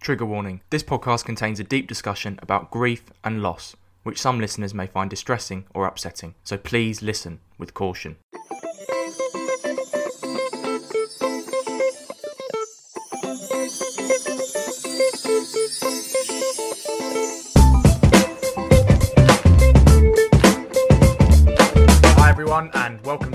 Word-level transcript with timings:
Trigger 0.00 0.24
warning 0.24 0.62
this 0.70 0.82
podcast 0.82 1.26
contains 1.26 1.60
a 1.60 1.64
deep 1.64 1.86
discussion 1.86 2.38
about 2.42 2.70
grief 2.70 3.04
and 3.22 3.42
loss, 3.42 3.76
which 4.02 4.20
some 4.20 4.40
listeners 4.40 4.72
may 4.72 4.86
find 4.86 5.10
distressing 5.10 5.66
or 5.74 5.86
upsetting, 5.86 6.34
so 6.42 6.56
please 6.56 7.02
listen 7.02 7.40
with 7.58 7.74
caution. 7.74 8.16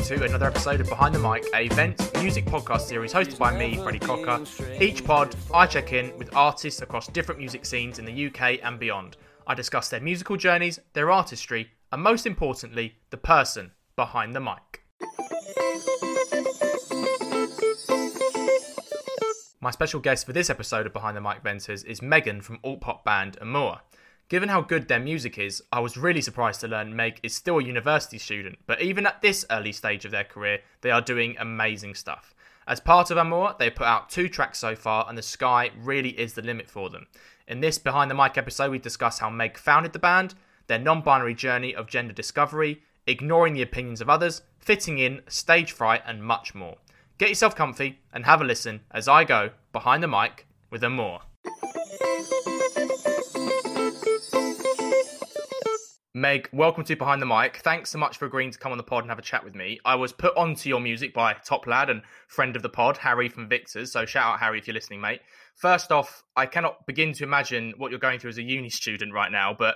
To 0.06 0.24
another 0.24 0.46
episode 0.46 0.80
of 0.80 0.88
Behind 0.88 1.16
the 1.16 1.20
Mic, 1.20 1.44
a 1.56 1.68
Vent 1.70 2.00
music 2.22 2.46
podcast 2.46 2.82
series 2.82 3.12
hosted 3.12 3.40
by 3.40 3.58
me, 3.58 3.76
Freddie 3.78 3.98
Cocker. 3.98 4.44
Each 4.80 5.04
pod, 5.04 5.36
I 5.52 5.66
check 5.66 5.94
in 5.94 6.16
with 6.20 6.36
artists 6.36 6.84
across 6.84 7.08
different 7.08 7.40
music 7.40 7.66
scenes 7.66 7.98
in 7.98 8.06
the 8.06 8.28
UK 8.28 8.60
and 8.62 8.78
beyond. 8.78 9.18
I 9.48 9.56
discuss 9.56 9.90
their 9.90 10.02
musical 10.02 10.38
journeys, 10.38 10.80
their 10.94 11.10
artistry, 11.10 11.72
and 11.92 12.04
most 12.04 12.28
importantly, 12.28 12.98
the 13.10 13.18
person 13.18 13.72
behind 13.96 14.36
the 14.36 14.42
mic. 14.42 14.84
My 19.60 19.72
special 19.72 20.02
guest 20.02 20.28
for 20.28 20.34
this 20.34 20.52
episode 20.52 20.86
of 20.86 20.94
Behind 20.94 21.18
the 21.18 21.22
Mic 21.22 21.42
Venters 21.42 21.84
is 21.84 22.04
Megan 22.04 22.42
from 22.42 22.60
alt 22.64 22.80
pop 22.80 23.04
band 23.06 23.40
Amour. 23.42 23.80
Given 24.28 24.50
how 24.50 24.62
good 24.62 24.88
their 24.88 25.00
music 25.00 25.38
is, 25.38 25.62
I 25.72 25.80
was 25.82 25.98
really 25.98 26.22
surprised 26.22 26.62
to 26.62 26.68
learn 26.68 26.96
Meg 26.96 27.20
is 27.22 27.36
still 27.36 27.60
a 27.60 27.64
university 27.64 28.18
student, 28.18 28.58
but 28.66 28.82
even 28.82 29.06
at 29.06 29.22
this 29.22 29.46
early 29.52 29.72
stage 29.72 30.04
of 30.04 30.10
their 30.12 30.24
career, 30.24 30.62
they 30.82 30.90
are 30.90 31.02
doing 31.02 31.36
amazing 31.38 31.94
stuff. 31.94 32.34
As 32.68 32.80
part 32.80 33.12
of 33.12 33.18
Amour, 33.18 33.56
they 33.60 33.70
put 33.70 33.86
out 33.86 34.10
two 34.10 34.28
tracks 34.28 34.58
so 34.58 34.76
far, 34.76 35.06
and 35.08 35.16
the 35.16 35.22
sky 35.22 35.70
really 35.78 36.20
is 36.20 36.34
the 36.34 36.42
limit 36.42 36.68
for 36.68 36.90
them. 36.90 37.06
In 37.48 37.60
this 37.62 37.78
Behind 37.78 38.10
the 38.10 38.16
Mic 38.16 38.36
episode, 38.36 38.72
we 38.72 38.80
discuss 38.80 39.20
how 39.20 39.30
Meg 39.30 39.60
founded 39.60 39.94
the 39.94 40.00
band, 40.00 40.34
their 40.66 40.80
non 40.80 41.02
binary 41.02 41.36
journey 41.36 41.76
of 41.76 41.86
gender 41.86 42.14
discovery, 42.14 42.82
ignoring 43.06 43.54
the 43.54 43.62
opinions 43.62 44.02
of 44.02 44.10
others, 44.10 44.42
fitting 44.58 44.98
in, 44.98 45.22
stage 45.28 45.72
fright, 45.72 46.02
and 46.04 46.24
much 46.24 46.56
more. 46.56 46.78
Get 47.20 47.30
yourself 47.30 47.56
comfy 47.56 48.00
and 48.12 48.26
have 48.26 48.42
a 48.42 48.46
listen 48.46 48.82
as 48.90 49.08
I 49.08 49.24
go 49.24 49.52
behind 49.72 50.02
the 50.02 50.08
mic 50.08 50.48
with 50.72 50.84
Amour. 50.84 51.22
Meg, 56.18 56.48
welcome 56.54 56.86
to 56.86 56.96
Behind 56.96 57.22
the 57.22 57.26
Mic. 57.26 57.58
Thanks 57.58 57.90
so 57.90 57.98
much 57.98 58.16
for 58.16 58.26
agreeing 58.26 58.50
to 58.52 58.58
come 58.58 58.72
on 58.72 58.78
the 58.78 58.86
pod 58.86 59.04
and 59.04 59.12
have 59.12 59.20
a 59.20 59.22
chat 59.22 59.44
with 59.44 59.54
me. 59.54 59.82
I 59.84 59.96
was 59.96 60.14
put 60.14 60.34
onto 60.38 60.70
your 60.70 60.80
music 60.80 61.14
by 61.14 61.34
top 61.34 61.68
lad 61.68 61.90
and 61.90 62.04
friend 62.30 62.56
of 62.56 62.62
the 62.62 62.70
pod, 62.70 62.96
Harry 62.96 63.28
from 63.28 63.50
Victors. 63.50 63.92
So 63.92 64.06
shout 64.06 64.36
out 64.36 64.40
Harry 64.40 64.60
if 64.60 64.66
you're 64.66 64.76
listening, 64.76 65.02
mate. 65.02 65.20
First 65.56 65.92
off, 65.92 66.24
I 66.34 66.46
cannot 66.46 66.88
begin 66.88 67.12
to 67.12 67.26
imagine 67.26 67.74
what 67.76 67.92
you're 67.92 68.00
going 68.00 68.20
through 68.20 68.30
as 68.30 68.38
a 68.38 68.44
uni 68.44 68.70
student 68.70 69.12
right 69.12 69.30
now, 69.30 69.54
but 69.60 69.76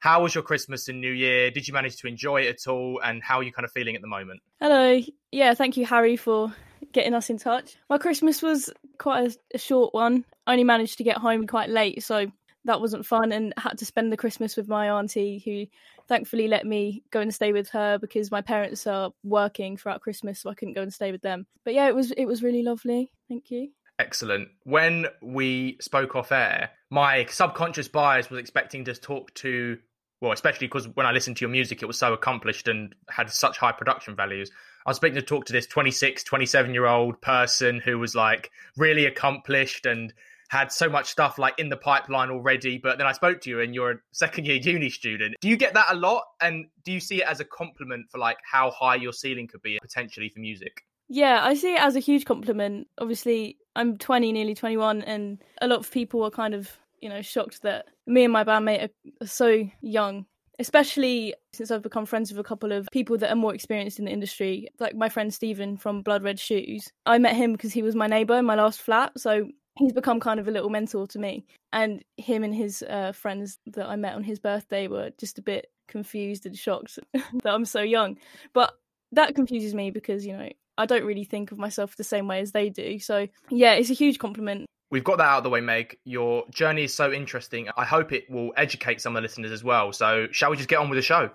how 0.00 0.24
was 0.24 0.34
your 0.34 0.42
Christmas 0.42 0.88
and 0.88 1.00
New 1.00 1.12
Year? 1.12 1.52
Did 1.52 1.68
you 1.68 1.72
manage 1.72 1.98
to 1.98 2.08
enjoy 2.08 2.40
it 2.40 2.48
at 2.48 2.68
all? 2.68 3.00
And 3.04 3.22
how 3.22 3.36
are 3.36 3.44
you 3.44 3.52
kind 3.52 3.64
of 3.64 3.70
feeling 3.70 3.94
at 3.94 4.02
the 4.02 4.08
moment? 4.08 4.40
Hello. 4.60 5.00
Yeah, 5.30 5.54
thank 5.54 5.76
you, 5.76 5.86
Harry, 5.86 6.16
for 6.16 6.52
getting 6.92 7.14
us 7.14 7.30
in 7.30 7.38
touch. 7.38 7.76
My 7.88 7.98
Christmas 7.98 8.42
was 8.42 8.70
quite 8.98 9.30
a, 9.30 9.36
a 9.54 9.58
short 9.58 9.94
one. 9.94 10.24
I 10.48 10.50
only 10.50 10.64
managed 10.64 10.98
to 10.98 11.04
get 11.04 11.18
home 11.18 11.46
quite 11.46 11.70
late, 11.70 12.02
so 12.02 12.26
that 12.66 12.80
wasn't 12.80 13.06
fun 13.06 13.32
and 13.32 13.54
had 13.56 13.78
to 13.78 13.86
spend 13.86 14.12
the 14.12 14.16
Christmas 14.16 14.56
with 14.56 14.68
my 14.68 14.90
auntie 14.90 15.42
who 15.44 15.66
thankfully 16.08 16.48
let 16.48 16.66
me 16.66 17.02
go 17.10 17.20
and 17.20 17.34
stay 17.34 17.52
with 17.52 17.70
her 17.70 17.98
because 17.98 18.30
my 18.30 18.40
parents 18.40 18.86
are 18.86 19.10
working 19.24 19.76
throughout 19.76 20.00
Christmas 20.00 20.40
so 20.40 20.50
I 20.50 20.54
couldn't 20.54 20.74
go 20.74 20.82
and 20.82 20.92
stay 20.92 21.12
with 21.12 21.22
them. 21.22 21.46
But 21.64 21.74
yeah, 21.74 21.88
it 21.88 21.94
was 21.94 22.10
it 22.12 22.26
was 22.26 22.42
really 22.42 22.62
lovely. 22.62 23.10
Thank 23.28 23.50
you. 23.50 23.70
Excellent. 23.98 24.48
When 24.64 25.06
we 25.22 25.78
spoke 25.80 26.14
off 26.16 26.30
air, 26.30 26.70
my 26.90 27.24
subconscious 27.26 27.88
bias 27.88 28.28
was 28.28 28.38
expecting 28.38 28.84
to 28.84 28.94
talk 28.94 29.32
to 29.34 29.78
well, 30.20 30.32
especially 30.32 30.66
because 30.66 30.88
when 30.88 31.06
I 31.06 31.12
listened 31.12 31.36
to 31.36 31.42
your 31.42 31.50
music, 31.50 31.82
it 31.82 31.86
was 31.86 31.98
so 31.98 32.12
accomplished 32.12 32.68
and 32.68 32.94
had 33.10 33.30
such 33.30 33.58
high 33.58 33.72
production 33.72 34.16
values. 34.16 34.50
I 34.86 34.90
was 34.90 34.96
expecting 34.96 35.20
to 35.20 35.26
talk 35.26 35.44
to 35.46 35.52
this 35.52 35.66
26, 35.66 36.24
27 36.24 36.72
year 36.72 36.86
old 36.86 37.20
person 37.20 37.80
who 37.84 37.98
was 37.98 38.14
like 38.14 38.50
really 38.76 39.04
accomplished 39.04 39.84
and 39.84 40.12
had 40.48 40.72
so 40.72 40.88
much 40.88 41.08
stuff 41.08 41.38
like 41.38 41.58
in 41.58 41.68
the 41.68 41.76
pipeline 41.76 42.30
already. 42.30 42.78
But 42.78 42.98
then 42.98 43.06
I 43.06 43.12
spoke 43.12 43.40
to 43.42 43.50
you 43.50 43.60
and 43.60 43.74
you're 43.74 43.90
a 43.92 43.96
second 44.12 44.46
year 44.46 44.56
uni 44.56 44.90
student. 44.90 45.36
Do 45.40 45.48
you 45.48 45.56
get 45.56 45.74
that 45.74 45.86
a 45.90 45.96
lot? 45.96 46.22
And 46.40 46.66
do 46.84 46.92
you 46.92 47.00
see 47.00 47.22
it 47.22 47.28
as 47.28 47.40
a 47.40 47.44
compliment 47.44 48.06
for 48.10 48.18
like 48.18 48.38
how 48.50 48.70
high 48.70 48.96
your 48.96 49.12
ceiling 49.12 49.48
could 49.48 49.62
be 49.62 49.78
potentially 49.80 50.28
for 50.28 50.40
music? 50.40 50.82
Yeah, 51.08 51.40
I 51.42 51.54
see 51.54 51.74
it 51.74 51.80
as 51.80 51.94
a 51.94 52.00
huge 52.00 52.24
compliment. 52.24 52.88
Obviously, 52.98 53.58
I'm 53.76 53.96
20, 53.96 54.32
nearly 54.32 54.54
21, 54.54 55.02
and 55.02 55.38
a 55.60 55.68
lot 55.68 55.78
of 55.78 55.90
people 55.90 56.24
are 56.24 56.30
kind 56.30 56.52
of, 56.52 56.70
you 57.00 57.08
know, 57.08 57.22
shocked 57.22 57.62
that 57.62 57.86
me 58.08 58.24
and 58.24 58.32
my 58.32 58.42
bandmate 58.42 58.90
are, 59.22 59.26
so 59.26 59.68
young 59.80 60.26
especially 60.58 61.34
since 61.52 61.70
I've 61.70 61.82
become 61.82 62.06
friends 62.06 62.30
with 62.30 62.40
a 62.40 62.48
couple 62.48 62.72
of 62.72 62.88
people 62.92 63.18
that 63.18 63.30
are 63.30 63.36
more 63.36 63.54
experienced 63.54 63.98
in 63.98 64.06
the 64.06 64.10
industry, 64.10 64.68
like 64.78 64.94
my 64.94 65.08
friend 65.08 65.32
Stephen 65.32 65.76
from 65.76 66.02
Blood 66.02 66.22
Red 66.22 66.38
Shoes. 66.38 66.90
I 67.04 67.18
met 67.18 67.36
him 67.36 67.52
because 67.52 67.72
he 67.72 67.82
was 67.82 67.94
my 67.94 68.06
neighbour 68.06 68.38
in 68.38 68.44
my 68.44 68.54
last 68.54 68.80
flat, 68.80 69.12
so 69.18 69.48
he's 69.76 69.92
become 69.92 70.20
kind 70.20 70.40
of 70.40 70.48
a 70.48 70.50
little 70.50 70.70
mentor 70.70 71.06
to 71.08 71.18
me. 71.18 71.46
And 71.72 72.02
him 72.16 72.42
and 72.42 72.54
his 72.54 72.82
uh, 72.82 73.12
friends 73.12 73.58
that 73.66 73.86
I 73.86 73.96
met 73.96 74.14
on 74.14 74.24
his 74.24 74.38
birthday 74.38 74.88
were 74.88 75.10
just 75.18 75.38
a 75.38 75.42
bit 75.42 75.70
confused 75.88 76.46
and 76.46 76.56
shocked 76.56 76.98
that 77.12 77.54
I'm 77.54 77.64
so 77.64 77.82
young. 77.82 78.18
But 78.52 78.74
that 79.12 79.34
confuses 79.34 79.74
me 79.74 79.90
because, 79.90 80.26
you 80.26 80.36
know, 80.36 80.48
I 80.78 80.86
don't 80.86 81.04
really 81.04 81.24
think 81.24 81.52
of 81.52 81.58
myself 81.58 81.96
the 81.96 82.04
same 82.04 82.26
way 82.26 82.40
as 82.40 82.52
they 82.52 82.70
do. 82.70 82.98
So, 82.98 83.28
yeah, 83.50 83.74
it's 83.74 83.90
a 83.90 83.94
huge 83.94 84.18
compliment. 84.18 84.66
We've 84.90 85.04
got 85.04 85.18
that 85.18 85.24
out 85.24 85.38
of 85.38 85.44
the 85.44 85.50
way, 85.50 85.60
Meg. 85.60 85.98
Your 86.04 86.44
journey 86.50 86.84
is 86.84 86.94
so 86.94 87.12
interesting. 87.12 87.68
I 87.76 87.84
hope 87.84 88.12
it 88.12 88.30
will 88.30 88.52
educate 88.56 89.00
some 89.00 89.16
of 89.16 89.20
the 89.20 89.22
listeners 89.22 89.50
as 89.50 89.64
well. 89.64 89.92
So, 89.92 90.28
shall 90.30 90.50
we 90.50 90.56
just 90.56 90.68
get 90.68 90.78
on 90.78 90.88
with 90.88 90.96
the 90.96 91.02
show? 91.02 91.30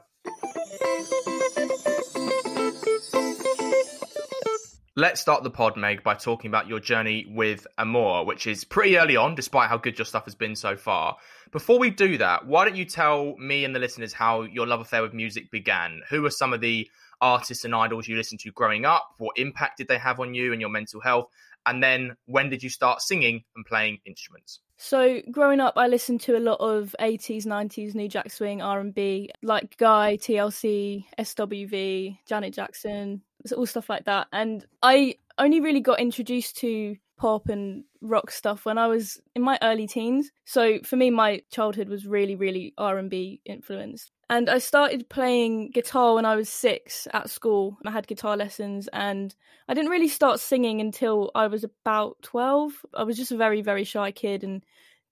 Let's 5.02 5.20
start 5.20 5.42
the 5.42 5.50
pod, 5.50 5.78
Meg, 5.78 6.04
by 6.04 6.14
talking 6.14 6.50
about 6.50 6.68
your 6.68 6.80
journey 6.80 7.26
with 7.28 7.66
Amour, 7.80 8.24
which 8.24 8.46
is 8.46 8.64
pretty 8.64 9.00
early 9.00 9.16
on, 9.16 9.34
despite 9.34 9.68
how 9.68 9.80
good 9.80 9.98
your 9.98 10.06
stuff 10.06 10.26
has 10.26 10.36
been 10.36 10.56
so 10.56 10.78
far. 10.78 11.18
Before 11.52 11.80
we 11.80 11.90
do 11.90 12.20
that, 12.20 12.46
why 12.46 12.66
don't 12.66 12.76
you 12.76 12.86
tell 12.86 13.36
me 13.38 13.66
and 13.66 13.76
the 13.76 13.80
listeners 13.80 14.14
how 14.14 14.44
your 14.44 14.68
love 14.68 14.80
affair 14.80 15.02
with 15.02 15.16
music 15.16 15.50
began? 15.50 16.04
Who 16.12 16.24
are 16.28 16.30
some 16.30 16.54
of 16.54 16.62
the 16.62 16.88
artists 17.20 17.66
and 17.66 17.74
idols 17.74 18.08
you 18.08 18.16
listened 18.16 18.42
to 18.42 18.52
growing 18.52 18.86
up? 18.86 19.16
What 19.18 19.40
impact 19.40 19.80
did 19.80 19.88
they 19.88 19.98
have 19.98 20.20
on 20.20 20.36
you 20.36 20.52
and 20.52 20.62
your 20.62 20.70
mental 20.70 21.02
health? 21.02 21.30
And 21.66 21.82
then 21.82 22.16
when 22.26 22.52
did 22.52 22.62
you 22.62 22.70
start 22.70 23.02
singing 23.02 23.44
and 23.56 23.66
playing 23.66 24.02
instruments? 24.06 24.60
So 24.78 25.22
growing 25.32 25.60
up, 25.60 25.74
I 25.78 25.88
listened 25.88 26.22
to 26.22 26.38
a 26.38 26.40
lot 26.40 26.60
of 26.60 26.96
80s, 27.00 27.48
90s, 27.48 27.96
New 27.96 28.08
Jack 28.08 28.30
Swing, 28.30 28.62
R&B, 28.62 29.32
like 29.42 29.78
Guy, 29.78 30.18
TLC, 30.18 31.06
SWV, 31.18 32.20
Janet 32.28 32.54
Jackson, 32.54 33.22
all 33.52 33.66
stuff 33.66 33.90
like 33.90 34.06
that. 34.06 34.28
And 34.32 34.66
I 34.82 35.16
only 35.38 35.60
really 35.60 35.80
got 35.80 36.00
introduced 36.00 36.58
to 36.58 36.96
pop 37.18 37.50
and 37.50 37.84
rock 38.02 38.32
stuff 38.32 38.66
when 38.66 38.78
I 38.78 38.88
was 38.88 39.22
in 39.36 39.44
my 39.44 39.60
early 39.62 39.88
teens. 39.88 40.32
So 40.46 40.80
for 40.84 40.96
me, 40.96 41.12
my 41.12 41.44
childhood 41.52 41.88
was 41.88 42.08
really, 42.08 42.36
really 42.36 42.74
R&B 42.78 43.42
influenced. 43.46 44.12
And 44.30 44.50
I 44.50 44.58
started 44.60 45.10
playing 45.10 45.72
guitar 45.72 46.16
when 46.16 46.26
I 46.26 46.36
was 46.36 46.50
six 46.50 47.08
at 47.14 47.30
school. 47.30 47.78
I 47.86 47.92
had 47.92 48.08
guitar 48.08 48.38
lessons, 48.38 48.88
and 48.94 49.36
I 49.68 49.74
didn't 49.74 49.92
really 49.92 50.08
start 50.08 50.40
singing 50.40 50.80
until 50.80 51.32
I 51.36 51.48
was 51.48 51.66
about 51.66 52.16
twelve. 52.22 52.72
I 52.94 53.04
was 53.04 53.18
just 53.18 53.34
a 53.34 53.38
very, 53.38 53.62
very 53.62 53.84
shy 53.84 54.12
kid, 54.12 54.46
and 54.46 54.64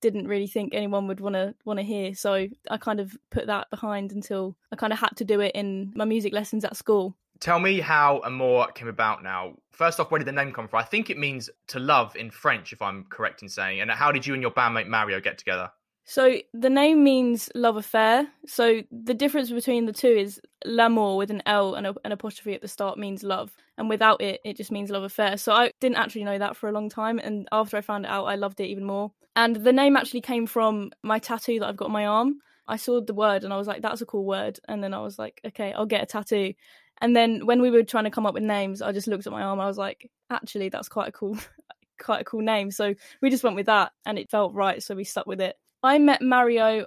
didn't 0.01 0.28
really 0.28 0.47
think 0.47 0.73
anyone 0.73 1.07
would 1.07 1.19
want 1.19 1.35
to 1.35 1.53
want 1.66 1.79
to 1.79 1.84
hear. 1.84 2.16
So 2.16 2.47
I 2.72 2.78
kind 2.78 3.01
of 3.01 3.18
put 3.29 3.47
that 3.47 3.69
behind 3.69 4.13
until 4.13 4.56
I 4.72 4.78
kind 4.78 4.94
of 4.94 5.00
had 5.00 5.18
to 5.18 5.25
do 5.25 5.41
it 5.41 5.51
in 5.53 5.91
my 5.95 6.06
music 6.06 6.34
lessons 6.34 6.63
at 6.63 6.78
school. 6.78 7.18
Tell 7.39 7.59
me 7.59 7.79
how 7.79 8.19
Amour 8.25 8.67
came 8.73 8.89
about 8.89 9.23
now. 9.23 9.53
First 9.72 10.00
off, 10.00 10.11
where 10.11 10.19
did 10.19 10.27
the 10.27 10.33
name 10.33 10.51
come 10.51 10.67
from? 10.67 10.79
I 10.79 10.83
think 10.83 11.09
it 11.09 11.17
means 11.17 11.50
to 11.67 11.79
love 11.79 12.16
in 12.17 12.31
French, 12.31 12.73
if 12.73 12.81
I'm 12.81 13.05
correct 13.05 13.41
in 13.41 13.50
saying. 13.50 13.79
And 13.79 13.89
how 13.89 14.11
did 14.11 14.27
you 14.27 14.33
and 14.33 14.41
your 14.41 14.51
bandmate 14.51 14.88
Mario 14.88 15.22
get 15.22 15.38
together? 15.38 15.72
So 16.03 16.38
the 16.53 16.69
name 16.69 17.03
means 17.03 17.50
love 17.53 17.77
affair. 17.77 18.27
So 18.45 18.81
the 18.91 19.13
difference 19.13 19.51
between 19.51 19.86
the 19.86 19.94
two 19.94 20.07
is 20.07 20.41
l'amour 20.65 21.15
with 21.15 21.30
an 21.30 21.44
L 21.45 21.75
and 21.75 21.86
a, 21.88 21.95
an 22.03 22.12
apostrophe 22.12 22.56
at 22.56 22.62
the 22.62 22.68
start 22.68 22.97
means 22.97 23.24
love, 23.24 23.56
and 23.77 23.88
without 23.88 24.19
it, 24.19 24.41
it 24.44 24.57
just 24.57 24.71
means 24.71 24.89
love 24.89 25.03
affair. 25.03 25.38
So 25.38 25.53
I 25.53 25.71
didn't 25.80 25.97
actually 25.97 26.24
know 26.24 26.39
that 26.39 26.57
for 26.57 26.68
a 26.68 26.71
long 26.71 26.89
time, 26.89 27.19
and 27.19 27.47
after 27.51 27.77
I 27.77 27.81
found 27.81 28.06
it 28.06 28.12
out, 28.12 28.25
I 28.25 28.36
loved 28.36 28.59
it 28.59 28.65
even 28.65 28.86
more. 28.86 29.12
And 29.36 29.56
the 29.57 29.71
name 29.71 29.95
actually 29.95 30.21
came 30.21 30.47
from 30.47 30.91
my 31.03 31.19
tattoo 31.19 31.59
that 31.59 31.69
I've 31.69 31.77
got 31.77 31.86
on 31.86 31.91
my 31.91 32.07
arm. 32.07 32.39
I 32.68 32.77
saw 32.77 33.01
the 33.01 33.13
word 33.13 33.44
and 33.44 33.53
I 33.53 33.57
was 33.57 33.68
like, 33.68 33.83
"That's 33.83 34.01
a 34.01 34.06
cool 34.06 34.25
word," 34.25 34.59
and 34.68 34.83
then 34.83 34.95
I 34.95 35.01
was 35.01 35.19
like, 35.19 35.39
"Okay, 35.45 35.74
I'll 35.74 35.86
get 35.86 36.03
a 36.03 36.06
tattoo." 36.07 36.53
And 37.01 37.16
then 37.16 37.46
when 37.46 37.62
we 37.62 37.72
were 37.72 37.84
trying 37.84 38.04
to 38.06 38.12
come 38.12 38.25
up 38.25 38.34
with 38.34 38.44
names, 38.44 38.81
I 38.81 38.92
just 38.92 39.07
looked 39.07 39.28
at 39.28 39.34
my 39.34 39.42
arm. 39.42 39.60
I 39.60 39.68
was 39.68 39.78
like, 39.78 40.10
"Actually, 40.30 40.69
that's 40.69 40.90
quite 40.90 41.10
a 41.10 41.12
cool, 41.12 41.38
quite 42.00 42.22
a 42.22 42.25
cool 42.25 42.42
name." 42.42 42.72
So 42.72 42.94
we 43.22 43.30
just 43.30 43.44
went 43.44 43.56
with 43.56 43.68
that, 43.68 43.92
and 44.06 44.19
it 44.19 44.30
felt 44.30 44.54
right, 44.54 44.81
so 44.84 44.96
we 44.96 45.04
stuck 45.04 45.28
with 45.28 45.42
it. 45.42 45.57
I 45.81 45.98
met 45.98 46.22
Mario 46.22 46.86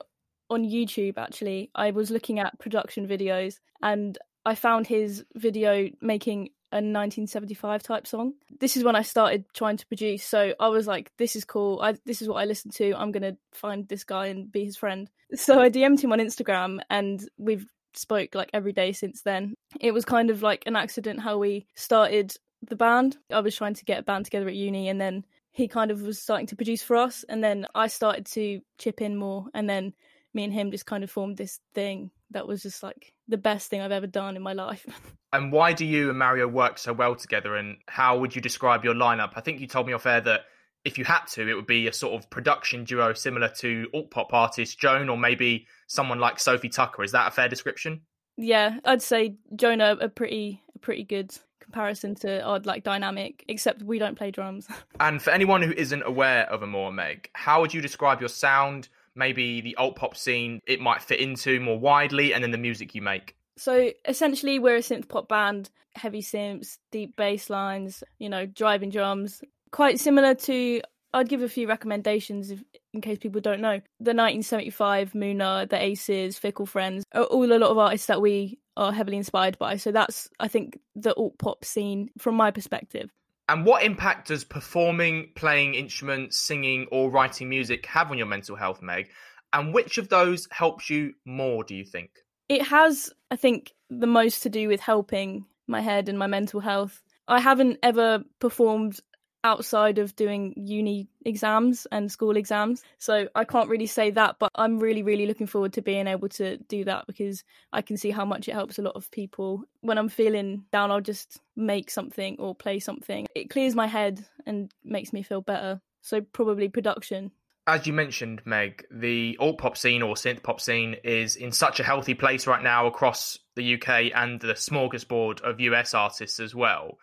on 0.53 0.65
YouTube 0.65 1.15
actually. 1.17 1.71
I 1.75 1.91
was 1.91 2.11
looking 2.11 2.39
at 2.39 2.59
production 2.59 3.09
videos 3.09 3.59
and 3.83 4.17
I 4.45 4.55
found 4.55 4.87
his 4.87 5.25
video 5.35 5.89
making 6.01 6.51
a 6.73 6.77
1975 6.77 7.83
type 7.83 8.07
song. 8.07 8.35
This 8.61 8.77
is 8.77 8.85
when 8.85 8.97
I 8.97 9.03
started 9.03 9.45
trying 9.55 9.77
to 9.79 9.87
produce. 9.87 10.25
So 10.25 10.55
I 10.59 10.69
was 10.69 10.87
like, 10.87 11.11
this 11.19 11.37
is 11.37 11.45
cool. 11.45 11.81
I, 11.83 11.95
this 12.07 12.23
is 12.23 12.29
what 12.29 12.37
I 12.37 12.45
listen 12.45 12.71
to. 12.73 12.93
I'm 12.95 13.13
going 13.13 13.23
to 13.23 13.37
find 13.53 13.89
this 13.89 14.05
guy 14.05 14.27
and 14.27 14.51
be 14.51 14.65
his 14.65 14.77
friend. 14.77 15.11
So 15.35 15.61
I 15.61 15.71
DM'd 15.71 16.01
him 16.01 16.13
on 16.13 16.19
Instagram 16.19 16.81
and 16.91 17.27
we've 17.39 17.67
spoke 17.97 18.35
like 18.35 18.51
every 18.53 18.73
day 18.73 18.93
since 18.93 19.23
then. 19.23 19.55
It 19.81 19.93
was 19.93 20.05
kind 20.05 20.31
of 20.31 20.43
like 20.43 20.65
an 20.67 20.77
accident 20.77 21.21
how 21.21 21.39
we 21.39 21.67
started 21.75 22.35
the 22.63 22.77
band. 22.77 23.17
I 23.31 23.41
was 23.41 23.57
trying 23.57 23.75
to 23.75 23.85
get 23.85 24.01
a 24.01 24.03
band 24.03 24.25
together 24.27 24.49
at 24.49 24.55
uni 24.55 24.89
and 24.89 25.01
then 25.01 25.25
he 25.51 25.69
kind 25.69 25.91
of 25.91 26.03
was 26.03 26.21
starting 26.21 26.47
to 26.47 26.57
produce 26.57 26.83
for 26.83 26.97
us 26.97 27.25
and 27.29 27.43
then 27.43 27.67
I 27.75 27.89
started 27.89 28.27
to 28.27 28.61
chip 28.79 29.03
in 29.03 29.17
more 29.17 29.47
and 29.55 29.69
then 29.69 29.93
me 30.35 30.45
and 30.45 30.53
him 30.53 30.71
just 30.71 30.87
kind 30.87 31.05
of 31.05 31.11
formed 31.11 31.37
this 31.37 31.61
thing 31.75 32.11
that 32.31 32.47
was 32.47 32.63
just 32.63 32.83
like 32.83 33.13
the 33.29 33.37
best 33.37 33.69
thing 33.69 33.81
I've 33.81 33.93
ever 33.93 34.07
done 34.07 34.37
in 34.37 34.43
my 34.43 34.53
life. 34.53 34.87
And 35.35 35.51
why 35.51 35.73
do 35.73 35.87
you 35.87 36.11
and 36.11 36.19
Mario 36.19 36.47
work 36.47 36.77
so 36.77 36.93
well 36.93 37.15
together? 37.15 37.57
And 37.57 37.79
how 37.89 38.19
would 38.19 38.37
you 38.37 38.43
describe 38.43 38.85
your 38.85 38.93
lineup? 38.93 39.33
I 39.35 39.41
think 39.41 39.61
you 39.61 39.67
told 39.67 39.87
me 39.87 39.95
off 39.95 40.05
air 40.05 40.21
that 40.21 40.43
if 40.85 40.99
you 40.99 41.05
had 41.05 41.25
to, 41.33 41.49
it 41.49 41.55
would 41.55 41.67
be 41.67 41.87
a 41.87 41.93
sort 41.93 42.15
of 42.15 42.29
production 42.31 42.85
duo 42.85 43.13
similar 43.15 43.49
to 43.49 43.89
alt 43.95 44.11
pop 44.11 44.33
artist 44.33 44.79
Joan 44.79 45.09
or 45.09 45.17
maybe 45.17 45.67
someone 45.87 46.19
like 46.19 46.39
Sofi 46.39 46.69
Tukker. 46.69 47.05
Is 47.05 47.13
that 47.13 47.29
a 47.29 47.31
fair 47.31 47.49
description? 47.49 48.03
Yeah, 48.37 48.79
I'd 48.85 49.03
say 49.03 49.37
Jonah 49.55 49.97
a 50.01 50.09
pretty 50.09 50.63
a 50.75 50.79
pretty 50.79 51.05
good 51.05 51.37
comparison 51.61 52.15
to 52.17 52.43
odd 52.43 52.67
like 52.67 52.83
dynamic, 52.83 53.45
except 53.49 53.83
we 53.83 53.99
don't 53.99 54.17
play 54.17 54.31
drums. 54.31 54.67
and 55.01 55.23
for 55.23 55.31
anyone 55.31 55.63
who 55.63 55.73
isn't 55.73 56.03
aware 56.03 56.51
of 56.51 56.63
Amour 56.63 56.93
Meg, 56.93 57.31
how 57.35 57.61
would 57.61 57.75
you 57.75 57.81
describe 57.81 58.21
your 58.21 58.29
sound? 58.29 58.89
maybe 59.15 59.61
the 59.61 59.77
alt 59.77 59.97
pop 59.97 60.17
scene 60.17 60.61
it 60.67 60.81
might 60.81 61.03
fit 61.03 61.21
into 61.21 61.61
more 61.61 61.79
widely, 61.79 62.33
and 62.33 62.43
then 62.43 62.51
the 62.51 62.59
music 62.59 62.95
you 62.95 63.03
make? 63.03 63.37
So 63.57 63.91
essentially, 64.07 64.59
we're 64.59 64.77
a 64.77 64.81
synth 64.81 65.09
pop 65.09 65.29
band, 65.29 65.71
heavy 65.95 66.23
synths, 66.23 66.79
deep 66.91 67.17
bass 67.17 67.51
lines, 67.51 68.03
you 68.19 68.29
know, 68.29 68.47
driving 68.47 68.91
drums. 68.91 69.43
Quite 69.73 69.99
similar 69.99 70.35
to, 70.35 70.83
I'd 71.15 71.29
give 71.29 71.43
a 71.43 71.49
few 71.49 71.67
recommendations 71.67 72.51
if, 72.51 72.63
in 72.93 73.01
case 73.01 73.19
people 73.19 73.41
don't 73.41 73.61
know. 73.61 73.81
The 74.01 74.15
1975, 74.15 75.13
Muna, 75.13 75.69
The 75.69 75.83
Aces, 75.83 76.39
Fickle 76.39 76.67
Friends 76.67 77.05
are 77.13 77.25
all 77.25 77.53
a 77.53 77.59
lot 77.59 77.71
of 77.71 77.79
artists 77.79 78.07
that 78.07 78.21
we 78.21 78.59
are 78.77 78.93
heavily 78.93 79.17
inspired 79.17 79.59
by. 79.59 79.77
So 79.77 79.91
that's, 79.91 80.29
I 80.39 80.49
think, 80.49 80.79
the 80.95 81.15
alt 81.15 81.39
pop 81.39 81.65
scene 81.65 82.11
from 82.19 82.35
my 82.35 82.51
perspective. 82.51 83.11
And 83.49 83.67
what 83.67 83.83
impact 83.83 84.29
does 84.29 84.45
performing, 84.45 85.31
playing 85.35 85.75
instruments, 85.75 86.39
singing, 86.39 86.87
or 86.93 87.11
writing 87.11 87.49
music 87.49 87.85
have 87.87 88.11
on 88.11 88.19
your 88.19 88.27
mental 88.27 88.57
health, 88.57 88.81
Meg? 88.81 89.09
And 89.53 89.75
which 89.75 89.99
of 89.99 90.09
those 90.09 90.49
helps 90.51 90.89
you 90.89 91.13
more, 91.27 91.65
do 91.65 91.75
you 91.75 91.85
think? 91.85 92.11
It 92.49 92.63
has, 92.63 93.13
I 93.31 93.37
think, 93.37 93.73
the 93.91 94.07
most 94.07 94.43
to 94.43 94.51
do 94.51 94.69
with 94.69 94.81
helping 94.81 95.45
my 95.67 95.81
head 95.81 96.09
and 96.09 96.19
my 96.19 96.27
mental 96.27 96.61
health. 96.61 97.03
I 97.29 97.41
haven't 97.41 97.79
ever 97.83 98.25
performed 98.39 99.01
outside 99.45 99.99
of 99.99 100.15
doing 100.17 100.55
uni 100.57 101.09
exams 101.25 101.87
and 101.91 102.11
school 102.11 102.37
exams. 102.37 102.83
So 102.99 103.29
I 103.35 103.45
can't 103.45 103.69
really 103.69 103.87
say 103.87 104.11
that, 104.11 104.37
but 104.39 104.51
I'm 104.55 104.79
really, 104.79 105.03
really 105.03 105.27
looking 105.27 105.47
forward 105.47 105.73
to 105.75 105.83
being 105.83 106.07
able 106.07 106.29
to 106.31 106.59
do 106.69 106.85
that 106.85 107.07
because 107.07 107.45
I 107.73 107.83
can 107.83 107.97
see 107.97 108.11
how 108.11 108.25
much 108.25 108.49
it 108.49 108.55
helps 108.55 108.79
a 108.79 108.83
lot 108.83 108.97
of 108.97 109.11
people. 109.11 109.65
When 109.81 109.99
I'm 109.99 110.09
feeling 110.09 110.65
down, 110.73 110.91
I'll 110.91 111.01
just 111.01 111.41
make 111.57 111.91
something 111.91 112.37
or 112.39 112.55
play 112.55 112.79
something. 112.79 113.27
It 113.35 113.51
clears 113.51 113.75
my 113.75 113.87
head 113.87 114.25
and 114.47 114.73
makes 114.85 115.13
me 115.13 115.23
feel 115.23 115.41
better. 115.41 115.81
So 116.03 116.21
probably 116.21 116.69
production. 116.69 117.33
As 117.67 117.87
you 117.87 117.93
mentioned, 117.93 118.43
Meg, 118.45 118.85
the 118.91 119.37
alt 119.39 119.59
pop 119.59 119.77
scene 119.77 120.03
or 120.03 120.15
synth 120.15 120.43
pop 120.43 120.61
scene 120.61 120.97
is 121.05 121.37
in 121.37 121.53
such 121.53 121.79
a 121.79 121.85
healthy 121.85 122.15
place 122.15 122.49
right 122.49 122.63
now 122.63 122.87
across 122.87 123.39
the 123.55 123.75
UK 123.75 124.11
and 124.15 124.41
the 124.41 124.55
smorgasbord 124.55 125.41
of 125.43 125.61
US 125.61 125.95
artists 125.95 126.41
as 126.41 126.57
well. 126.57 126.99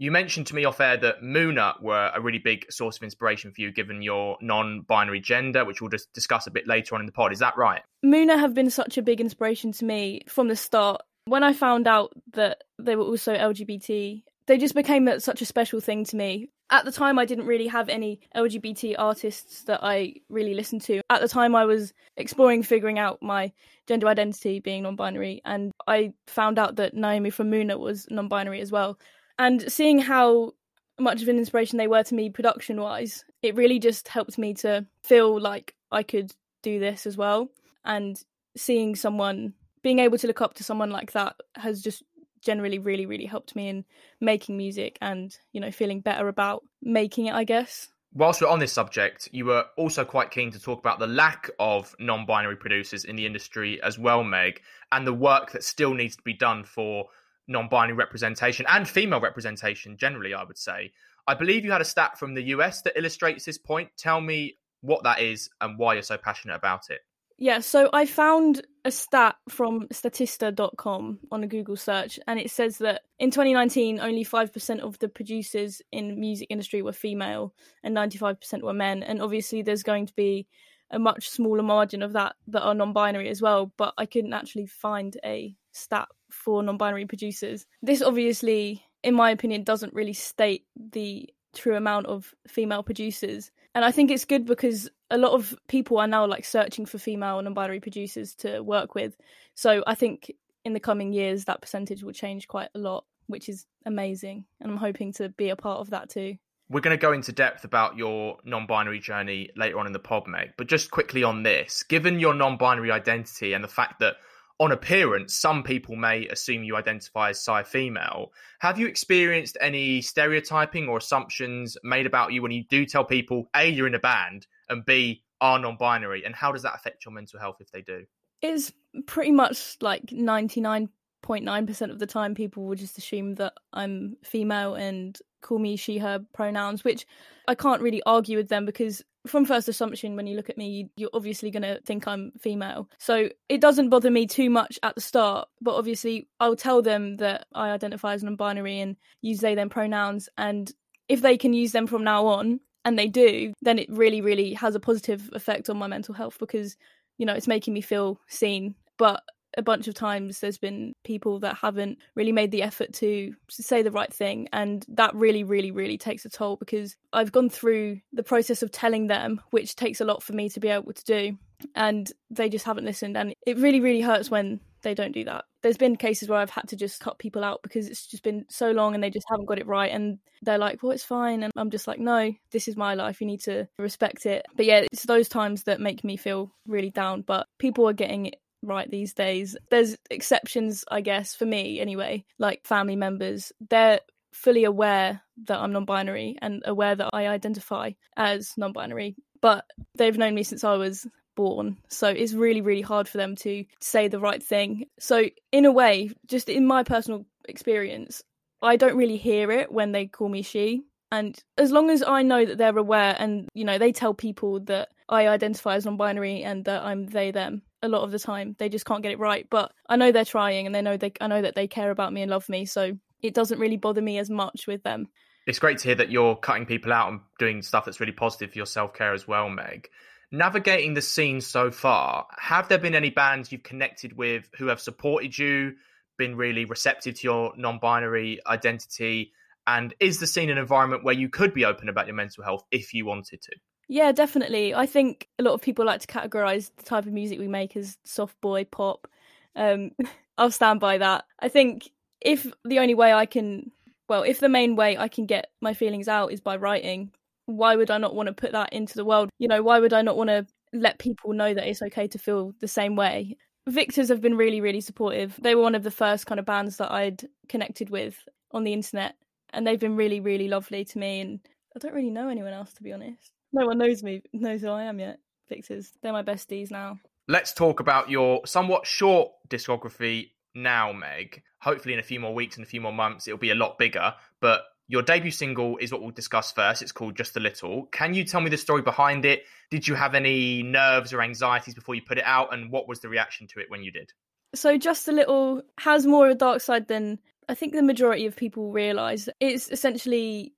You 0.00 0.10
mentioned 0.10 0.46
to 0.46 0.54
me 0.54 0.64
off 0.64 0.80
air 0.80 0.96
that 0.96 1.20
Muna 1.20 1.78
were 1.82 2.10
a 2.14 2.22
really 2.22 2.38
big 2.38 2.64
source 2.72 2.96
of 2.96 3.02
inspiration 3.02 3.52
for 3.52 3.60
you, 3.60 3.70
given 3.70 4.00
your 4.00 4.38
non 4.40 4.80
binary 4.80 5.20
gender, 5.20 5.62
which 5.66 5.82
we'll 5.82 5.90
just 5.90 6.10
discuss 6.14 6.46
a 6.46 6.50
bit 6.50 6.66
later 6.66 6.94
on 6.94 7.02
in 7.02 7.06
the 7.06 7.12
pod. 7.12 7.34
Is 7.34 7.40
that 7.40 7.54
right? 7.58 7.82
Muna 8.02 8.38
have 8.38 8.54
been 8.54 8.70
such 8.70 8.96
a 8.96 9.02
big 9.02 9.20
inspiration 9.20 9.72
to 9.72 9.84
me 9.84 10.22
from 10.26 10.48
the 10.48 10.56
start. 10.56 11.02
When 11.26 11.44
I 11.44 11.52
found 11.52 11.86
out 11.86 12.14
that 12.32 12.62
they 12.78 12.96
were 12.96 13.04
also 13.04 13.34
LGBT, 13.34 14.22
they 14.46 14.56
just 14.56 14.74
became 14.74 15.20
such 15.20 15.42
a 15.42 15.46
special 15.46 15.80
thing 15.80 16.06
to 16.06 16.16
me. 16.16 16.48
At 16.70 16.86
the 16.86 16.92
time, 16.92 17.18
I 17.18 17.26
didn't 17.26 17.44
really 17.44 17.66
have 17.66 17.90
any 17.90 18.20
LGBT 18.34 18.94
artists 18.98 19.64
that 19.64 19.80
I 19.82 20.14
really 20.30 20.54
listened 20.54 20.80
to. 20.82 21.02
At 21.10 21.20
the 21.20 21.28
time, 21.28 21.54
I 21.54 21.66
was 21.66 21.92
exploring 22.16 22.62
figuring 22.62 22.98
out 22.98 23.20
my 23.20 23.52
gender 23.86 24.08
identity 24.08 24.60
being 24.60 24.84
non 24.84 24.96
binary, 24.96 25.42
and 25.44 25.72
I 25.86 26.14
found 26.26 26.58
out 26.58 26.76
that 26.76 26.94
Naomi 26.94 27.28
from 27.28 27.50
Muna 27.50 27.78
was 27.78 28.06
non 28.10 28.28
binary 28.28 28.62
as 28.62 28.72
well 28.72 28.98
and 29.40 29.72
seeing 29.72 29.98
how 29.98 30.52
much 31.00 31.22
of 31.22 31.28
an 31.28 31.38
inspiration 31.38 31.78
they 31.78 31.88
were 31.88 32.04
to 32.04 32.14
me 32.14 32.30
production 32.30 32.80
wise 32.80 33.24
it 33.42 33.56
really 33.56 33.78
just 33.78 34.06
helped 34.06 34.38
me 34.38 34.54
to 34.54 34.86
feel 35.02 35.40
like 35.40 35.74
i 35.90 36.02
could 36.04 36.32
do 36.62 36.78
this 36.78 37.06
as 37.06 37.16
well. 37.16 37.50
And 37.84 38.22
seeing 38.56 38.96
someone 38.96 39.54
being 39.82 39.98
able 39.98 40.18
to 40.18 40.26
look 40.26 40.40
up 40.40 40.54
to 40.54 40.64
someone 40.64 40.90
like 40.90 41.12
that 41.12 41.36
has 41.54 41.82
just 41.82 42.02
generally 42.42 42.78
really 42.78 43.04
really 43.04 43.26
helped 43.26 43.54
me 43.54 43.68
in 43.68 43.84
making 44.18 44.56
music 44.56 44.96
and 45.02 45.36
you 45.52 45.60
know 45.60 45.70
feeling 45.70 46.00
better 46.00 46.26
about 46.26 46.64
making 46.82 47.26
it 47.26 47.34
i 47.34 47.44
guess. 47.44 47.88
Whilst 48.14 48.40
we're 48.40 48.48
on 48.48 48.58
this 48.58 48.72
subject 48.72 49.28
you 49.30 49.44
were 49.44 49.66
also 49.76 50.04
quite 50.04 50.30
keen 50.30 50.50
to 50.52 50.58
talk 50.58 50.78
about 50.78 50.98
the 50.98 51.06
lack 51.06 51.50
of 51.58 51.94
non-binary 51.98 52.56
producers 52.56 53.04
in 53.04 53.16
the 53.16 53.26
industry 53.26 53.80
as 53.82 53.98
well 53.98 54.24
meg 54.24 54.62
and 54.90 55.06
the 55.06 55.12
work 55.12 55.52
that 55.52 55.62
still 55.62 55.92
needs 55.92 56.16
to 56.16 56.22
be 56.22 56.32
done 56.32 56.64
for 56.64 57.06
non-binary 57.50 57.96
representation 57.96 58.64
and 58.68 58.88
female 58.88 59.20
representation 59.20 59.96
generally 59.98 60.32
i 60.32 60.42
would 60.42 60.58
say. 60.58 60.92
I 61.26 61.34
believe 61.34 61.64
you 61.64 61.70
had 61.70 61.80
a 61.80 61.84
stat 61.84 62.18
from 62.18 62.34
the 62.34 62.42
us 62.42 62.82
that 62.82 62.96
illustrates 62.96 63.44
this 63.44 63.58
point. 63.58 63.90
Tell 63.96 64.20
me 64.20 64.56
what 64.80 65.04
that 65.04 65.20
is 65.20 65.50
and 65.60 65.78
why 65.78 65.94
you're 65.94 66.02
so 66.02 66.16
passionate 66.16 66.54
about 66.54 66.90
it. 66.90 67.00
Yeah 67.36 67.60
so 67.60 67.88
i 67.92 68.04
found 68.04 68.66
a 68.84 68.90
stat 68.90 69.36
from 69.48 69.88
statista.com 69.88 71.20
on 71.30 71.44
a 71.44 71.46
google 71.46 71.76
search 71.76 72.18
and 72.26 72.38
it 72.38 72.50
says 72.50 72.78
that 72.78 73.02
in 73.18 73.30
2019 73.30 74.00
only 74.00 74.24
5% 74.24 74.80
of 74.80 74.98
the 74.98 75.08
producers 75.08 75.82
in 75.92 76.18
music 76.18 76.48
industry 76.50 76.82
were 76.82 76.92
female 76.92 77.54
and 77.82 77.94
95% 77.96 78.62
were 78.62 78.72
men. 78.72 79.02
And 79.02 79.20
obviously 79.20 79.62
there's 79.62 79.82
going 79.82 80.06
to 80.06 80.14
be 80.14 80.46
a 80.90 80.98
much 80.98 81.28
smaller 81.28 81.62
margin 81.62 82.02
of 82.02 82.14
that 82.14 82.34
that 82.48 82.62
are 82.62 82.74
non-binary 82.74 83.28
as 83.28 83.40
well 83.40 83.72
but 83.76 83.94
i 83.96 84.04
couldn't 84.04 84.32
actually 84.32 84.66
find 84.66 85.16
a 85.24 85.54
stat 85.72 86.08
for 86.40 86.62
non-binary 86.62 87.06
producers. 87.06 87.66
This 87.82 88.02
obviously, 88.02 88.82
in 89.02 89.14
my 89.14 89.30
opinion, 89.30 89.62
doesn't 89.62 89.94
really 89.94 90.14
state 90.14 90.64
the 90.76 91.28
true 91.54 91.76
amount 91.76 92.06
of 92.06 92.34
female 92.48 92.82
producers. 92.82 93.50
And 93.74 93.84
I 93.84 93.92
think 93.92 94.10
it's 94.10 94.24
good 94.24 94.46
because 94.46 94.88
a 95.10 95.18
lot 95.18 95.32
of 95.32 95.54
people 95.68 95.98
are 95.98 96.06
now 96.06 96.26
like 96.26 96.44
searching 96.44 96.86
for 96.86 96.98
female 96.98 97.40
non-binary 97.42 97.80
producers 97.80 98.34
to 98.36 98.60
work 98.60 98.94
with. 98.94 99.16
So 99.54 99.84
I 99.86 99.94
think 99.94 100.32
in 100.64 100.72
the 100.72 100.80
coming 100.80 101.12
years 101.12 101.44
that 101.44 101.60
percentage 101.60 102.02
will 102.02 102.12
change 102.12 102.48
quite 102.48 102.68
a 102.74 102.78
lot, 102.78 103.04
which 103.26 103.48
is 103.48 103.66
amazing. 103.86 104.44
And 104.60 104.72
I'm 104.72 104.78
hoping 104.78 105.12
to 105.14 105.28
be 105.28 105.50
a 105.50 105.56
part 105.56 105.80
of 105.80 105.90
that 105.90 106.10
too. 106.10 106.36
We're 106.68 106.80
going 106.80 106.96
to 106.96 107.00
go 107.00 107.12
into 107.12 107.32
depth 107.32 107.64
about 107.64 107.96
your 107.96 108.38
non 108.44 108.66
binary 108.66 109.00
journey 109.00 109.50
later 109.56 109.78
on 109.80 109.86
in 109.88 109.92
the 109.92 109.98
pod, 109.98 110.28
Meg. 110.28 110.52
But 110.56 110.68
just 110.68 110.92
quickly 110.92 111.24
on 111.24 111.42
this, 111.42 111.82
given 111.82 112.20
your 112.20 112.32
non 112.32 112.56
binary 112.56 112.92
identity 112.92 113.52
and 113.52 113.64
the 113.64 113.68
fact 113.68 113.98
that 114.00 114.16
on 114.60 114.72
appearance, 114.72 115.34
some 115.34 115.62
people 115.62 115.96
may 115.96 116.28
assume 116.28 116.62
you 116.62 116.76
identify 116.76 117.30
as 117.30 117.42
cis 117.42 117.66
female. 117.66 118.30
Have 118.60 118.78
you 118.78 118.86
experienced 118.86 119.56
any 119.58 120.02
stereotyping 120.02 120.86
or 120.86 120.98
assumptions 120.98 121.78
made 121.82 122.04
about 122.04 122.34
you 122.34 122.42
when 122.42 122.52
you 122.52 122.64
do 122.64 122.84
tell 122.84 123.02
people 123.02 123.48
A, 123.56 123.70
you're 123.70 123.86
in 123.86 123.94
a 123.94 123.98
band, 123.98 124.46
and 124.68 124.84
B, 124.84 125.24
are 125.40 125.58
non 125.58 125.78
binary? 125.78 126.24
And 126.24 126.34
how 126.34 126.52
does 126.52 126.62
that 126.62 126.74
affect 126.74 127.06
your 127.06 127.14
mental 127.14 127.40
health 127.40 127.56
if 127.60 127.70
they 127.72 127.80
do? 127.80 128.04
It's 128.42 128.70
pretty 129.06 129.32
much 129.32 129.78
like 129.80 130.06
99.9% 130.06 131.90
of 131.90 131.98
the 131.98 132.06
time, 132.06 132.34
people 132.34 132.66
will 132.66 132.76
just 132.76 132.98
assume 132.98 133.36
that 133.36 133.54
I'm 133.72 134.18
female 134.22 134.74
and 134.74 135.18
call 135.40 135.58
me 135.58 135.76
she, 135.76 135.98
her 135.98 136.20
pronouns, 136.32 136.84
which 136.84 137.06
I 137.48 137.54
can't 137.54 137.82
really 137.82 138.02
argue 138.06 138.36
with 138.36 138.48
them 138.48 138.64
because 138.64 139.02
from 139.26 139.44
first 139.44 139.68
assumption 139.68 140.16
when 140.16 140.26
you 140.26 140.36
look 140.36 140.48
at 140.48 140.56
me 140.56 140.88
you're 140.96 141.10
obviously 141.12 141.50
going 141.50 141.62
to 141.62 141.80
think 141.84 142.06
i'm 142.06 142.32
female. 142.40 142.88
So 142.98 143.28
it 143.48 143.60
doesn't 143.60 143.90
bother 143.90 144.10
me 144.10 144.26
too 144.26 144.48
much 144.48 144.78
at 144.82 144.94
the 144.94 145.00
start 145.00 145.48
but 145.60 145.74
obviously 145.74 146.28
i'll 146.40 146.56
tell 146.56 146.80
them 146.80 147.16
that 147.18 147.46
i 147.54 147.70
identify 147.70 148.14
as 148.14 148.22
non-binary 148.22 148.80
and 148.80 148.96
use 149.20 149.40
they 149.40 149.54
them 149.54 149.68
pronouns. 149.68 150.28
And 150.38 150.72
if 151.08 151.20
they 151.20 151.36
can 151.36 151.52
use 151.52 151.72
them 151.72 151.86
from 151.86 152.04
now 152.04 152.26
on 152.26 152.60
and 152.84 152.98
they 152.98 153.08
do 153.08 153.52
then 153.60 153.78
it 153.78 153.90
really 153.90 154.20
really 154.22 154.54
has 154.54 154.74
a 154.74 154.80
positive 154.80 155.28
effect 155.34 155.68
on 155.68 155.76
my 155.76 155.86
mental 155.86 156.14
health 156.14 156.38
because 156.38 156.76
you 157.18 157.26
know 157.26 157.34
it's 157.34 157.48
making 157.48 157.74
me 157.74 157.82
feel 157.82 158.18
seen. 158.28 158.74
But 158.96 159.22
a 159.56 159.62
bunch 159.62 159.88
of 159.88 159.94
times 159.94 160.40
there's 160.40 160.58
been 160.58 160.94
people 161.04 161.40
that 161.40 161.56
haven't 161.56 161.98
really 162.14 162.32
made 162.32 162.50
the 162.50 162.62
effort 162.62 162.92
to 162.94 163.34
say 163.48 163.82
the 163.82 163.90
right 163.90 164.12
thing 164.12 164.48
and 164.52 164.84
that 164.88 165.14
really 165.14 165.44
really 165.44 165.70
really 165.70 165.98
takes 165.98 166.24
a 166.24 166.30
toll 166.30 166.56
because 166.56 166.96
I've 167.12 167.32
gone 167.32 167.50
through 167.50 168.00
the 168.12 168.22
process 168.22 168.62
of 168.62 168.70
telling 168.70 169.06
them 169.06 169.40
which 169.50 169.76
takes 169.76 170.00
a 170.00 170.04
lot 170.04 170.22
for 170.22 170.32
me 170.32 170.48
to 170.50 170.60
be 170.60 170.68
able 170.68 170.92
to 170.92 171.04
do 171.04 171.38
and 171.74 172.10
they 172.30 172.48
just 172.48 172.64
haven't 172.64 172.84
listened 172.84 173.16
and 173.16 173.34
it 173.46 173.58
really 173.58 173.80
really 173.80 174.00
hurts 174.00 174.30
when 174.30 174.60
they 174.82 174.94
don't 174.94 175.12
do 175.12 175.24
that. 175.24 175.44
There's 175.62 175.76
been 175.76 175.96
cases 175.96 176.28
where 176.28 176.38
I've 176.38 176.50
had 176.50 176.68
to 176.68 176.76
just 176.76 177.00
cut 177.00 177.18
people 177.18 177.44
out 177.44 177.60
because 177.62 177.86
it's 177.86 178.06
just 178.06 178.22
been 178.22 178.46
so 178.48 178.70
long 178.70 178.94
and 178.94 179.02
they 179.02 179.10
just 179.10 179.26
haven't 179.28 179.46
got 179.46 179.58
it 179.58 179.66
right. 179.66 179.92
And 179.92 180.18
they're 180.42 180.58
like, 180.58 180.82
well, 180.82 180.92
it's 180.92 181.04
fine. 181.04 181.42
And 181.42 181.52
I'm 181.56 181.70
just 181.70 181.86
like, 181.86 181.98
no, 181.98 182.32
this 182.50 182.68
is 182.68 182.76
my 182.76 182.94
life. 182.94 183.20
You 183.20 183.26
need 183.26 183.42
to 183.42 183.68
respect 183.78 184.26
it. 184.26 184.46
But 184.56 184.66
yeah, 184.66 184.84
it's 184.90 185.04
those 185.04 185.28
times 185.28 185.64
that 185.64 185.80
make 185.80 186.02
me 186.02 186.16
feel 186.16 186.52
really 186.66 186.90
down. 186.90 187.22
But 187.22 187.46
people 187.58 187.88
are 187.88 187.94
getting 187.94 188.32
right 188.62 188.90
these 188.90 189.14
days. 189.14 189.56
There's 189.70 189.96
exceptions, 190.10 190.84
I 190.90 191.00
guess, 191.00 191.34
for 191.34 191.46
me 191.46 191.80
anyway, 191.80 192.24
like 192.38 192.66
family 192.66 192.96
members. 192.96 193.52
They're 193.68 194.00
fully 194.32 194.64
aware 194.64 195.22
that 195.46 195.58
I'm 195.58 195.72
non 195.72 195.84
binary 195.84 196.36
and 196.40 196.62
aware 196.64 196.94
that 196.94 197.10
I 197.12 197.26
identify 197.26 197.92
as 198.16 198.54
non 198.56 198.72
binary. 198.72 199.16
But 199.40 199.64
they've 199.96 200.18
known 200.18 200.34
me 200.34 200.42
since 200.42 200.64
I 200.64 200.74
was 200.74 201.06
born. 201.34 201.78
So 201.88 202.08
it's 202.08 202.34
really, 202.34 202.60
really 202.60 202.82
hard 202.82 203.08
for 203.08 203.18
them 203.18 203.36
to 203.36 203.64
say 203.80 204.08
the 204.08 204.20
right 204.20 204.42
thing. 204.42 204.86
So, 204.98 205.24
in 205.52 205.64
a 205.64 205.72
way, 205.72 206.10
just 206.26 206.48
in 206.48 206.66
my 206.66 206.82
personal 206.82 207.24
experience, 207.48 208.22
I 208.62 208.76
don't 208.76 208.96
really 208.96 209.16
hear 209.16 209.50
it 209.50 209.72
when 209.72 209.92
they 209.92 210.06
call 210.06 210.28
me 210.28 210.42
she. 210.42 210.82
And 211.12 211.36
as 211.58 211.72
long 211.72 211.90
as 211.90 212.04
I 212.04 212.22
know 212.22 212.44
that 212.44 212.58
they're 212.58 212.76
aware 212.76 213.16
and, 213.18 213.48
you 213.54 213.64
know, 213.64 213.78
they 213.78 213.90
tell 213.90 214.14
people 214.14 214.60
that 214.60 214.90
I 215.08 215.26
identify 215.26 215.74
as 215.74 215.86
non 215.86 215.96
binary 215.96 216.42
and 216.42 216.64
that 216.66 216.82
I'm 216.82 217.06
they, 217.06 217.30
them 217.30 217.62
a 217.82 217.88
lot 217.88 218.02
of 218.02 218.10
the 218.10 218.18
time, 218.18 218.56
they 218.58 218.68
just 218.68 218.86
can't 218.86 219.02
get 219.02 219.12
it 219.12 219.18
right. 219.18 219.46
But 219.50 219.72
I 219.88 219.96
know 219.96 220.12
they're 220.12 220.24
trying 220.24 220.66
and 220.66 220.74
they 220.74 220.82
know 220.82 220.96
they, 220.96 221.12
I 221.20 221.26
know 221.26 221.42
that 221.42 221.54
they 221.54 221.66
care 221.68 221.90
about 221.90 222.12
me 222.12 222.22
and 222.22 222.30
love 222.30 222.48
me. 222.48 222.66
So 222.66 222.96
it 223.22 223.34
doesn't 223.34 223.58
really 223.58 223.76
bother 223.76 224.02
me 224.02 224.18
as 224.18 224.30
much 224.30 224.66
with 224.66 224.82
them. 224.82 225.08
It's 225.46 225.58
great 225.58 225.78
to 225.78 225.88
hear 225.88 225.94
that 225.96 226.10
you're 226.10 226.36
cutting 226.36 226.66
people 226.66 226.92
out 226.92 227.10
and 227.10 227.20
doing 227.38 227.62
stuff 227.62 227.84
that's 227.84 228.00
really 228.00 228.12
positive 228.12 228.52
for 228.52 228.58
your 228.58 228.66
self 228.66 228.94
care 228.94 229.12
as 229.12 229.26
well, 229.26 229.48
Meg 229.48 229.88
navigating 230.32 230.94
the 230.94 231.02
scene 231.02 231.40
so 231.40 231.70
far, 231.70 232.26
have 232.38 232.68
there 232.68 232.78
been 232.78 232.94
any 232.94 233.10
bands 233.10 233.50
you've 233.50 233.62
connected 233.62 234.16
with 234.16 234.48
who 234.56 234.66
have 234.66 234.80
supported 234.80 235.36
you, 235.36 235.74
been 236.18 236.36
really 236.36 236.64
receptive 236.64 237.16
to 237.16 237.24
your 237.24 237.52
non 237.56 237.78
binary 237.78 238.40
identity? 238.46 239.32
And 239.66 239.94
is 240.00 240.18
the 240.18 240.26
scene 240.26 240.50
an 240.50 240.58
environment 240.58 241.04
where 241.04 241.14
you 241.14 241.28
could 241.28 241.54
be 241.54 241.64
open 241.64 241.88
about 241.88 242.06
your 242.06 242.16
mental 242.16 242.44
health 242.44 242.64
if 242.70 242.94
you 242.94 243.04
wanted 243.04 243.42
to? 243.42 243.52
Yeah, 243.92 244.12
definitely. 244.12 244.72
I 244.72 244.86
think 244.86 245.26
a 245.40 245.42
lot 245.42 245.52
of 245.54 245.60
people 245.62 245.84
like 245.84 246.00
to 246.00 246.06
categorize 246.06 246.70
the 246.76 246.84
type 246.84 247.06
of 247.06 247.12
music 247.12 247.40
we 247.40 247.48
make 247.48 247.76
as 247.76 247.98
soft 248.04 248.40
boy 248.40 248.64
pop. 248.64 249.08
Um, 249.56 249.90
I'll 250.38 250.52
stand 250.52 250.78
by 250.78 250.98
that. 250.98 251.24
I 251.40 251.48
think 251.48 251.90
if 252.20 252.46
the 252.64 252.78
only 252.78 252.94
way 252.94 253.12
I 253.12 253.26
can, 253.26 253.72
well, 254.08 254.22
if 254.22 254.38
the 254.38 254.48
main 254.48 254.76
way 254.76 254.96
I 254.96 255.08
can 255.08 255.26
get 255.26 255.50
my 255.60 255.74
feelings 255.74 256.06
out 256.06 256.30
is 256.32 256.40
by 256.40 256.56
writing, 256.56 257.10
why 257.46 257.74
would 257.74 257.90
I 257.90 257.98
not 257.98 258.14
want 258.14 258.28
to 258.28 258.32
put 258.32 258.52
that 258.52 258.72
into 258.72 258.94
the 258.94 259.04
world? 259.04 259.28
You 259.40 259.48
know, 259.48 259.60
why 259.60 259.80
would 259.80 259.92
I 259.92 260.02
not 260.02 260.16
want 260.16 260.28
to 260.30 260.46
let 260.72 261.00
people 261.00 261.32
know 261.32 261.52
that 261.52 261.66
it's 261.66 261.82
okay 261.82 262.06
to 262.08 262.18
feel 262.18 262.54
the 262.60 262.68
same 262.68 262.94
way? 262.94 263.36
Victors 263.68 264.08
have 264.08 264.20
been 264.20 264.36
really, 264.36 264.60
really 264.60 264.80
supportive. 264.80 265.36
They 265.42 265.56
were 265.56 265.62
one 265.62 265.74
of 265.74 265.82
the 265.82 265.90
first 265.90 266.26
kind 266.26 266.38
of 266.38 266.46
bands 266.46 266.76
that 266.76 266.92
I'd 266.92 267.28
connected 267.48 267.90
with 267.90 268.16
on 268.52 268.62
the 268.62 268.72
internet, 268.72 269.16
and 269.52 269.66
they've 269.66 269.80
been 269.80 269.96
really, 269.96 270.20
really 270.20 270.46
lovely 270.46 270.84
to 270.84 270.98
me. 270.98 271.20
And 271.20 271.40
I 271.74 271.80
don't 271.80 271.94
really 271.94 272.10
know 272.10 272.28
anyone 272.28 272.52
else, 272.52 272.72
to 272.74 272.84
be 272.84 272.92
honest. 272.92 273.39
No 273.52 273.66
one 273.66 273.78
knows 273.78 274.02
me, 274.02 274.22
knows 274.32 274.60
who 274.60 274.68
I 274.68 274.84
am 274.84 275.00
yet. 275.00 275.18
Victors, 275.48 275.92
they're 276.02 276.12
my 276.12 276.22
besties 276.22 276.70
now. 276.70 276.98
Let's 277.28 277.52
talk 277.52 277.80
about 277.80 278.10
your 278.10 278.46
somewhat 278.46 278.86
short 278.86 279.32
discography 279.48 280.30
now, 280.54 280.92
Meg. 280.92 281.42
Hopefully, 281.60 281.94
in 281.94 282.00
a 282.00 282.04
few 282.04 282.20
more 282.20 282.34
weeks 282.34 282.56
and 282.56 282.64
a 282.64 282.68
few 282.68 282.80
more 282.80 282.92
months, 282.92 283.28
it'll 283.28 283.38
be 283.38 283.50
a 283.50 283.54
lot 283.54 283.78
bigger. 283.78 284.14
But 284.40 284.62
your 284.88 285.02
debut 285.02 285.30
single 285.30 285.76
is 285.78 285.92
what 285.92 286.00
we'll 286.00 286.10
discuss 286.10 286.50
first. 286.50 286.82
It's 286.82 286.92
called 286.92 287.16
Just 287.16 287.36
a 287.36 287.40
Little. 287.40 287.86
Can 287.92 288.14
you 288.14 288.24
tell 288.24 288.40
me 288.40 288.50
the 288.50 288.56
story 288.56 288.82
behind 288.82 289.24
it? 289.24 289.44
Did 289.70 289.86
you 289.86 289.94
have 289.94 290.14
any 290.14 290.62
nerves 290.62 291.12
or 291.12 291.22
anxieties 291.22 291.74
before 291.74 291.94
you 291.94 292.02
put 292.02 292.18
it 292.18 292.24
out? 292.24 292.52
And 292.52 292.72
what 292.72 292.88
was 292.88 293.00
the 293.00 293.08
reaction 293.08 293.46
to 293.48 293.60
it 293.60 293.70
when 293.70 293.82
you 293.84 293.92
did? 293.92 294.12
So, 294.54 294.76
Just 294.76 295.06
a 295.06 295.12
Little 295.12 295.62
has 295.78 296.06
more 296.06 296.26
of 296.26 296.32
a 296.32 296.38
dark 296.38 296.60
side 296.60 296.88
than 296.88 297.20
I 297.48 297.54
think 297.54 297.72
the 297.72 297.82
majority 297.82 298.26
of 298.26 298.34
people 298.34 298.72
realise. 298.72 299.28
It's 299.38 299.70
essentially, 299.70 300.54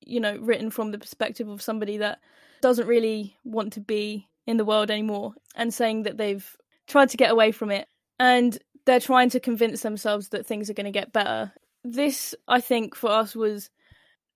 you 0.00 0.20
know, 0.20 0.36
written 0.38 0.70
from 0.70 0.90
the 0.90 0.98
perspective 0.98 1.48
of 1.48 1.62
somebody 1.62 1.98
that 1.98 2.20
doesn't 2.60 2.86
really 2.86 3.36
want 3.44 3.72
to 3.74 3.80
be 3.80 4.28
in 4.46 4.56
the 4.56 4.64
world 4.64 4.90
anymore 4.90 5.34
and 5.54 5.72
saying 5.72 6.02
that 6.02 6.16
they've 6.16 6.56
tried 6.86 7.08
to 7.10 7.16
get 7.16 7.30
away 7.30 7.52
from 7.52 7.70
it. 7.70 7.88
And 8.18 8.58
they're 8.86 9.00
trying 9.00 9.30
to 9.30 9.40
convince 9.40 9.82
themselves 9.82 10.30
that 10.30 10.46
things 10.46 10.68
are 10.68 10.74
going 10.74 10.84
to 10.84 10.90
get 10.90 11.12
better 11.12 11.52
this 11.84 12.34
I 12.46 12.60
think 12.60 12.94
for 12.94 13.10
us 13.10 13.34
was 13.34 13.70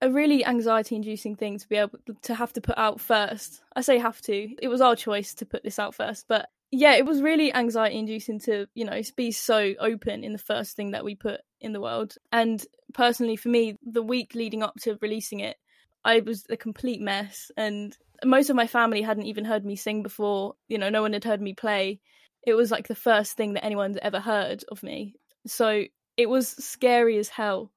a 0.00 0.10
really 0.10 0.44
anxiety 0.44 0.96
inducing 0.96 1.36
thing 1.36 1.58
to 1.58 1.68
be 1.68 1.76
able 1.76 1.98
to 2.22 2.34
have 2.34 2.52
to 2.54 2.60
put 2.60 2.76
out 2.76 3.00
first. 3.00 3.62
I 3.74 3.80
say 3.80 3.98
have 3.98 4.20
to. 4.22 4.48
It 4.60 4.68
was 4.68 4.80
our 4.80 4.96
choice 4.96 5.34
to 5.34 5.46
put 5.46 5.62
this 5.62 5.78
out 5.78 5.94
first, 5.94 6.26
but 6.28 6.48
yeah, 6.70 6.94
it 6.94 7.06
was 7.06 7.22
really 7.22 7.54
anxiety 7.54 7.98
inducing 7.98 8.40
to, 8.40 8.66
you 8.74 8.84
know, 8.84 9.00
be 9.16 9.30
so 9.30 9.74
open 9.78 10.24
in 10.24 10.32
the 10.32 10.38
first 10.38 10.76
thing 10.76 10.90
that 10.90 11.04
we 11.04 11.14
put 11.14 11.40
in 11.64 11.72
the 11.72 11.80
world. 11.80 12.14
And 12.32 12.64
personally 12.92 13.36
for 13.36 13.48
me, 13.48 13.76
the 13.84 14.02
week 14.02 14.34
leading 14.34 14.62
up 14.62 14.74
to 14.82 14.98
releasing 15.00 15.40
it, 15.40 15.56
I 16.04 16.20
was 16.20 16.44
a 16.50 16.56
complete 16.56 17.00
mess 17.00 17.50
and 17.56 17.96
most 18.24 18.50
of 18.50 18.56
my 18.56 18.66
family 18.66 19.02
hadn't 19.02 19.26
even 19.26 19.44
heard 19.44 19.64
me 19.64 19.76
sing 19.76 20.02
before, 20.02 20.54
you 20.68 20.78
know, 20.78 20.90
no 20.90 21.02
one 21.02 21.12
had 21.12 21.24
heard 21.24 21.40
me 21.40 21.54
play. 21.54 22.00
It 22.46 22.54
was 22.54 22.70
like 22.70 22.88
the 22.88 22.94
first 22.94 23.36
thing 23.36 23.54
that 23.54 23.64
anyone's 23.64 23.98
ever 24.00 24.20
heard 24.20 24.64
of 24.70 24.82
me. 24.82 25.14
So 25.46 25.84
it 26.16 26.28
was 26.28 26.48
scary 26.48 27.18
as 27.18 27.28
hell 27.28 27.70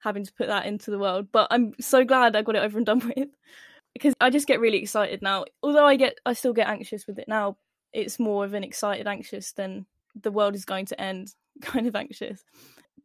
having 0.00 0.24
to 0.24 0.32
put 0.32 0.48
that 0.48 0.66
into 0.66 0.90
the 0.90 0.98
world. 0.98 1.28
But 1.32 1.48
I'm 1.50 1.74
so 1.80 2.04
glad 2.04 2.36
I 2.36 2.42
got 2.42 2.56
it 2.56 2.62
over 2.62 2.78
and 2.78 2.86
done 2.86 2.98
with 3.16 3.28
because 3.92 4.14
I 4.20 4.30
just 4.30 4.46
get 4.46 4.60
really 4.60 4.78
excited 4.78 5.22
now. 5.22 5.44
Although 5.62 5.86
I 5.86 5.96
get, 5.96 6.18
I 6.26 6.32
still 6.34 6.52
get 6.52 6.68
anxious 6.68 7.06
with 7.06 7.18
it 7.18 7.28
now. 7.28 7.56
It's 7.92 8.18
more 8.18 8.44
of 8.44 8.54
an 8.54 8.64
excited 8.64 9.06
anxious 9.06 9.52
than 9.52 9.86
the 10.20 10.32
world 10.32 10.54
is 10.54 10.64
going 10.64 10.86
to 10.86 11.00
end 11.00 11.34
kind 11.62 11.86
of 11.86 11.96
anxious. 11.96 12.44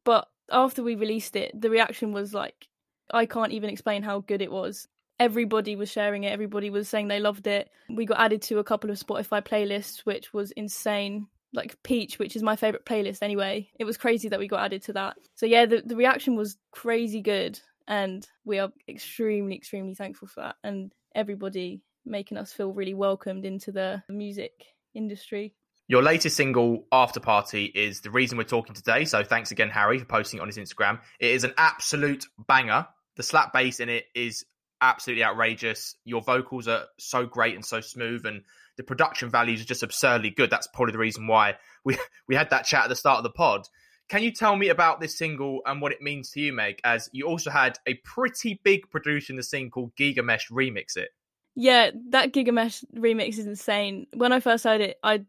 But 0.09 0.27
after 0.51 0.81
we 0.81 0.95
released 0.95 1.35
it, 1.35 1.51
the 1.53 1.69
reaction 1.69 2.13
was 2.13 2.33
like, 2.33 2.67
I 3.11 3.27
can't 3.27 3.51
even 3.51 3.69
explain 3.69 4.01
how 4.01 4.21
good 4.21 4.41
it 4.41 4.51
was. 4.51 4.87
Everybody 5.19 5.75
was 5.75 5.91
sharing 5.91 6.23
it. 6.23 6.31
Everybody 6.31 6.71
was 6.71 6.89
saying 6.89 7.09
they 7.09 7.19
loved 7.19 7.45
it. 7.45 7.69
We 7.91 8.07
got 8.07 8.19
added 8.19 8.41
to 8.43 8.57
a 8.57 8.63
couple 8.63 8.89
of 8.89 8.97
Spotify 8.97 9.45
playlists, 9.45 9.99
which 10.07 10.33
was 10.33 10.49
insane 10.53 11.27
like 11.53 11.77
Peach, 11.83 12.17
which 12.17 12.35
is 12.35 12.41
my 12.41 12.55
favorite 12.55 12.85
playlist 12.85 13.21
anyway. 13.21 13.69
It 13.79 13.85
was 13.85 13.97
crazy 13.97 14.29
that 14.29 14.39
we 14.39 14.47
got 14.47 14.61
added 14.65 14.81
to 14.85 14.93
that. 14.93 15.17
So 15.35 15.45
yeah, 15.45 15.67
the, 15.67 15.83
the 15.85 15.95
reaction 15.95 16.35
was 16.35 16.57
crazy 16.71 17.21
good, 17.21 17.59
and 17.87 18.27
we 18.45 18.57
are 18.57 18.71
extremely, 18.87 19.55
extremely 19.55 19.93
thankful 19.93 20.27
for 20.27 20.41
that, 20.41 20.55
and 20.63 20.91
everybody 21.13 21.83
making 22.03 22.39
us 22.39 22.51
feel 22.51 22.73
really 22.73 22.95
welcomed 22.95 23.45
into 23.45 23.71
the 23.71 24.01
music 24.09 24.53
industry. 24.95 25.53
Your 25.89 26.03
latest 26.03 26.37
single, 26.37 26.85
After 26.91 27.19
Party, 27.19 27.65
is 27.65 28.01
the 28.01 28.11
reason 28.11 28.37
we're 28.37 28.43
talking 28.43 28.75
today. 28.75 29.05
So 29.05 29.23
thanks 29.23 29.49
again, 29.49 29.71
Harry, 29.71 29.97
for 29.97 30.05
posting 30.05 30.37
it 30.37 30.41
on 30.41 30.47
his 30.47 30.59
Instagram. 30.59 30.99
It 31.19 31.31
is 31.31 31.43
an 31.43 31.53
absolute 31.57 32.27
banger. 32.47 32.87
The 33.17 33.23
slap 33.23 33.51
bass 33.53 33.79
in 33.79 33.89
it 33.89 34.05
is 34.13 34.45
absolutely 34.81 35.23
outrageous. 35.23 35.95
Your 36.05 36.21
vocals 36.21 36.67
are 36.67 36.85
so 36.99 37.25
great 37.25 37.55
and 37.55 37.65
so 37.65 37.81
smooth, 37.81 38.27
and 38.27 38.43
the 38.77 38.83
production 38.83 39.31
values 39.31 39.61
are 39.61 39.65
just 39.65 39.81
absurdly 39.81 40.29
good. 40.29 40.51
That's 40.51 40.67
probably 40.67 40.91
the 40.91 40.99
reason 40.99 41.25
why 41.25 41.55
we 41.83 41.97
we 42.27 42.35
had 42.35 42.51
that 42.51 42.65
chat 42.65 42.83
at 42.83 42.89
the 42.89 42.95
start 42.95 43.17
of 43.17 43.23
the 43.23 43.31
pod. 43.31 43.67
Can 44.09 44.21
you 44.21 44.31
tell 44.31 44.55
me 44.55 44.69
about 44.69 45.01
this 45.01 45.17
single 45.17 45.61
and 45.65 45.81
what 45.81 45.91
it 45.91 46.03
means 46.03 46.29
to 46.31 46.39
you, 46.39 46.53
Meg? 46.53 46.79
As 46.83 47.09
you 47.13 47.25
also 47.25 47.49
had 47.49 47.79
a 47.87 47.95
pretty 47.95 48.61
big 48.63 48.91
producer 48.91 49.33
in 49.33 49.37
the 49.37 49.43
scene 49.43 49.71
called 49.71 49.95
Gigamesh 49.95 50.51
remix 50.51 50.97
it. 50.97 51.09
Yeah, 51.55 51.89
that 52.09 52.31
Gigamesh 52.31 52.85
remix 52.95 53.39
is 53.39 53.47
insane. 53.47 54.05
When 54.13 54.31
I 54.31 54.39
first 54.39 54.63
heard 54.65 54.81
it, 54.81 54.97
I 55.03 55.25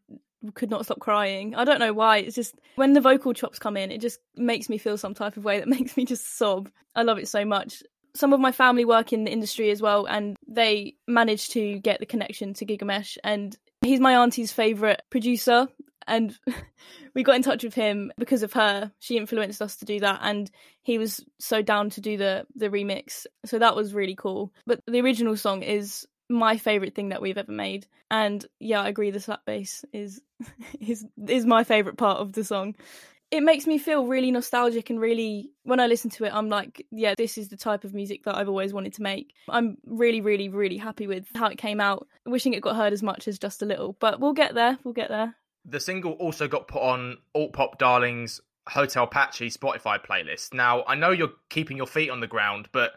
could 0.54 0.70
not 0.70 0.84
stop 0.84 1.00
crying. 1.00 1.54
I 1.54 1.64
don't 1.64 1.80
know 1.80 1.92
why. 1.92 2.18
It's 2.18 2.36
just 2.36 2.54
when 2.76 2.92
the 2.92 3.00
vocal 3.00 3.32
chops 3.32 3.58
come 3.58 3.76
in, 3.76 3.90
it 3.90 4.00
just 4.00 4.20
makes 4.36 4.68
me 4.68 4.78
feel 4.78 4.96
some 4.96 5.14
type 5.14 5.36
of 5.36 5.44
way 5.44 5.58
that 5.58 5.68
makes 5.78 5.96
me 5.96 6.04
just 6.04 6.38
sob. 6.38 6.70
I 6.94 7.02
love 7.02 7.18
it 7.18 7.28
so 7.28 7.44
much 7.44 7.82
some 8.14 8.32
of 8.32 8.40
my 8.40 8.52
family 8.52 8.84
work 8.84 9.12
in 9.12 9.24
the 9.24 9.30
industry 9.30 9.70
as 9.70 9.82
well, 9.82 10.06
and 10.06 10.36
they 10.46 10.94
managed 11.06 11.52
to 11.52 11.78
get 11.80 12.00
the 12.00 12.06
connection 12.06 12.54
to 12.54 12.66
Gigamesh. 12.66 13.18
And 13.22 13.56
he's 13.82 14.00
my 14.00 14.16
auntie's 14.16 14.52
favorite 14.52 15.02
producer, 15.10 15.68
and 16.06 16.36
we 17.14 17.22
got 17.22 17.36
in 17.36 17.42
touch 17.42 17.62
with 17.62 17.74
him 17.74 18.12
because 18.18 18.42
of 18.42 18.52
her. 18.52 18.92
She 18.98 19.16
influenced 19.16 19.62
us 19.62 19.76
to 19.76 19.84
do 19.84 20.00
that, 20.00 20.20
and 20.22 20.50
he 20.82 20.98
was 20.98 21.24
so 21.38 21.62
down 21.62 21.90
to 21.90 22.00
do 22.00 22.16
the 22.16 22.46
the 22.54 22.68
remix. 22.68 23.26
So 23.44 23.58
that 23.58 23.76
was 23.76 23.94
really 23.94 24.16
cool. 24.16 24.52
But 24.66 24.80
the 24.86 25.00
original 25.00 25.36
song 25.36 25.62
is 25.62 26.06
my 26.30 26.56
favorite 26.56 26.94
thing 26.94 27.10
that 27.10 27.20
we've 27.20 27.36
ever 27.36 27.52
made, 27.52 27.86
and 28.10 28.44
yeah, 28.58 28.80
I 28.82 28.88
agree. 28.88 29.10
The 29.10 29.20
slap 29.20 29.44
bass 29.44 29.84
is 29.92 30.22
is 30.80 31.04
is 31.26 31.44
my 31.44 31.64
favorite 31.64 31.98
part 31.98 32.18
of 32.18 32.32
the 32.32 32.44
song 32.44 32.74
it 33.30 33.42
makes 33.42 33.66
me 33.66 33.78
feel 33.78 34.06
really 34.06 34.30
nostalgic 34.30 34.90
and 34.90 35.00
really 35.00 35.50
when 35.62 35.80
I 35.80 35.86
listen 35.86 36.10
to 36.10 36.24
it 36.24 36.34
I'm 36.34 36.48
like 36.48 36.86
yeah 36.90 37.14
this 37.14 37.38
is 37.38 37.48
the 37.48 37.56
type 37.56 37.84
of 37.84 37.94
music 37.94 38.24
that 38.24 38.36
I've 38.36 38.48
always 38.48 38.72
wanted 38.72 38.94
to 38.94 39.02
make. 39.02 39.34
I'm 39.48 39.78
really 39.86 40.20
really 40.20 40.48
really 40.48 40.78
happy 40.78 41.06
with 41.06 41.26
how 41.34 41.46
it 41.46 41.58
came 41.58 41.80
out. 41.80 42.06
Wishing 42.26 42.54
it 42.54 42.62
got 42.62 42.76
heard 42.76 42.92
as 42.92 43.02
much 43.02 43.28
as 43.28 43.38
just 43.38 43.62
a 43.62 43.66
little, 43.66 43.96
but 44.00 44.20
we'll 44.20 44.32
get 44.32 44.54
there. 44.54 44.78
We'll 44.84 44.94
get 44.94 45.08
there. 45.08 45.34
The 45.64 45.80
single 45.80 46.12
also 46.12 46.48
got 46.48 46.68
put 46.68 46.82
on 46.82 47.18
Alt 47.34 47.52
Pop 47.52 47.78
Darlings 47.78 48.40
Hotel 48.68 49.04
Apache 49.04 49.50
Spotify 49.50 50.04
playlist. 50.04 50.54
Now, 50.54 50.84
I 50.86 50.94
know 50.94 51.10
you're 51.10 51.32
keeping 51.50 51.76
your 51.76 51.86
feet 51.86 52.10
on 52.10 52.20
the 52.20 52.26
ground, 52.26 52.68
but 52.72 52.92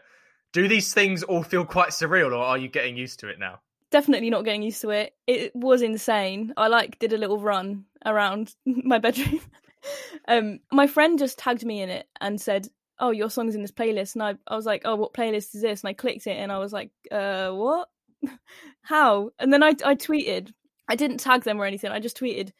do 0.54 0.66
these 0.66 0.94
things 0.94 1.22
all 1.22 1.42
feel 1.42 1.66
quite 1.66 1.90
surreal 1.90 2.32
or 2.32 2.42
are 2.42 2.56
you 2.56 2.68
getting 2.68 2.96
used 2.96 3.20
to 3.20 3.28
it 3.28 3.38
now? 3.38 3.60
Definitely 3.90 4.30
not 4.30 4.46
getting 4.46 4.62
used 4.62 4.80
to 4.80 4.90
it. 4.90 5.14
It 5.26 5.54
was 5.54 5.82
insane. 5.82 6.54
I 6.56 6.68
like 6.68 6.98
did 6.98 7.12
a 7.12 7.18
little 7.18 7.38
run 7.38 7.84
around 8.06 8.54
my 8.64 8.98
bedroom 8.98 9.40
um, 10.28 10.60
my 10.72 10.86
friend 10.86 11.18
just 11.18 11.38
tagged 11.38 11.64
me 11.64 11.82
in 11.82 11.90
it 11.90 12.06
and 12.20 12.40
said, 12.40 12.68
"Oh, 12.98 13.10
your 13.10 13.30
song's 13.30 13.54
in 13.54 13.62
this 13.62 13.72
playlist," 13.72 14.14
and 14.14 14.22
I, 14.22 14.34
I 14.46 14.56
was 14.56 14.66
like, 14.66 14.82
"Oh, 14.84 14.96
what 14.96 15.14
playlist 15.14 15.54
is 15.54 15.62
this?" 15.62 15.82
And 15.82 15.88
I 15.88 15.92
clicked 15.92 16.26
it, 16.26 16.36
and 16.36 16.50
I 16.50 16.58
was 16.58 16.72
like, 16.72 16.90
"Uh, 17.10 17.50
what? 17.50 17.88
How?" 18.82 19.30
And 19.38 19.52
then 19.52 19.62
I, 19.62 19.68
I 19.84 19.94
tweeted. 19.94 20.52
I 20.86 20.96
didn't 20.96 21.18
tag 21.18 21.44
them 21.44 21.60
or 21.60 21.64
anything. 21.64 21.90
I 21.90 21.98
just 21.98 22.18
tweeted, 22.18 22.52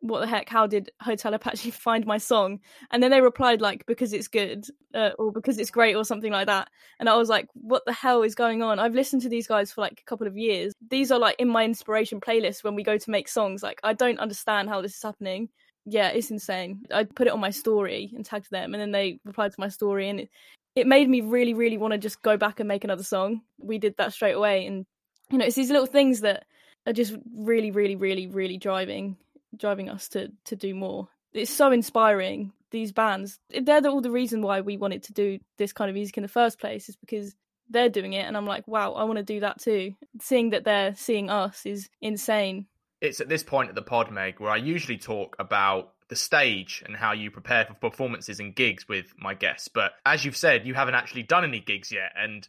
"What 0.00 0.20
the 0.20 0.26
heck? 0.26 0.48
How 0.48 0.66
did 0.66 0.90
Hotel 1.00 1.34
Apache 1.34 1.70
find 1.86 2.06
my 2.06 2.18
song?" 2.18 2.60
And 2.90 3.02
then 3.02 3.10
they 3.10 3.20
replied 3.20 3.60
like, 3.60 3.86
"Because 3.86 4.12
it's 4.12 4.28
good," 4.28 4.66
uh, 4.94 5.10
or 5.18 5.32
"Because 5.32 5.58
it's 5.58 5.70
great," 5.70 5.94
or 5.94 6.04
something 6.04 6.32
like 6.32 6.46
that. 6.46 6.68
And 6.98 7.08
I 7.08 7.16
was 7.16 7.28
like, 7.28 7.48
"What 7.54 7.84
the 7.86 7.92
hell 7.92 8.22
is 8.22 8.34
going 8.34 8.62
on?" 8.62 8.78
I've 8.78 8.94
listened 8.94 9.22
to 9.22 9.28
these 9.28 9.46
guys 9.46 9.72
for 9.72 9.80
like 9.80 10.00
a 10.00 10.08
couple 10.08 10.26
of 10.26 10.36
years. 10.36 10.72
These 10.90 11.10
are 11.10 11.18
like 11.18 11.36
in 11.38 11.48
my 11.48 11.64
inspiration 11.64 12.20
playlist 12.20 12.64
when 12.64 12.74
we 12.74 12.82
go 12.82 12.98
to 12.98 13.10
make 13.10 13.28
songs. 13.28 13.62
Like, 13.62 13.80
I 13.82 13.92
don't 13.92 14.18
understand 14.18 14.68
how 14.68 14.80
this 14.82 14.96
is 14.96 15.02
happening 15.02 15.48
yeah, 15.86 16.08
it's 16.08 16.30
insane. 16.30 16.82
I 16.92 17.04
put 17.04 17.26
it 17.26 17.32
on 17.32 17.40
my 17.40 17.50
story 17.50 18.12
and 18.14 18.24
tagged 18.24 18.50
them, 18.50 18.74
and 18.74 18.80
then 18.80 18.92
they 18.92 19.18
replied 19.24 19.52
to 19.52 19.60
my 19.60 19.68
story, 19.68 20.08
and 20.08 20.20
it, 20.20 20.30
it 20.74 20.86
made 20.86 21.08
me 21.08 21.20
really, 21.20 21.54
really 21.54 21.78
want 21.78 21.92
to 21.92 21.98
just 21.98 22.22
go 22.22 22.36
back 22.36 22.60
and 22.60 22.68
make 22.68 22.84
another 22.84 23.02
song. 23.02 23.42
We 23.58 23.78
did 23.78 23.96
that 23.98 24.12
straight 24.12 24.34
away, 24.34 24.66
and 24.66 24.84
you 25.30 25.38
know, 25.38 25.44
it's 25.44 25.56
these 25.56 25.70
little 25.70 25.86
things 25.86 26.20
that 26.20 26.44
are 26.86 26.92
just 26.92 27.14
really, 27.34 27.70
really, 27.70 27.96
really, 27.96 28.26
really 28.26 28.58
driving 28.58 29.16
driving 29.56 29.88
us 29.88 30.08
to 30.10 30.32
to 30.46 30.56
do 30.56 30.74
more. 30.74 31.08
It's 31.32 31.50
so 31.50 31.70
inspiring. 31.70 32.52
These 32.70 32.92
bands, 32.92 33.40
they're 33.50 33.80
the, 33.80 33.90
all 33.90 34.00
the 34.00 34.12
reason 34.12 34.42
why 34.42 34.60
we 34.60 34.76
wanted 34.76 35.02
to 35.04 35.12
do 35.12 35.40
this 35.58 35.72
kind 35.72 35.88
of 35.88 35.94
music 35.94 36.16
in 36.16 36.22
the 36.22 36.28
first 36.28 36.60
place, 36.60 36.88
is 36.88 36.94
because 36.94 37.34
they're 37.68 37.88
doing 37.88 38.12
it, 38.12 38.26
and 38.26 38.36
I'm 38.36 38.46
like, 38.46 38.68
wow, 38.68 38.92
I 38.92 39.04
want 39.04 39.16
to 39.16 39.24
do 39.24 39.40
that 39.40 39.60
too. 39.60 39.94
Seeing 40.20 40.50
that 40.50 40.64
they're 40.64 40.94
seeing 40.94 41.30
us 41.30 41.66
is 41.66 41.88
insane 42.00 42.66
it's 43.00 43.20
at 43.20 43.28
this 43.28 43.42
point 43.42 43.70
of 43.70 43.74
the 43.74 43.82
pod, 43.82 44.10
Meg, 44.10 44.40
where 44.40 44.50
I 44.50 44.56
usually 44.56 44.98
talk 44.98 45.36
about 45.38 45.94
the 46.08 46.16
stage 46.16 46.82
and 46.84 46.96
how 46.96 47.12
you 47.12 47.30
prepare 47.30 47.64
for 47.64 47.74
performances 47.74 48.40
and 48.40 48.54
gigs 48.54 48.88
with 48.88 49.14
my 49.16 49.34
guests. 49.34 49.68
But 49.68 49.92
as 50.04 50.24
you've 50.24 50.36
said, 50.36 50.66
you 50.66 50.74
haven't 50.74 50.94
actually 50.94 51.22
done 51.22 51.44
any 51.44 51.60
gigs 51.60 51.92
yet. 51.92 52.12
And 52.16 52.46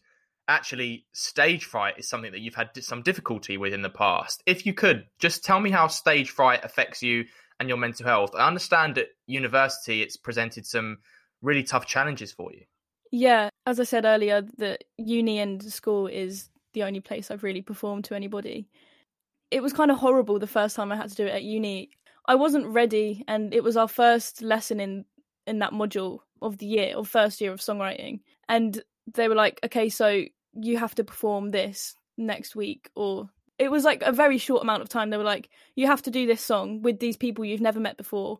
actually, 0.52 1.06
stage 1.14 1.66
fright 1.66 1.96
is 1.98 2.08
something 2.08 2.32
that 2.32 2.42
you've 2.42 2.56
had 2.56 2.70
some 2.84 3.02
difficulty 3.02 3.58
with 3.58 3.74
in 3.74 3.82
the 3.82 3.90
past. 3.90 4.44
If 4.46 4.66
you 4.66 4.74
could, 4.74 5.06
just 5.20 5.44
tell 5.44 5.60
me 5.60 5.72
how 5.72 5.88
stage 5.88 6.30
fright 6.30 6.64
affects 6.64 7.02
you 7.02 7.26
and 7.60 7.68
your 7.70 7.78
mental 7.78 8.06
health. 8.06 8.32
I 8.36 8.48
understand 8.48 8.98
at 8.98 9.08
university 9.28 10.02
it's 10.02 10.18
presented 10.18 10.66
some 10.66 11.00
really 11.42 11.64
tough 11.64 11.86
challenges 11.86 12.32
for 12.32 12.52
you. 12.52 12.62
Yeah, 13.12 13.50
as 13.66 13.80
I 13.80 13.84
said 13.84 14.06
earlier, 14.06 14.42
the 14.58 14.78
uni 14.98 15.40
and 15.40 15.62
school 15.64 16.08
is 16.08 16.50
the 16.74 16.84
only 16.84 17.02
place 17.02 17.30
I've 17.30 17.44
really 17.44 17.62
performed 17.62 18.06
to 18.06 18.16
anybody 18.16 18.70
it 19.52 19.62
was 19.62 19.74
kind 19.74 19.92
of 19.92 19.98
horrible 19.98 20.40
the 20.40 20.48
first 20.48 20.76
time 20.76 20.92
I 20.92 20.96
had 20.96 21.10
to 21.10 21.16
do 21.16 21.28
it 21.28 21.36
at 21.36 21.44
uni. 21.44 21.92
I 22.26 22.36
wasn't 22.36 22.68
ready, 22.68 23.24
and 23.28 23.54
it 23.54 23.64
was 23.64 23.78
our 23.78 23.88
first 23.88 24.42
lesson 24.42 24.80
in 24.80 25.06
in 25.46 25.60
that 25.60 25.74
module 25.74 26.20
of 26.42 26.58
the 26.58 26.66
year, 26.66 26.96
or 26.96 27.06
first 27.06 27.42
year 27.42 27.52
of 27.52 27.60
songwriting. 27.60 28.22
And 28.48 28.82
they 29.14 29.28
were 29.28 29.36
like, 29.36 29.60
"Okay, 29.66 29.90
so 29.90 30.24
you 30.54 30.78
have 30.78 30.96
to 30.96 31.04
perform 31.04 31.50
this 31.50 31.96
next 32.18 32.56
week," 32.56 32.90
or 32.96 33.30
it 33.60 33.72
was 33.72 33.84
like 33.84 34.02
a 34.04 34.12
very 34.12 34.38
short 34.38 34.64
amount 34.64 34.82
of 34.82 34.90
time. 34.90 35.10
They 35.10 35.18
were 35.18 35.24
like, 35.24 35.50
"You 35.76 35.88
have 35.88 36.02
to 36.04 36.12
do 36.12 36.26
this 36.28 36.42
song 36.42 36.82
with 36.82 37.00
these 37.00 37.18
people 37.18 37.46
you've 37.46 37.62
never 37.62 37.80
met 37.80 37.98
before 37.98 38.40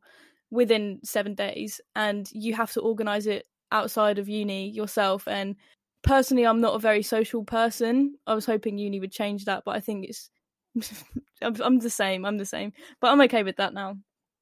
within 0.50 1.00
seven 1.04 1.36
days, 1.36 1.82
and 1.96 2.30
you 2.32 2.54
have 2.56 2.72
to 2.74 2.82
organize 2.82 3.28
it 3.28 3.48
outside 3.72 4.20
of 4.20 4.30
uni 4.30 4.70
yourself." 4.70 5.28
And 5.28 5.56
personally, 6.04 6.46
I'm 6.46 6.62
not 6.62 6.76
a 6.76 6.80
very 6.80 7.04
social 7.04 7.44
person. 7.44 8.16
I 8.28 8.34
was 8.34 8.46
hoping 8.46 8.78
uni 8.78 9.00
would 9.00 9.12
change 9.12 9.46
that, 9.46 9.64
but 9.66 9.76
I 9.76 9.80
think 9.80 10.06
it's 10.06 10.30
I'm 11.42 11.80
the 11.80 11.90
same. 11.90 12.26
I'm 12.26 12.38
the 12.38 12.46
same. 12.46 12.74
But 13.00 13.12
I'm 13.12 13.22
okay 13.22 13.44
with 13.44 13.58
that 13.58 13.74
now. 13.74 13.98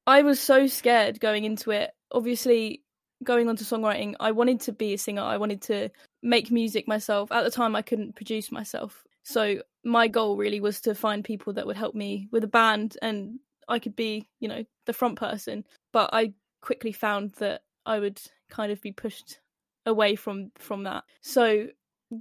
I 0.06 0.22
was 0.22 0.40
so 0.40 0.66
scared 0.66 1.20
going 1.20 1.44
into 1.44 1.70
it. 1.70 1.90
Obviously, 2.12 2.82
going 3.24 3.48
on 3.48 3.56
to 3.56 3.64
songwriting, 3.64 4.14
I 4.20 4.32
wanted 4.32 4.60
to 4.62 4.72
be 4.72 4.94
a 4.94 4.98
singer. 4.98 5.22
I 5.22 5.36
wanted 5.36 5.62
to 5.62 5.90
make 6.22 6.50
music 6.50 6.88
myself. 6.88 7.30
At 7.32 7.44
the 7.44 7.50
time, 7.50 7.76
I 7.76 7.82
couldn't 7.82 8.16
produce 8.16 8.50
myself. 8.50 9.04
So 9.22 9.62
my 9.84 10.08
goal 10.08 10.36
really 10.36 10.60
was 10.60 10.80
to 10.82 10.94
find 10.94 11.24
people 11.24 11.52
that 11.54 11.66
would 11.66 11.76
help 11.76 11.94
me 11.94 12.28
with 12.30 12.44
a 12.44 12.48
band 12.48 12.96
and 13.02 13.38
I 13.68 13.78
could 13.78 13.96
be, 13.96 14.28
you 14.40 14.48
know, 14.48 14.64
the 14.86 14.92
front 14.92 15.18
person. 15.18 15.64
But 15.92 16.10
I 16.12 16.32
quickly 16.60 16.92
found 16.92 17.32
that 17.38 17.62
I 17.86 17.98
would 17.98 18.20
kind 18.48 18.72
of 18.72 18.80
be 18.82 18.92
pushed 18.92 19.38
away 19.86 20.16
from 20.16 20.52
from 20.58 20.84
that. 20.84 21.04
So 21.22 21.68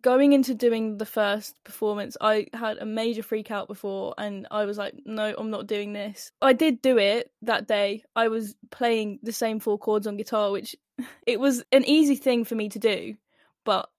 going 0.02 0.34
into 0.34 0.54
doing 0.54 0.98
the 0.98 1.06
first 1.06 1.56
performance, 1.64 2.16
I 2.22 2.48
had 2.54 2.78
a 2.78 2.86
major 2.86 3.24
freak 3.24 3.52
out 3.52 3.68
before, 3.68 4.14
and 4.18 4.48
I 4.52 4.66
was 4.66 4.78
like, 4.78 4.94
no, 5.06 5.34
I'm 5.38 5.50
not 5.50 5.68
doing 5.68 5.94
this. 5.94 6.32
I 6.42 6.54
did 6.54 6.82
do 6.82 6.98
it 6.98 7.32
that 7.42 7.68
day. 7.68 8.04
I 8.16 8.28
was 8.28 8.56
playing 8.70 9.20
the 9.24 9.32
same 9.32 9.60
four 9.60 9.78
chords 9.78 10.08
on 10.08 10.18
guitar, 10.18 10.52
which 10.52 10.76
it 11.26 11.40
was 11.40 11.64
an 11.72 11.86
easy 11.86 12.16
thing 12.16 12.46
for 12.46 12.56
me 12.56 12.70
to 12.70 12.80
do, 12.80 13.16
but 13.64 13.90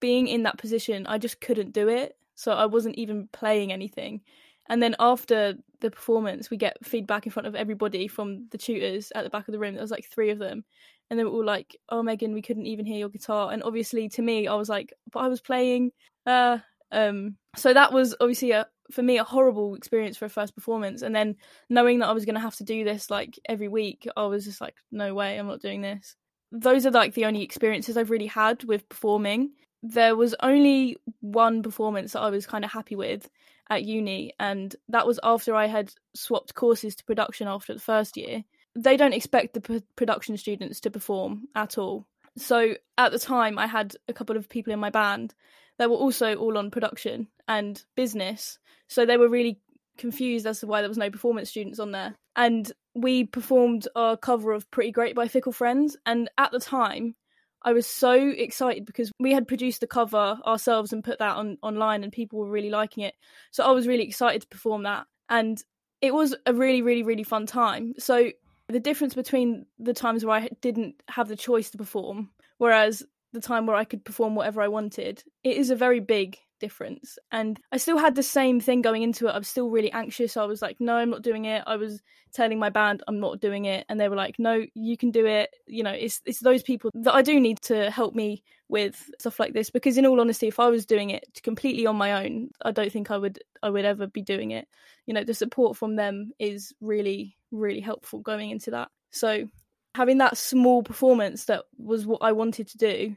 being 0.00 0.28
in 0.28 0.42
that 0.44 0.58
position, 0.58 1.06
I 1.06 1.18
just 1.18 1.40
couldn't 1.40 1.72
do 1.72 1.88
it. 1.88 2.16
So 2.36 2.52
I 2.52 2.66
wasn't 2.66 2.96
even 2.96 3.28
playing 3.32 3.72
anything. 3.72 4.20
And 4.68 4.82
then 4.82 4.96
after 4.98 5.54
the 5.80 5.90
performance, 5.90 6.50
we 6.50 6.56
get 6.56 6.84
feedback 6.84 7.26
in 7.26 7.32
front 7.32 7.46
of 7.46 7.54
everybody 7.54 8.08
from 8.08 8.48
the 8.50 8.58
tutors 8.58 9.12
at 9.14 9.24
the 9.24 9.30
back 9.30 9.46
of 9.46 9.52
the 9.52 9.58
room. 9.58 9.74
There 9.74 9.82
was 9.82 9.90
like 9.90 10.06
three 10.06 10.30
of 10.30 10.38
them, 10.38 10.64
and 11.10 11.18
they 11.18 11.24
were 11.24 11.30
all 11.30 11.44
like, 11.44 11.76
"Oh, 11.88 12.02
Megan, 12.02 12.34
we 12.34 12.42
couldn't 12.42 12.66
even 12.66 12.86
hear 12.86 12.98
your 12.98 13.08
guitar." 13.08 13.52
And 13.52 13.62
obviously, 13.62 14.08
to 14.10 14.22
me, 14.22 14.46
I 14.46 14.54
was 14.54 14.68
like, 14.68 14.92
"But 15.12 15.20
I 15.20 15.28
was 15.28 15.40
playing." 15.40 15.92
Uh, 16.26 16.58
um, 16.92 17.36
so 17.56 17.74
that 17.74 17.92
was 17.92 18.14
obviously 18.20 18.52
a 18.52 18.66
for 18.90 19.02
me 19.02 19.18
a 19.18 19.24
horrible 19.24 19.74
experience 19.74 20.16
for 20.16 20.26
a 20.26 20.30
first 20.30 20.54
performance. 20.54 21.02
And 21.02 21.14
then 21.14 21.36
knowing 21.70 21.98
that 22.00 22.08
I 22.08 22.12
was 22.12 22.24
going 22.24 22.34
to 22.34 22.40
have 22.40 22.56
to 22.56 22.64
do 22.64 22.84
this 22.84 23.10
like 23.10 23.38
every 23.48 23.68
week, 23.68 24.06
I 24.16 24.26
was 24.26 24.44
just 24.44 24.60
like, 24.60 24.74
"No 24.90 25.14
way, 25.14 25.38
I'm 25.38 25.48
not 25.48 25.62
doing 25.62 25.82
this." 25.82 26.16
Those 26.52 26.86
are 26.86 26.90
like 26.90 27.14
the 27.14 27.26
only 27.26 27.42
experiences 27.42 27.96
I've 27.96 28.10
really 28.10 28.26
had 28.26 28.64
with 28.64 28.88
performing. 28.88 29.52
There 29.82 30.16
was 30.16 30.34
only 30.40 30.96
one 31.20 31.62
performance 31.62 32.12
that 32.12 32.20
I 32.20 32.30
was 32.30 32.46
kind 32.46 32.64
of 32.64 32.72
happy 32.72 32.96
with 32.96 33.28
at 33.70 33.84
uni, 33.84 34.32
and 34.38 34.74
that 34.88 35.06
was 35.06 35.20
after 35.22 35.54
I 35.54 35.66
had 35.66 35.92
swapped 36.14 36.54
courses 36.54 36.96
to 36.96 37.04
production 37.04 37.48
after 37.48 37.74
the 37.74 37.80
first 37.80 38.16
year 38.16 38.44
they 38.74 38.96
don't 38.96 39.12
expect 39.12 39.54
the 39.54 39.60
p- 39.60 39.82
production 39.96 40.36
students 40.36 40.80
to 40.80 40.90
perform 40.90 41.48
at 41.54 41.78
all. 41.78 42.06
So 42.36 42.74
at 42.98 43.12
the 43.12 43.18
time, 43.18 43.58
I 43.58 43.66
had 43.66 43.94
a 44.08 44.12
couple 44.12 44.36
of 44.36 44.48
people 44.48 44.72
in 44.72 44.80
my 44.80 44.90
band 44.90 45.34
that 45.78 45.90
were 45.90 45.96
also 45.96 46.34
all 46.34 46.58
on 46.58 46.70
production 46.70 47.28
and 47.48 47.82
business. 47.94 48.58
So 48.88 49.06
they 49.06 49.16
were 49.16 49.28
really 49.28 49.60
confused 49.96 50.46
as 50.46 50.60
to 50.60 50.66
why 50.66 50.80
there 50.80 50.88
was 50.88 50.98
no 50.98 51.10
performance 51.10 51.50
students 51.50 51.78
on 51.78 51.92
there. 51.92 52.14
And 52.36 52.70
we 52.94 53.24
performed 53.24 53.86
our 53.94 54.16
cover 54.16 54.52
of 54.52 54.70
Pretty 54.70 54.90
Great 54.90 55.14
by 55.14 55.28
Fickle 55.28 55.52
Friends. 55.52 55.96
And 56.06 56.28
at 56.38 56.52
the 56.52 56.60
time, 56.60 57.14
I 57.62 57.72
was 57.72 57.86
so 57.86 58.12
excited 58.14 58.84
because 58.84 59.10
we 59.18 59.32
had 59.32 59.48
produced 59.48 59.80
the 59.80 59.86
cover 59.86 60.38
ourselves 60.44 60.92
and 60.92 61.02
put 61.02 61.18
that 61.20 61.36
on 61.36 61.58
online 61.62 62.02
and 62.02 62.12
people 62.12 62.40
were 62.40 62.50
really 62.50 62.70
liking 62.70 63.04
it. 63.04 63.14
So 63.52 63.64
I 63.64 63.70
was 63.70 63.86
really 63.86 64.04
excited 64.04 64.42
to 64.42 64.48
perform 64.48 64.82
that. 64.82 65.06
And 65.28 65.62
it 66.02 66.12
was 66.12 66.34
a 66.44 66.52
really, 66.52 66.82
really, 66.82 67.02
really 67.02 67.22
fun 67.22 67.46
time. 67.46 67.94
So 67.98 68.30
the 68.68 68.80
difference 68.80 69.14
between 69.14 69.66
the 69.78 69.94
times 69.94 70.24
where 70.24 70.36
I 70.36 70.48
didn't 70.60 70.96
have 71.08 71.28
the 71.28 71.36
choice 71.36 71.70
to 71.70 71.78
perform, 71.78 72.30
whereas 72.58 73.02
the 73.32 73.40
time 73.40 73.66
where 73.66 73.76
I 73.76 73.84
could 73.84 74.04
perform 74.04 74.34
whatever 74.34 74.62
I 74.62 74.68
wanted, 74.68 75.22
it 75.42 75.56
is 75.56 75.70
a 75.70 75.76
very 75.76 76.00
big 76.00 76.38
difference. 76.60 77.18
And 77.30 77.60
I 77.72 77.76
still 77.76 77.98
had 77.98 78.14
the 78.14 78.22
same 78.22 78.60
thing 78.60 78.80
going 78.80 79.02
into 79.02 79.26
it. 79.26 79.32
I 79.32 79.38
was 79.38 79.48
still 79.48 79.70
really 79.70 79.92
anxious. 79.92 80.36
I 80.36 80.44
was 80.44 80.62
like, 80.62 80.80
no, 80.80 80.96
I'm 80.96 81.10
not 81.10 81.22
doing 81.22 81.44
it. 81.44 81.62
I 81.66 81.76
was 81.76 82.00
telling 82.32 82.58
my 82.58 82.70
band 82.70 83.02
I'm 83.06 83.20
not 83.20 83.40
doing 83.40 83.66
it. 83.66 83.84
And 83.88 84.00
they 84.00 84.08
were 84.08 84.16
like, 84.16 84.36
no, 84.38 84.64
you 84.74 84.96
can 84.96 85.10
do 85.10 85.26
it. 85.26 85.50
You 85.66 85.82
know, 85.82 85.90
it's 85.90 86.22
it's 86.24 86.40
those 86.40 86.62
people 86.62 86.90
that 86.94 87.14
I 87.14 87.22
do 87.22 87.38
need 87.38 87.60
to 87.62 87.90
help 87.90 88.14
me 88.14 88.42
with 88.68 89.10
stuff 89.18 89.38
like 89.38 89.52
this 89.52 89.70
because 89.70 89.98
in 89.98 90.06
all 90.06 90.20
honesty, 90.20 90.48
if 90.48 90.58
I 90.58 90.68
was 90.68 90.86
doing 90.86 91.10
it 91.10 91.40
completely 91.42 91.86
on 91.86 91.96
my 91.96 92.24
own, 92.24 92.50
I 92.64 92.70
don't 92.70 92.90
think 92.90 93.10
I 93.10 93.18
would 93.18 93.38
I 93.62 93.70
would 93.70 93.84
ever 93.84 94.06
be 94.06 94.22
doing 94.22 94.52
it. 94.52 94.68
You 95.06 95.14
know, 95.14 95.24
the 95.24 95.34
support 95.34 95.76
from 95.76 95.96
them 95.96 96.32
is 96.38 96.72
really 96.80 97.36
really 97.50 97.80
helpful 97.80 98.20
going 98.20 98.50
into 98.50 98.70
that. 98.72 98.88
So 99.10 99.48
having 99.94 100.18
that 100.18 100.36
small 100.36 100.82
performance 100.82 101.44
that 101.44 101.64
was 101.78 102.06
what 102.06 102.22
I 102.22 102.32
wanted 102.32 102.68
to 102.68 102.78
do, 102.78 103.16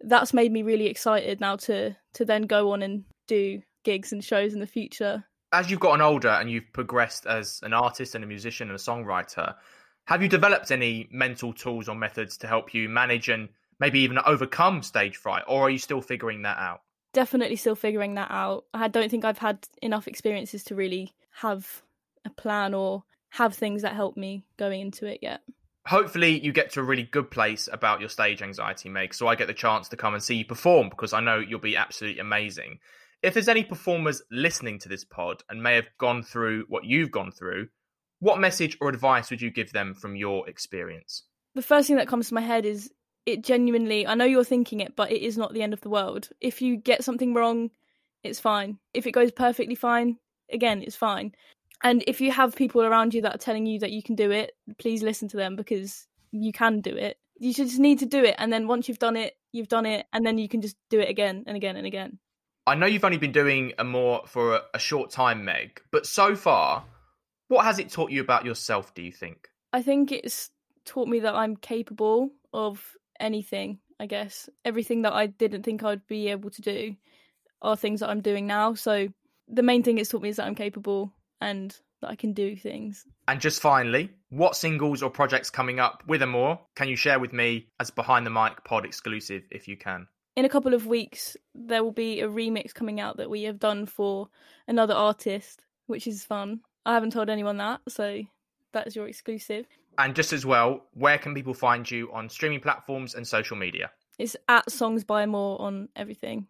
that's 0.00 0.32
made 0.32 0.52
me 0.52 0.62
really 0.62 0.86
excited 0.86 1.40
now 1.40 1.56
to 1.56 1.96
to 2.14 2.24
then 2.24 2.42
go 2.42 2.72
on 2.72 2.82
and 2.82 3.04
do 3.26 3.62
gigs 3.84 4.12
and 4.12 4.22
shows 4.22 4.54
in 4.54 4.60
the 4.60 4.66
future. 4.66 5.24
As 5.52 5.70
you've 5.70 5.80
gotten 5.80 6.00
older 6.00 6.28
and 6.28 6.50
you've 6.50 6.72
progressed 6.72 7.26
as 7.26 7.60
an 7.62 7.74
artist 7.74 8.14
and 8.14 8.24
a 8.24 8.26
musician 8.26 8.68
and 8.68 8.76
a 8.76 8.82
songwriter, 8.82 9.54
have 10.06 10.22
you 10.22 10.28
developed 10.28 10.70
any 10.70 11.08
mental 11.10 11.52
tools 11.52 11.88
or 11.88 11.94
methods 11.94 12.38
to 12.38 12.46
help 12.46 12.72
you 12.72 12.88
manage 12.88 13.28
and 13.28 13.48
maybe 13.82 13.98
even 13.98 14.16
overcome 14.24 14.80
stage 14.80 15.16
fright, 15.16 15.42
or 15.48 15.62
are 15.62 15.70
you 15.70 15.76
still 15.76 16.00
figuring 16.00 16.42
that 16.42 16.56
out? 16.56 16.82
Definitely 17.12 17.56
still 17.56 17.74
figuring 17.74 18.14
that 18.14 18.30
out. 18.30 18.64
I 18.72 18.86
don't 18.86 19.10
think 19.10 19.24
I've 19.24 19.38
had 19.38 19.66
enough 19.82 20.06
experiences 20.06 20.62
to 20.64 20.76
really 20.76 21.14
have 21.32 21.82
a 22.24 22.30
plan 22.30 22.74
or 22.74 23.02
have 23.30 23.56
things 23.56 23.82
that 23.82 23.96
help 23.96 24.16
me 24.16 24.44
going 24.56 24.80
into 24.80 25.06
it 25.06 25.18
yet. 25.20 25.40
Hopefully, 25.88 26.38
you 26.38 26.52
get 26.52 26.70
to 26.70 26.80
a 26.80 26.84
really 26.84 27.02
good 27.02 27.28
place 27.28 27.68
about 27.72 27.98
your 27.98 28.08
stage 28.08 28.40
anxiety, 28.40 28.88
Meg, 28.88 29.12
so 29.12 29.26
I 29.26 29.34
get 29.34 29.48
the 29.48 29.52
chance 29.52 29.88
to 29.88 29.96
come 29.96 30.14
and 30.14 30.22
see 30.22 30.36
you 30.36 30.44
perform 30.44 30.88
because 30.88 31.12
I 31.12 31.18
know 31.18 31.40
you'll 31.40 31.58
be 31.58 31.76
absolutely 31.76 32.20
amazing. 32.20 32.78
If 33.20 33.34
there's 33.34 33.48
any 33.48 33.64
performers 33.64 34.22
listening 34.30 34.78
to 34.80 34.88
this 34.88 35.04
pod 35.04 35.42
and 35.50 35.60
may 35.60 35.74
have 35.74 35.88
gone 35.98 36.22
through 36.22 36.66
what 36.68 36.84
you've 36.84 37.10
gone 37.10 37.32
through, 37.32 37.66
what 38.20 38.38
message 38.38 38.78
or 38.80 38.88
advice 38.88 39.28
would 39.30 39.42
you 39.42 39.50
give 39.50 39.72
them 39.72 39.92
from 39.92 40.14
your 40.14 40.48
experience? 40.48 41.24
The 41.56 41.62
first 41.62 41.88
thing 41.88 41.96
that 41.96 42.06
comes 42.06 42.28
to 42.28 42.34
my 42.34 42.40
head 42.40 42.64
is 42.64 42.92
it 43.26 43.42
genuinely, 43.42 44.06
I 44.06 44.14
know 44.14 44.24
you're 44.24 44.44
thinking 44.44 44.80
it, 44.80 44.96
but 44.96 45.10
it 45.12 45.22
is 45.22 45.38
not 45.38 45.52
the 45.52 45.62
end 45.62 45.72
of 45.72 45.80
the 45.80 45.90
world. 45.90 46.28
If 46.40 46.60
you 46.60 46.76
get 46.76 47.04
something 47.04 47.34
wrong, 47.34 47.70
it's 48.22 48.40
fine. 48.40 48.78
If 48.94 49.06
it 49.06 49.12
goes 49.12 49.30
perfectly 49.30 49.74
fine, 49.74 50.18
again, 50.52 50.82
it's 50.82 50.96
fine. 50.96 51.34
And 51.82 52.04
if 52.06 52.20
you 52.20 52.30
have 52.30 52.54
people 52.54 52.82
around 52.82 53.14
you 53.14 53.22
that 53.22 53.34
are 53.34 53.38
telling 53.38 53.66
you 53.66 53.80
that 53.80 53.90
you 53.90 54.02
can 54.02 54.14
do 54.14 54.30
it, 54.30 54.52
please 54.78 55.02
listen 55.02 55.28
to 55.28 55.36
them 55.36 55.56
because 55.56 56.06
you 56.30 56.52
can 56.52 56.80
do 56.80 56.94
it. 56.96 57.18
You 57.38 57.52
just 57.52 57.78
need 57.78 57.98
to 58.00 58.06
do 58.06 58.22
it. 58.22 58.36
And 58.38 58.52
then 58.52 58.68
once 58.68 58.88
you've 58.88 59.00
done 59.00 59.16
it, 59.16 59.36
you've 59.50 59.68
done 59.68 59.86
it. 59.86 60.06
And 60.12 60.24
then 60.24 60.38
you 60.38 60.48
can 60.48 60.62
just 60.62 60.76
do 60.90 61.00
it 61.00 61.08
again 61.08 61.44
and 61.46 61.56
again 61.56 61.76
and 61.76 61.86
again. 61.86 62.18
I 62.66 62.76
know 62.76 62.86
you've 62.86 63.04
only 63.04 63.18
been 63.18 63.32
doing 63.32 63.72
Amour 63.78 64.22
for 64.26 64.54
a, 64.54 64.62
a 64.74 64.78
short 64.78 65.10
time, 65.10 65.44
Meg, 65.44 65.82
but 65.90 66.06
so 66.06 66.36
far, 66.36 66.84
what 67.48 67.64
has 67.64 67.80
it 67.80 67.90
taught 67.90 68.12
you 68.12 68.20
about 68.20 68.44
yourself, 68.44 68.94
do 68.94 69.02
you 69.02 69.10
think? 69.10 69.48
I 69.72 69.82
think 69.82 70.12
it's 70.12 70.50
taught 70.84 71.08
me 71.08 71.18
that 71.20 71.34
I'm 71.34 71.56
capable 71.56 72.30
of 72.52 72.96
anything, 73.22 73.78
I 73.98 74.06
guess. 74.06 74.48
Everything 74.64 75.02
that 75.02 75.14
I 75.14 75.26
didn't 75.26 75.62
think 75.62 75.82
I'd 75.82 76.06
be 76.06 76.28
able 76.28 76.50
to 76.50 76.62
do 76.62 76.96
are 77.62 77.76
things 77.76 78.00
that 78.00 78.10
I'm 78.10 78.20
doing 78.20 78.46
now. 78.46 78.74
So 78.74 79.08
the 79.48 79.62
main 79.62 79.82
thing 79.82 79.98
it's 79.98 80.10
taught 80.10 80.22
me 80.22 80.28
is 80.28 80.36
that 80.36 80.46
I'm 80.46 80.54
capable 80.54 81.12
and 81.40 81.74
that 82.00 82.10
I 82.10 82.16
can 82.16 82.32
do 82.32 82.56
things. 82.56 83.06
And 83.28 83.40
just 83.40 83.62
finally, 83.62 84.10
what 84.30 84.56
singles 84.56 85.02
or 85.02 85.10
projects 85.10 85.50
coming 85.50 85.80
up 85.80 86.02
with 86.06 86.22
Amour 86.22 86.58
can 86.74 86.88
you 86.88 86.96
share 86.96 87.18
with 87.18 87.32
me 87.32 87.68
as 87.80 87.90
behind 87.90 88.26
the 88.26 88.30
mic 88.30 88.64
pod 88.64 88.84
exclusive 88.84 89.44
if 89.50 89.68
you 89.68 89.76
can? 89.76 90.06
In 90.34 90.44
a 90.44 90.48
couple 90.48 90.74
of 90.74 90.86
weeks, 90.86 91.36
there 91.54 91.84
will 91.84 91.92
be 91.92 92.20
a 92.20 92.28
remix 92.28 92.74
coming 92.74 93.00
out 93.00 93.18
that 93.18 93.30
we 93.30 93.42
have 93.44 93.58
done 93.58 93.86
for 93.86 94.28
another 94.66 94.94
artist, 94.94 95.62
which 95.86 96.06
is 96.06 96.24
fun. 96.24 96.60
I 96.84 96.94
haven't 96.94 97.12
told 97.12 97.30
anyone 97.30 97.58
that, 97.58 97.80
so 97.88 98.22
that's 98.72 98.96
your 98.96 99.06
exclusive. 99.06 99.66
And 99.98 100.14
just 100.14 100.32
as 100.32 100.46
well, 100.46 100.84
where 100.94 101.18
can 101.18 101.34
people 101.34 101.54
find 101.54 101.88
you 101.90 102.10
on 102.12 102.28
streaming 102.28 102.60
platforms 102.60 103.14
and 103.14 103.26
social 103.26 103.56
media? 103.56 103.90
It's 104.18 104.36
at 104.48 104.70
Songs 104.70 105.04
by 105.04 105.22
Amour 105.22 105.60
on 105.60 105.88
everything. 105.94 106.46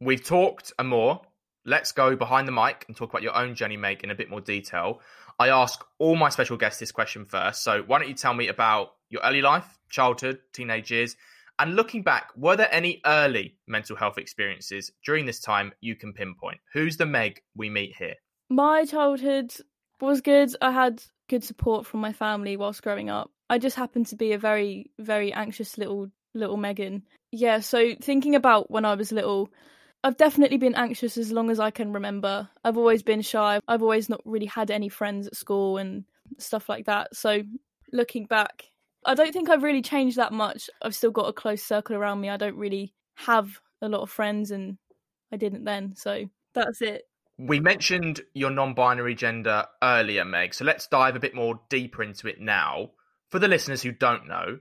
We've 0.00 0.24
talked 0.24 0.72
and 0.78 0.88
more. 0.88 1.20
Let's 1.64 1.92
go 1.92 2.16
behind 2.16 2.48
the 2.48 2.52
mic 2.52 2.84
and 2.88 2.96
talk 2.96 3.10
about 3.10 3.22
your 3.22 3.36
own 3.36 3.54
journey, 3.54 3.76
Meg, 3.76 4.02
in 4.02 4.10
a 4.10 4.14
bit 4.14 4.30
more 4.30 4.40
detail. 4.40 5.00
I 5.38 5.50
ask 5.50 5.84
all 5.98 6.16
my 6.16 6.30
special 6.30 6.56
guests 6.56 6.80
this 6.80 6.92
question 6.92 7.26
first. 7.26 7.62
So, 7.62 7.82
why 7.86 7.98
don't 7.98 8.08
you 8.08 8.14
tell 8.14 8.32
me 8.32 8.48
about 8.48 8.92
your 9.10 9.20
early 9.22 9.42
life, 9.42 9.78
childhood, 9.90 10.38
teenage 10.52 10.90
years, 10.90 11.16
and 11.58 11.74
looking 11.74 12.02
back, 12.02 12.30
were 12.36 12.56
there 12.56 12.72
any 12.72 13.00
early 13.04 13.56
mental 13.66 13.96
health 13.96 14.16
experiences 14.16 14.92
during 15.04 15.26
this 15.26 15.40
time 15.40 15.72
you 15.80 15.96
can 15.96 16.12
pinpoint? 16.12 16.58
Who's 16.72 16.96
the 16.96 17.06
Meg 17.06 17.42
we 17.56 17.68
meet 17.68 17.96
here? 17.96 18.14
My 18.50 18.84
childhood 18.84 19.52
was 20.00 20.20
good. 20.20 20.50
I 20.60 20.70
had 20.70 21.02
good 21.28 21.44
support 21.44 21.86
from 21.86 22.00
my 22.00 22.12
family 22.12 22.56
whilst 22.56 22.82
growing 22.82 23.10
up. 23.10 23.30
I 23.50 23.58
just 23.58 23.76
happened 23.76 24.06
to 24.08 24.16
be 24.16 24.32
a 24.32 24.38
very, 24.38 24.90
very 24.98 25.32
anxious 25.32 25.78
little 25.78 26.10
little 26.34 26.56
Megan. 26.56 27.02
Yeah, 27.32 27.60
so 27.60 27.94
thinking 28.00 28.34
about 28.34 28.70
when 28.70 28.84
I 28.84 28.94
was 28.94 29.12
little, 29.12 29.50
I've 30.04 30.16
definitely 30.16 30.58
been 30.58 30.74
anxious 30.74 31.16
as 31.18 31.32
long 31.32 31.50
as 31.50 31.58
I 31.58 31.70
can 31.70 31.92
remember. 31.92 32.48
I've 32.64 32.78
always 32.78 33.02
been 33.02 33.22
shy. 33.22 33.60
I've 33.66 33.82
always 33.82 34.08
not 34.08 34.22
really 34.24 34.46
had 34.46 34.70
any 34.70 34.88
friends 34.88 35.26
at 35.26 35.36
school 35.36 35.78
and 35.78 36.04
stuff 36.38 36.68
like 36.68 36.86
that. 36.86 37.14
So 37.16 37.42
looking 37.92 38.26
back, 38.26 38.64
I 39.04 39.14
don't 39.14 39.32
think 39.32 39.48
I've 39.48 39.62
really 39.62 39.82
changed 39.82 40.16
that 40.16 40.32
much. 40.32 40.70
I've 40.82 40.94
still 40.94 41.10
got 41.10 41.28
a 41.28 41.32
close 41.32 41.62
circle 41.62 41.96
around 41.96 42.20
me. 42.20 42.30
I 42.30 42.36
don't 42.36 42.56
really 42.56 42.94
have 43.16 43.60
a 43.82 43.88
lot 43.88 44.02
of 44.02 44.10
friends 44.10 44.50
and 44.50 44.78
I 45.32 45.36
didn't 45.36 45.64
then. 45.64 45.94
So 45.96 46.24
that's 46.54 46.80
it. 46.82 47.07
We 47.38 47.60
mentioned 47.60 48.20
your 48.34 48.50
non 48.50 48.74
binary 48.74 49.14
gender 49.14 49.66
earlier, 49.82 50.24
Meg. 50.24 50.54
So 50.54 50.64
let's 50.64 50.86
dive 50.88 51.16
a 51.16 51.20
bit 51.20 51.34
more 51.34 51.60
deeper 51.68 52.02
into 52.02 52.28
it 52.28 52.40
now. 52.40 52.90
For 53.28 53.38
the 53.38 53.48
listeners 53.48 53.82
who 53.82 53.92
don't 53.92 54.26
know, 54.26 54.58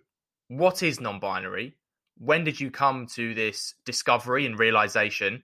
what 0.48 0.84
is 0.84 1.02
non 1.02 1.20
binary? 1.20 1.76
when 2.20 2.44
did 2.44 2.60
you 2.60 2.72
come 2.72 3.08
to 3.08 3.34
this 3.34 3.74
discovery 3.86 4.46
and 4.46 4.58
realization? 4.58 5.44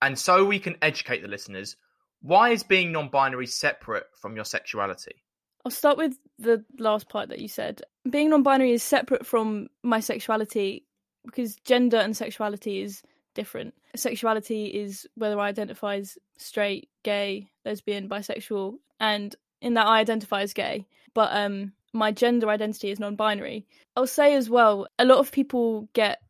And 0.00 0.18
so 0.18 0.44
we 0.44 0.58
can 0.58 0.76
educate 0.80 1.22
the 1.22 1.28
listeners, 1.28 1.76
why 2.22 2.50
is 2.50 2.62
being 2.62 2.92
non 2.92 3.08
binary 3.08 3.46
separate 3.46 4.06
from 4.20 4.36
your 4.36 4.44
sexuality? 4.44 5.22
I'll 5.64 5.72
start 5.72 5.98
with 5.98 6.16
the 6.38 6.64
last 6.78 7.08
part 7.08 7.28
that 7.30 7.40
you 7.40 7.48
said. 7.48 7.82
Being 8.08 8.30
non 8.30 8.42
binary 8.42 8.72
is 8.72 8.82
separate 8.82 9.26
from 9.26 9.68
my 9.82 10.00
sexuality 10.00 10.84
because 11.26 11.56
gender 11.56 11.98
and 11.98 12.16
sexuality 12.16 12.80
is 12.80 13.02
different. 13.34 13.74
Sexuality 13.96 14.66
is 14.66 15.06
whether 15.14 15.38
I 15.38 15.48
identify 15.48 15.96
as 15.96 16.18
straight, 16.36 16.88
gay, 17.02 17.50
lesbian, 17.64 18.08
bisexual, 18.08 18.78
and 19.00 19.34
in 19.60 19.74
that 19.74 19.86
I 19.86 19.98
identify 20.00 20.42
as 20.42 20.52
gay. 20.52 20.86
But 21.14 21.30
um 21.32 21.72
my 21.92 22.12
gender 22.12 22.48
identity 22.48 22.90
is 22.90 23.00
non 23.00 23.16
binary. 23.16 23.66
I'll 23.96 24.06
say 24.06 24.34
as 24.34 24.50
well, 24.50 24.86
a 24.98 25.04
lot 25.04 25.18
of 25.18 25.32
people 25.32 25.88
get 25.92 26.20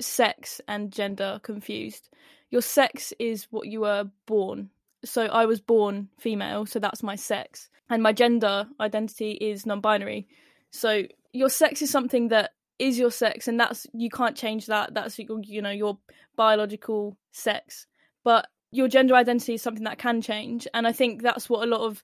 sex 0.00 0.60
and 0.68 0.92
gender 0.92 1.40
confused. 1.42 2.10
Your 2.50 2.62
sex 2.62 3.12
is 3.18 3.46
what 3.50 3.66
you 3.66 3.80
were 3.80 4.10
born. 4.26 4.70
So 5.04 5.26
I 5.26 5.46
was 5.46 5.60
born 5.60 6.08
female, 6.18 6.66
so 6.66 6.78
that's 6.78 7.02
my 7.02 7.16
sex. 7.16 7.68
And 7.88 8.02
my 8.02 8.12
gender 8.12 8.66
identity 8.80 9.32
is 9.32 9.66
non 9.66 9.80
binary. 9.80 10.28
So 10.70 11.04
your 11.32 11.48
sex 11.48 11.82
is 11.82 11.90
something 11.90 12.28
that 12.28 12.52
is 12.78 12.98
your 12.98 13.10
sex 13.10 13.48
and 13.48 13.58
that's 13.58 13.86
you 13.92 14.10
can't 14.10 14.36
change 14.36 14.66
that. 14.66 14.94
That's 14.94 15.18
you 15.18 15.62
know 15.62 15.70
your 15.70 15.98
biological 16.36 17.16
sex. 17.32 17.86
But 18.24 18.48
your 18.72 18.88
gender 18.88 19.14
identity 19.14 19.54
is 19.54 19.62
something 19.62 19.84
that 19.84 19.98
can 19.98 20.20
change 20.20 20.66
and 20.74 20.86
I 20.86 20.92
think 20.92 21.22
that's 21.22 21.48
what 21.48 21.66
a 21.66 21.70
lot 21.70 21.80
of 21.82 22.02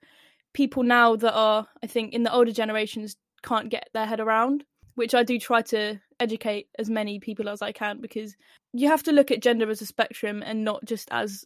people 0.52 0.82
now 0.82 1.16
that 1.16 1.34
are, 1.34 1.66
I 1.82 1.86
think, 1.86 2.12
in 2.12 2.22
the 2.22 2.32
older 2.32 2.52
generations 2.52 3.16
can't 3.42 3.70
get 3.70 3.88
their 3.92 4.06
head 4.06 4.20
around, 4.20 4.64
which 4.94 5.14
I 5.14 5.22
do 5.22 5.38
try 5.38 5.62
to 5.62 6.00
educate 6.20 6.68
as 6.78 6.88
many 6.88 7.18
people 7.18 7.48
as 7.48 7.62
I 7.62 7.72
can 7.72 8.00
because 8.00 8.36
you 8.72 8.88
have 8.88 9.02
to 9.04 9.12
look 9.12 9.30
at 9.30 9.42
gender 9.42 9.68
as 9.70 9.82
a 9.82 9.86
spectrum 9.86 10.42
and 10.44 10.64
not 10.64 10.84
just 10.84 11.08
as 11.10 11.44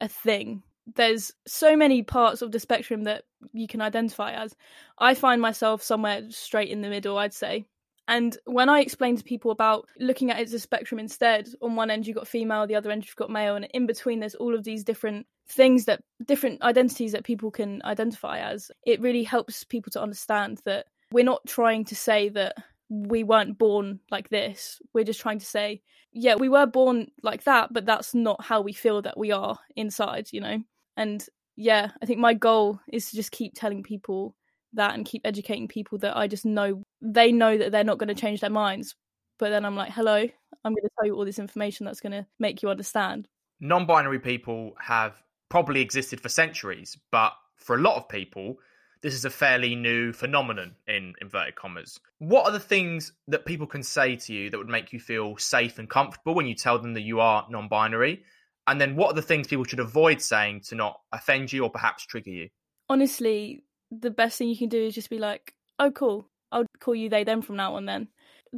a 0.00 0.08
thing. 0.08 0.62
There's 0.96 1.32
so 1.46 1.76
many 1.76 2.02
parts 2.02 2.42
of 2.42 2.52
the 2.52 2.60
spectrum 2.60 3.04
that 3.04 3.24
you 3.52 3.68
can 3.68 3.80
identify 3.80 4.32
as. 4.32 4.54
I 4.98 5.14
find 5.14 5.40
myself 5.40 5.82
somewhere 5.82 6.22
straight 6.30 6.70
in 6.70 6.82
the 6.82 6.88
middle, 6.88 7.18
I'd 7.18 7.34
say. 7.34 7.66
And 8.08 8.36
when 8.44 8.68
I 8.68 8.80
explain 8.80 9.16
to 9.16 9.24
people 9.24 9.50
about 9.52 9.88
looking 9.98 10.30
at 10.30 10.40
it 10.40 10.42
as 10.42 10.52
a 10.52 10.58
spectrum 10.58 10.98
instead, 10.98 11.48
on 11.62 11.76
one 11.76 11.90
end 11.90 12.06
you've 12.06 12.16
got 12.16 12.26
female, 12.26 12.66
the 12.66 12.74
other 12.74 12.90
end 12.90 13.06
you've 13.06 13.16
got 13.16 13.30
male, 13.30 13.54
and 13.54 13.68
in 13.72 13.86
between 13.86 14.20
there's 14.20 14.34
all 14.34 14.54
of 14.54 14.64
these 14.64 14.84
different 14.84 15.26
things 15.48 15.84
that 15.84 16.02
different 16.26 16.62
identities 16.62 17.12
that 17.12 17.24
people 17.24 17.50
can 17.50 17.80
identify 17.84 18.38
as, 18.38 18.70
it 18.84 19.00
really 19.00 19.22
helps 19.22 19.64
people 19.64 19.90
to 19.92 20.02
understand 20.02 20.60
that 20.64 20.86
we're 21.12 21.24
not 21.24 21.46
trying 21.46 21.84
to 21.84 21.94
say 21.94 22.28
that 22.30 22.54
we 22.88 23.22
weren't 23.22 23.58
born 23.58 24.00
like 24.10 24.28
this. 24.28 24.80
We're 24.92 25.04
just 25.04 25.20
trying 25.20 25.38
to 25.38 25.46
say, 25.46 25.82
yeah, 26.12 26.34
we 26.34 26.48
were 26.48 26.66
born 26.66 27.10
like 27.22 27.44
that, 27.44 27.72
but 27.72 27.86
that's 27.86 28.14
not 28.14 28.44
how 28.44 28.60
we 28.60 28.72
feel 28.72 29.02
that 29.02 29.16
we 29.16 29.30
are 29.30 29.58
inside, 29.76 30.28
you 30.32 30.40
know? 30.40 30.58
And 30.96 31.24
yeah, 31.56 31.90
I 32.02 32.06
think 32.06 32.18
my 32.18 32.34
goal 32.34 32.80
is 32.92 33.10
to 33.10 33.16
just 33.16 33.30
keep 33.30 33.54
telling 33.54 33.82
people 33.82 34.34
that 34.74 34.94
and 34.94 35.04
keep 35.04 35.22
educating 35.24 35.68
people 35.68 35.98
that 35.98 36.16
I 36.16 36.26
just 36.26 36.44
know 36.44 36.82
they 37.00 37.32
know 37.32 37.56
that 37.58 37.72
they're 37.72 37.84
not 37.84 37.98
going 37.98 38.08
to 38.08 38.14
change 38.14 38.40
their 38.40 38.50
minds. 38.50 38.94
But 39.38 39.50
then 39.50 39.64
I'm 39.64 39.76
like, 39.76 39.92
hello, 39.92 40.16
I'm 40.16 40.72
going 40.72 40.82
to 40.82 40.90
tell 40.98 41.06
you 41.06 41.16
all 41.16 41.24
this 41.24 41.38
information 41.38 41.86
that's 41.86 42.00
going 42.00 42.12
to 42.12 42.26
make 42.38 42.62
you 42.62 42.70
understand. 42.70 43.28
Non 43.60 43.86
binary 43.86 44.18
people 44.18 44.74
have 44.78 45.20
probably 45.48 45.80
existed 45.80 46.20
for 46.20 46.28
centuries, 46.28 46.96
but 47.10 47.32
for 47.56 47.76
a 47.76 47.80
lot 47.80 47.96
of 47.96 48.08
people, 48.08 48.58
this 49.02 49.14
is 49.14 49.24
a 49.24 49.30
fairly 49.30 49.74
new 49.74 50.12
phenomenon 50.12 50.76
in 50.86 51.14
inverted 51.20 51.56
commas. 51.56 51.98
What 52.18 52.46
are 52.46 52.52
the 52.52 52.60
things 52.60 53.12
that 53.28 53.44
people 53.44 53.66
can 53.66 53.82
say 53.82 54.16
to 54.16 54.32
you 54.32 54.50
that 54.50 54.58
would 54.58 54.68
make 54.68 54.92
you 54.92 55.00
feel 55.00 55.36
safe 55.38 55.78
and 55.78 55.90
comfortable 55.90 56.34
when 56.34 56.46
you 56.46 56.54
tell 56.54 56.78
them 56.78 56.94
that 56.94 57.02
you 57.02 57.20
are 57.20 57.46
non 57.50 57.68
binary? 57.68 58.22
And 58.68 58.80
then 58.80 58.94
what 58.94 59.10
are 59.10 59.14
the 59.14 59.22
things 59.22 59.48
people 59.48 59.64
should 59.64 59.80
avoid 59.80 60.22
saying 60.22 60.60
to 60.68 60.76
not 60.76 61.00
offend 61.12 61.52
you 61.52 61.64
or 61.64 61.70
perhaps 61.70 62.06
trigger 62.06 62.30
you? 62.30 62.48
Honestly, 62.88 63.64
the 64.00 64.10
best 64.10 64.38
thing 64.38 64.48
you 64.48 64.56
can 64.56 64.68
do 64.68 64.82
is 64.82 64.94
just 64.94 65.10
be 65.10 65.18
like, 65.18 65.54
oh, 65.78 65.90
cool. 65.90 66.26
I'll 66.50 66.66
call 66.80 66.94
you 66.94 67.08
they 67.08 67.24
them 67.24 67.42
from 67.42 67.56
now 67.56 67.74
on 67.76 67.86
then. 67.86 68.08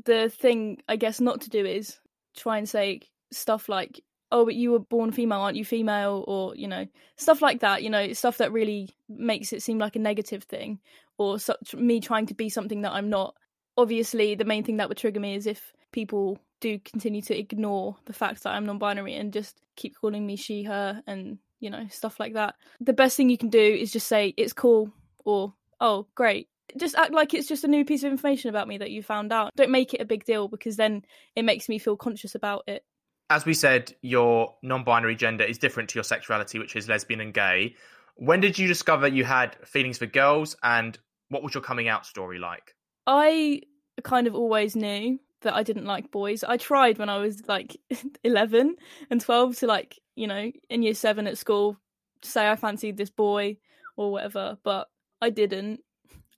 The 0.05 0.29
thing, 0.29 0.79
I 0.89 0.97
guess, 0.97 1.21
not 1.21 1.43
to 1.43 1.51
do 1.51 1.65
is 1.65 1.99
try 2.37 2.59
and 2.59 2.69
say 2.69 3.01
stuff 3.33 3.69
like, 3.69 4.01
oh, 4.33 4.45
but 4.45 4.55
you 4.55 4.73
were 4.73 4.81
born 4.81 5.13
female, 5.13 5.41
aren't 5.41 5.57
you 5.57 5.65
female? 5.65 6.25
Or, 6.27 6.57
you 6.57 6.67
know, 6.67 6.87
stuff 7.17 7.41
like 7.41 7.61
that, 7.61 7.83
you 7.83 7.91
know, 7.91 8.13
stuff 8.13 8.39
that 8.39 8.53
really 8.53 8.91
makes 9.09 9.53
it 9.53 9.63
seem 9.63 9.79
like 9.79 9.97
a 9.97 10.01
negative 10.01 10.45
thing 10.45 10.81
or 11.19 11.39
such 11.39 11.75
me 11.75 12.01
trying 12.01 12.27
to 12.27 12.35
be 12.35 12.49
something 12.49 12.83
that 12.83 12.93
I'm 12.93 13.11
not. 13.11 13.35
Obviously, 13.77 14.35
the 14.35 14.45
main 14.45 14.65
thing 14.65 14.79
that 14.79 14.89
would 14.89 14.99
trigger 14.99 15.21
me 15.21 15.35
is 15.37 15.47
if 15.47 15.73
people 15.93 16.39
do 16.61 16.79
continue 16.79 17.23
to 17.23 17.39
ignore 17.39 17.97
the 18.07 18.13
fact 18.13 18.43
that 18.43 18.51
I'm 18.51 18.67
non 18.67 18.79
binary 18.79 19.15
and 19.15 19.33
just 19.33 19.61
keep 19.77 19.95
calling 20.01 20.27
me 20.27 20.37
she, 20.37 20.65
her, 20.65 21.03
and, 21.07 21.39
you 21.61 21.71
know, 21.71 21.87
stuff 21.91 22.19
like 22.19 22.35
that. 22.35 22.55
The 22.81 22.93
best 22.93 23.17
thing 23.17 23.31
you 23.31 23.39
can 23.39 23.51
do 23.51 23.61
is 23.61 23.93
just 23.93 24.09
say, 24.09 24.35
it's 24.37 24.53
cool, 24.53 24.93
or 25.25 25.55
oh 25.81 26.07
great 26.15 26.49
just 26.79 26.97
act 26.97 27.13
like 27.13 27.35
it's 27.35 27.47
just 27.47 27.65
a 27.65 27.69
new 27.69 27.85
piece 27.85 28.03
of 28.03 28.11
information 28.11 28.49
about 28.49 28.67
me 28.67 28.79
that 28.79 28.91
you 28.91 29.03
found 29.03 29.33
out 29.33 29.53
don't 29.55 29.71
make 29.71 29.93
it 29.93 30.01
a 30.01 30.05
big 30.05 30.25
deal 30.25 30.49
because 30.49 30.77
then 30.77 31.03
it 31.37 31.45
makes 31.45 31.69
me 31.69 31.79
feel 31.79 31.97
conscious 31.97 32.35
about 32.35 32.65
it 32.67 32.85
as 33.31 33.45
we 33.45 33.55
said, 33.55 33.95
your 34.03 34.55
non 34.63 34.85
binary 34.85 35.17
gender 35.17 35.45
is 35.45 35.59
different 35.59 35.89
to 35.91 35.97
your 35.97 36.05
sexuality, 36.05 36.59
which 36.59 36.77
is 36.77 36.89
lesbian 36.89 37.21
and 37.21 37.33
gay. 37.33 37.75
When 38.17 38.41
did 38.41 38.59
you 38.59 38.69
discover 38.69 39.09
you 39.09 39.25
had 39.25 39.57
feelings 39.67 39.99
for 39.99 40.07
girls 40.07 40.57
and 40.63 40.97
what 41.31 41.43
was 41.43 41.55
your 41.55 41.63
coming 41.63 41.89
out 41.89 42.07
story 42.07 42.39
like? 42.39 42.75
I 43.07 43.63
kind 44.03 44.27
of 44.27 44.35
always 44.35 44.77
knew 44.77 45.19
that 45.43 45.55
I 45.55 45.63
didn't 45.63 45.85
like 45.85 46.11
boys. 46.11 46.45
I 46.45 46.57
tried 46.57 46.99
when 46.99 47.09
I 47.09 47.19
was 47.19 47.43
like 47.49 47.77
11 48.25 48.77
and 49.11 49.21
12 49.21 49.57
to 49.57 49.67
like, 49.67 49.99
you 50.15 50.27
know, 50.27 50.53
in 50.71 50.83
year 50.83 50.95
7 50.95 51.27
at 51.27 51.39
school 51.39 51.79
say 52.23 52.49
I 52.49 52.57
fancied 52.57 52.97
this 52.97 53.11
boy 53.11 53.59
or 53.97 54.13
whatever, 54.13 54.59
but 54.63 54.89
I 55.25 55.31
didn't. 55.31 55.81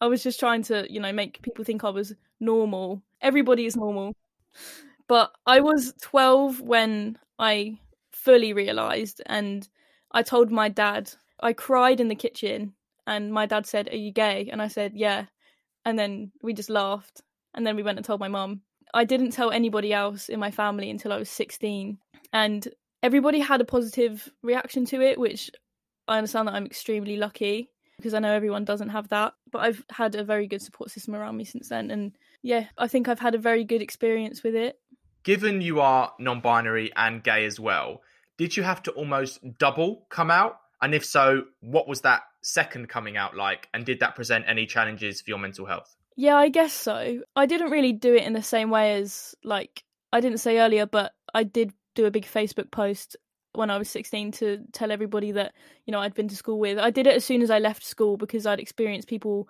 I 0.01 0.07
was 0.07 0.22
just 0.22 0.38
trying 0.38 0.62
to, 0.64 0.87
you 0.88 1.01
know, 1.01 1.12
make 1.12 1.42
people 1.42 1.64
think 1.64 1.83
I 1.83 1.90
was 1.90 2.14
normal. 2.38 3.03
Everybody 3.20 3.66
is 3.66 3.77
normal. 3.77 4.14
But 5.09 5.33
I 5.44 5.59
was 5.59 5.92
12 6.03 6.61
when 6.61 7.18
I 7.37 7.79
fully 8.12 8.53
realized 8.53 9.20
and 9.27 9.68
I 10.12 10.22
told 10.22 10.53
my 10.53 10.68
dad. 10.68 11.12
I 11.40 11.53
cried 11.53 12.01
in 12.01 12.07
the 12.07 12.14
kitchen 12.14 12.75
and 13.09 13.33
my 13.33 13.46
dad 13.46 13.66
said, 13.66 13.88
"Are 13.88 13.96
you 13.96 14.12
gay?" 14.12 14.49
and 14.53 14.62
I 14.62 14.68
said, 14.68 14.92
"Yeah." 14.94 15.27
And 15.85 15.99
then 15.99 16.31
we 16.42 16.55
just 16.55 16.70
laughed 16.70 17.22
and 17.55 17.66
then 17.66 17.75
we 17.75 17.83
went 17.83 17.99
and 17.99 18.07
told 18.07 18.20
my 18.20 18.29
mum. 18.29 18.62
I 18.94 19.05
didn't 19.05 19.33
tell 19.33 19.51
anybody 19.51 19.92
else 19.92 20.29
in 20.29 20.38
my 20.38 20.53
family 20.53 20.90
until 20.90 21.12
I 21.12 21.18
was 21.18 21.31
16 21.31 21.99
and 22.33 22.68
everybody 23.03 23.40
had 23.40 23.61
a 23.61 23.64
positive 23.77 24.31
reaction 24.42 24.85
to 24.87 25.01
it, 25.01 25.18
which 25.18 25.51
I 26.07 26.18
understand 26.18 26.46
that 26.46 26.55
I'm 26.55 26.66
extremely 26.66 27.16
lucky 27.16 27.70
because 27.96 28.14
I 28.14 28.18
know 28.18 28.32
everyone 28.32 28.64
doesn't 28.64 28.90
have 28.90 29.09
that. 29.09 29.35
But 29.50 29.61
I've 29.61 29.85
had 29.90 30.14
a 30.14 30.24
very 30.24 30.46
good 30.46 30.62
support 30.62 30.90
system 30.90 31.14
around 31.14 31.37
me 31.37 31.44
since 31.44 31.68
then. 31.68 31.90
And 31.90 32.12
yeah, 32.42 32.66
I 32.78 32.88
think 32.88 33.09
I've 33.09 33.20
had 33.20 33.35
a 33.35 33.38
very 33.38 33.64
good 33.64 33.82
experience 33.82 34.42
with 34.42 34.54
it. 34.54 34.78
Given 35.22 35.61
you 35.61 35.80
are 35.80 36.12
non 36.18 36.40
binary 36.40 36.92
and 36.94 37.22
gay 37.22 37.44
as 37.46 37.59
well, 37.59 38.02
did 38.38 38.56
you 38.56 38.62
have 38.62 38.82
to 38.85 38.92
almost 38.92 39.40
double 39.59 40.06
come 40.09 40.30
out? 40.30 40.61
And 40.82 40.94
if 40.94 41.04
so, 41.04 41.44
what 41.61 41.88
was 41.88 42.02
that 42.02 42.22
second 42.42 42.88
coming 42.88 43.16
out 43.16 43.35
like? 43.35 43.68
And 43.72 43.85
did 43.85 44.00
that 44.00 44.14
present 44.14 44.44
any 44.46 44.66
challenges 44.66 45.20
for 45.22 45.30
your 45.30 45.38
mental 45.38 45.66
health? 45.66 45.96
Yeah, 46.16 46.37
I 46.37 46.48
guess 46.48 46.72
so. 46.72 47.22
I 47.35 47.46
didn't 47.46 47.70
really 47.70 47.92
do 47.92 48.14
it 48.14 48.24
in 48.24 48.32
the 48.32 48.42
same 48.42 48.70
way 48.70 48.94
as, 48.94 49.35
like, 49.42 49.85
I 50.12 50.20
didn't 50.20 50.38
say 50.38 50.59
earlier, 50.59 50.87
but 50.87 51.12
I 51.35 51.44
did 51.44 51.72
do 51.94 52.06
a 52.06 52.11
big 52.11 52.24
Facebook 52.24 52.70
post 52.70 53.16
when 53.57 53.71
I 53.71 53.79
was 53.79 53.90
16 53.90 54.33
to 54.33 54.59
tell 54.73 54.90
everybody 54.90 55.33
that, 55.33 55.55
you 55.87 55.92
know, 55.92 56.01
I'd 56.01 56.14
been 56.14 56.29
to 56.29 56.37
school 56.37 56.59
with. 56.59 56.79
I 56.79 56.90
did 56.90 57.07
it 57.07 57.16
as 57.16 57.25
soon 57.25 57.42
as 57.42 57.51
I 57.51 57.59
left 57.59 57.85
school 57.85 58.16
because 58.16 58.47
I'd 58.47 58.61
experienced 58.61 59.09
people 59.09 59.49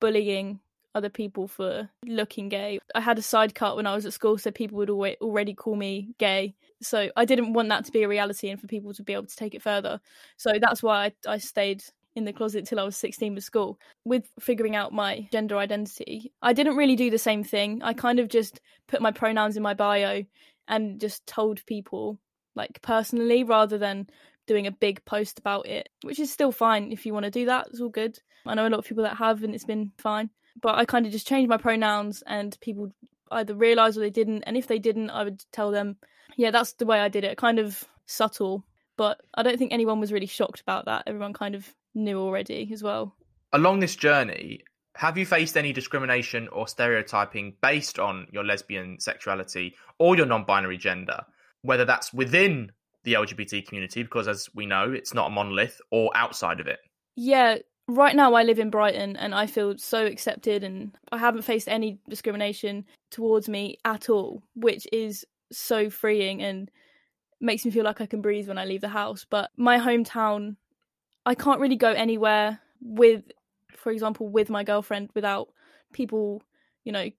bullying 0.00 0.60
other 0.94 1.08
people 1.10 1.46
for 1.46 1.90
looking 2.06 2.48
gay. 2.48 2.78
I 2.94 3.00
had 3.00 3.18
a 3.18 3.22
side 3.22 3.54
cut 3.54 3.76
when 3.76 3.86
I 3.86 3.94
was 3.94 4.06
at 4.06 4.14
school, 4.14 4.38
so 4.38 4.50
people 4.50 4.78
would 4.78 4.90
already 4.90 5.52
call 5.52 5.76
me 5.76 6.14
gay. 6.18 6.54
So 6.80 7.10
I 7.16 7.26
didn't 7.26 7.52
want 7.52 7.68
that 7.68 7.84
to 7.84 7.92
be 7.92 8.02
a 8.02 8.08
reality 8.08 8.48
and 8.48 8.58
for 8.58 8.66
people 8.66 8.94
to 8.94 9.02
be 9.02 9.12
able 9.12 9.26
to 9.26 9.36
take 9.36 9.54
it 9.54 9.62
further. 9.62 10.00
So 10.38 10.52
that's 10.58 10.82
why 10.82 11.06
I, 11.06 11.34
I 11.34 11.38
stayed 11.38 11.84
in 12.14 12.24
the 12.24 12.32
closet 12.32 12.66
till 12.66 12.80
I 12.80 12.84
was 12.84 12.96
16 12.96 13.34
with 13.34 13.44
school. 13.44 13.78
With 14.04 14.30
figuring 14.40 14.74
out 14.74 14.92
my 14.92 15.28
gender 15.30 15.58
identity, 15.58 16.32
I 16.40 16.54
didn't 16.54 16.76
really 16.76 16.96
do 16.96 17.10
the 17.10 17.18
same 17.18 17.44
thing. 17.44 17.82
I 17.82 17.92
kind 17.92 18.18
of 18.18 18.28
just 18.28 18.60
put 18.88 19.02
my 19.02 19.12
pronouns 19.12 19.56
in 19.56 19.62
my 19.62 19.74
bio 19.74 20.24
and 20.66 20.98
just 20.98 21.26
told 21.26 21.64
people 21.66 22.18
like 22.56 22.82
personally 22.82 23.44
rather 23.44 23.78
than 23.78 24.08
doing 24.46 24.66
a 24.66 24.72
big 24.72 25.04
post 25.04 25.38
about 25.38 25.66
it, 25.66 25.88
which 26.02 26.18
is 26.18 26.32
still 26.32 26.52
fine 26.52 26.90
if 26.90 27.06
you 27.06 27.12
want 27.12 27.24
to 27.24 27.30
do 27.30 27.46
that. 27.46 27.68
It's 27.68 27.80
all 27.80 27.88
good. 27.88 28.18
I 28.46 28.54
know 28.54 28.66
a 28.66 28.70
lot 28.70 28.78
of 28.78 28.86
people 28.86 29.04
that 29.04 29.16
have, 29.16 29.42
and 29.42 29.54
it's 29.54 29.64
been 29.64 29.92
fine. 29.98 30.30
But 30.60 30.76
I 30.76 30.84
kind 30.84 31.04
of 31.04 31.12
just 31.12 31.26
changed 31.26 31.50
my 31.50 31.58
pronouns, 31.58 32.22
and 32.26 32.56
people 32.60 32.90
either 33.30 33.54
realised 33.54 33.96
or 33.96 34.00
they 34.00 34.10
didn't. 34.10 34.44
And 34.44 34.56
if 34.56 34.66
they 34.66 34.78
didn't, 34.78 35.10
I 35.10 35.24
would 35.24 35.44
tell 35.52 35.70
them, 35.70 35.96
yeah, 36.36 36.50
that's 36.50 36.72
the 36.74 36.86
way 36.86 37.00
I 37.00 37.08
did 37.08 37.24
it. 37.24 37.36
Kind 37.36 37.58
of 37.58 37.84
subtle, 38.06 38.64
but 38.96 39.20
I 39.34 39.42
don't 39.42 39.58
think 39.58 39.72
anyone 39.72 40.00
was 40.00 40.12
really 40.12 40.26
shocked 40.26 40.60
about 40.60 40.86
that. 40.86 41.04
Everyone 41.06 41.32
kind 41.32 41.54
of 41.54 41.74
knew 41.94 42.18
already 42.20 42.70
as 42.72 42.82
well. 42.82 43.14
Along 43.52 43.80
this 43.80 43.96
journey, 43.96 44.60
have 44.94 45.18
you 45.18 45.26
faced 45.26 45.56
any 45.56 45.72
discrimination 45.72 46.48
or 46.48 46.68
stereotyping 46.68 47.54
based 47.60 47.98
on 47.98 48.26
your 48.32 48.44
lesbian 48.44 48.98
sexuality 49.00 49.74
or 49.98 50.16
your 50.16 50.26
non 50.26 50.44
binary 50.44 50.78
gender? 50.78 51.24
Whether 51.66 51.84
that's 51.84 52.12
within 52.12 52.72
the 53.04 53.14
LGBT 53.14 53.66
community, 53.66 54.02
because 54.02 54.28
as 54.28 54.48
we 54.54 54.66
know, 54.66 54.92
it's 54.92 55.14
not 55.14 55.28
a 55.28 55.30
monolith, 55.30 55.80
or 55.90 56.10
outside 56.14 56.60
of 56.60 56.66
it. 56.66 56.78
Yeah, 57.14 57.58
right 57.88 58.16
now 58.16 58.34
I 58.34 58.42
live 58.42 58.58
in 58.58 58.70
Brighton 58.70 59.16
and 59.16 59.34
I 59.34 59.46
feel 59.46 59.78
so 59.78 60.06
accepted 60.06 60.64
and 60.64 60.96
I 61.12 61.18
haven't 61.18 61.42
faced 61.42 61.68
any 61.68 61.98
discrimination 62.08 62.84
towards 63.10 63.48
me 63.48 63.78
at 63.84 64.08
all, 64.08 64.42
which 64.54 64.86
is 64.92 65.24
so 65.52 65.90
freeing 65.90 66.42
and 66.42 66.70
makes 67.40 67.64
me 67.64 67.70
feel 67.70 67.84
like 67.84 68.00
I 68.00 68.06
can 68.06 68.22
breathe 68.22 68.48
when 68.48 68.58
I 68.58 68.64
leave 68.64 68.80
the 68.80 68.88
house. 68.88 69.26
But 69.28 69.50
my 69.56 69.78
hometown, 69.78 70.56
I 71.24 71.34
can't 71.34 71.60
really 71.60 71.76
go 71.76 71.92
anywhere 71.92 72.60
with, 72.80 73.24
for 73.76 73.92
example, 73.92 74.28
with 74.28 74.50
my 74.50 74.64
girlfriend 74.64 75.10
without 75.14 75.48
people, 75.92 76.42
you 76.84 76.92
know, 76.92 77.10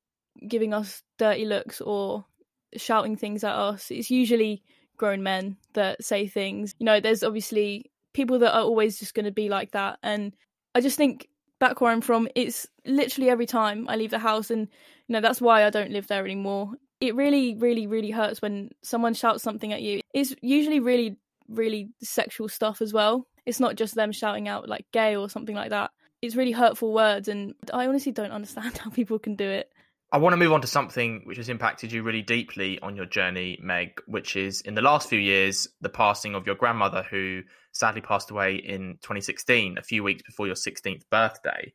giving 0.48 0.74
us 0.74 1.02
dirty 1.18 1.46
looks 1.46 1.82
or 1.82 2.26
shouting 2.76 3.16
things 3.16 3.44
at 3.44 3.56
us. 3.56 3.92
It's 3.92 4.12
usually 4.12 4.64
grown 4.98 5.24
men 5.24 5.58
that 5.74 6.04
say 6.04 6.28
things. 6.28 6.74
You 6.80 6.86
know, 6.86 7.00
there's 7.00 7.24
obviously 7.24 7.92
people 8.14 8.40
that 8.40 8.56
are 8.56 8.64
always 8.64 9.00
just 9.00 9.14
going 9.14 9.26
to 9.26 9.32
be 9.32 9.48
like 9.48 9.72
that. 9.72 10.00
And 10.04 10.34
I 10.76 10.82
just 10.82 10.98
think 10.98 11.30
back 11.60 11.82
where 11.82 11.92
I'm 11.92 12.02
from, 12.02 12.28
it's 12.36 12.68
literally 12.86 13.30
every 13.30 13.46
time 13.46 13.88
I 13.88 13.96
leave 13.96 14.12
the 14.12 14.20
house, 14.20 14.52
and 14.52 14.68
you 15.08 15.14
know, 15.14 15.22
that's 15.22 15.42
why 15.42 15.66
I 15.66 15.70
don't 15.70 15.92
live 15.92 16.08
there 16.08 16.26
anymore. 16.26 16.72
It 17.00 17.16
really, 17.16 17.56
really, 17.56 17.88
really 17.88 18.12
hurts 18.12 18.42
when 18.42 18.72
someone 18.82 19.14
shouts 19.14 19.44
something 19.44 19.72
at 19.72 19.82
you. 19.82 20.02
It's 20.14 20.34
usually 20.42 20.80
really, 20.80 21.18
really 21.48 21.90
sexual 22.02 22.50
stuff 22.50 22.82
as 22.82 22.92
well. 22.92 23.28
It's 23.46 23.60
not 23.60 23.76
just 23.76 23.96
them 23.96 24.12
shouting 24.12 24.48
out 24.48 24.68
like 24.68 24.86
gay 24.92 25.16
or 25.16 25.30
something 25.30 25.56
like 25.56 25.70
that. 25.70 25.92
It's 26.22 26.36
really 26.36 26.52
hurtful 26.52 26.94
words, 26.94 27.28
and 27.28 27.54
I 27.74 27.88
honestly 27.88 28.12
don't 28.12 28.32
understand 28.32 28.78
how 28.84 28.90
people 28.90 29.20
can 29.20 29.36
do 29.36 29.48
it. 29.48 29.72
I 30.12 30.18
want 30.20 30.34
to 30.34 30.38
move 30.38 30.54
on 30.54 30.62
to 30.62 30.68
something 30.68 31.22
which 31.26 31.38
has 31.38 31.50
impacted 31.50 31.92
you 31.92 32.02
really 32.02 32.22
deeply 32.22 32.80
on 32.80 32.96
your 32.96 33.06
journey, 33.06 33.60
Meg, 33.62 34.02
which 34.06 34.38
is 34.38 34.62
in 34.62 34.74
the 34.74 34.82
last 34.82 35.10
few 35.10 35.20
years, 35.20 35.68
the 35.82 35.90
passing 35.90 36.34
of 36.34 36.46
your 36.46 36.56
grandmother, 36.56 37.06
who 37.10 37.42
sadly 37.74 38.00
passed 38.00 38.32
away 38.32 38.56
in 38.56 39.00
2016, 39.02 39.78
a 39.78 39.84
few 39.84 40.04
weeks 40.04 40.24
before 40.24 40.46
your 40.46 40.56
16th 40.56 41.04
birthday. 41.12 41.74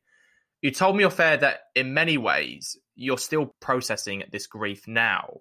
You 0.62 0.70
told 0.70 0.96
me 0.96 1.04
off 1.04 1.20
air 1.20 1.36
that 1.36 1.60
in 1.74 1.92
many 1.92 2.16
ways 2.16 2.78
you're 2.94 3.18
still 3.18 3.54
processing 3.60 4.22
this 4.32 4.46
grief 4.46 4.88
now. 4.88 5.38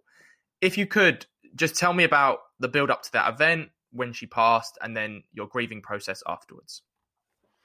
If 0.59 0.77
you 0.77 0.85
could 0.85 1.25
just 1.55 1.75
tell 1.75 1.93
me 1.93 2.03
about 2.03 2.39
the 2.59 2.67
build 2.67 2.91
up 2.91 3.03
to 3.03 3.11
that 3.13 3.33
event, 3.33 3.69
when 3.91 4.13
she 4.13 4.25
passed, 4.25 4.77
and 4.81 4.95
then 4.95 5.23
your 5.33 5.47
grieving 5.47 5.81
process 5.81 6.23
afterwards. 6.27 6.81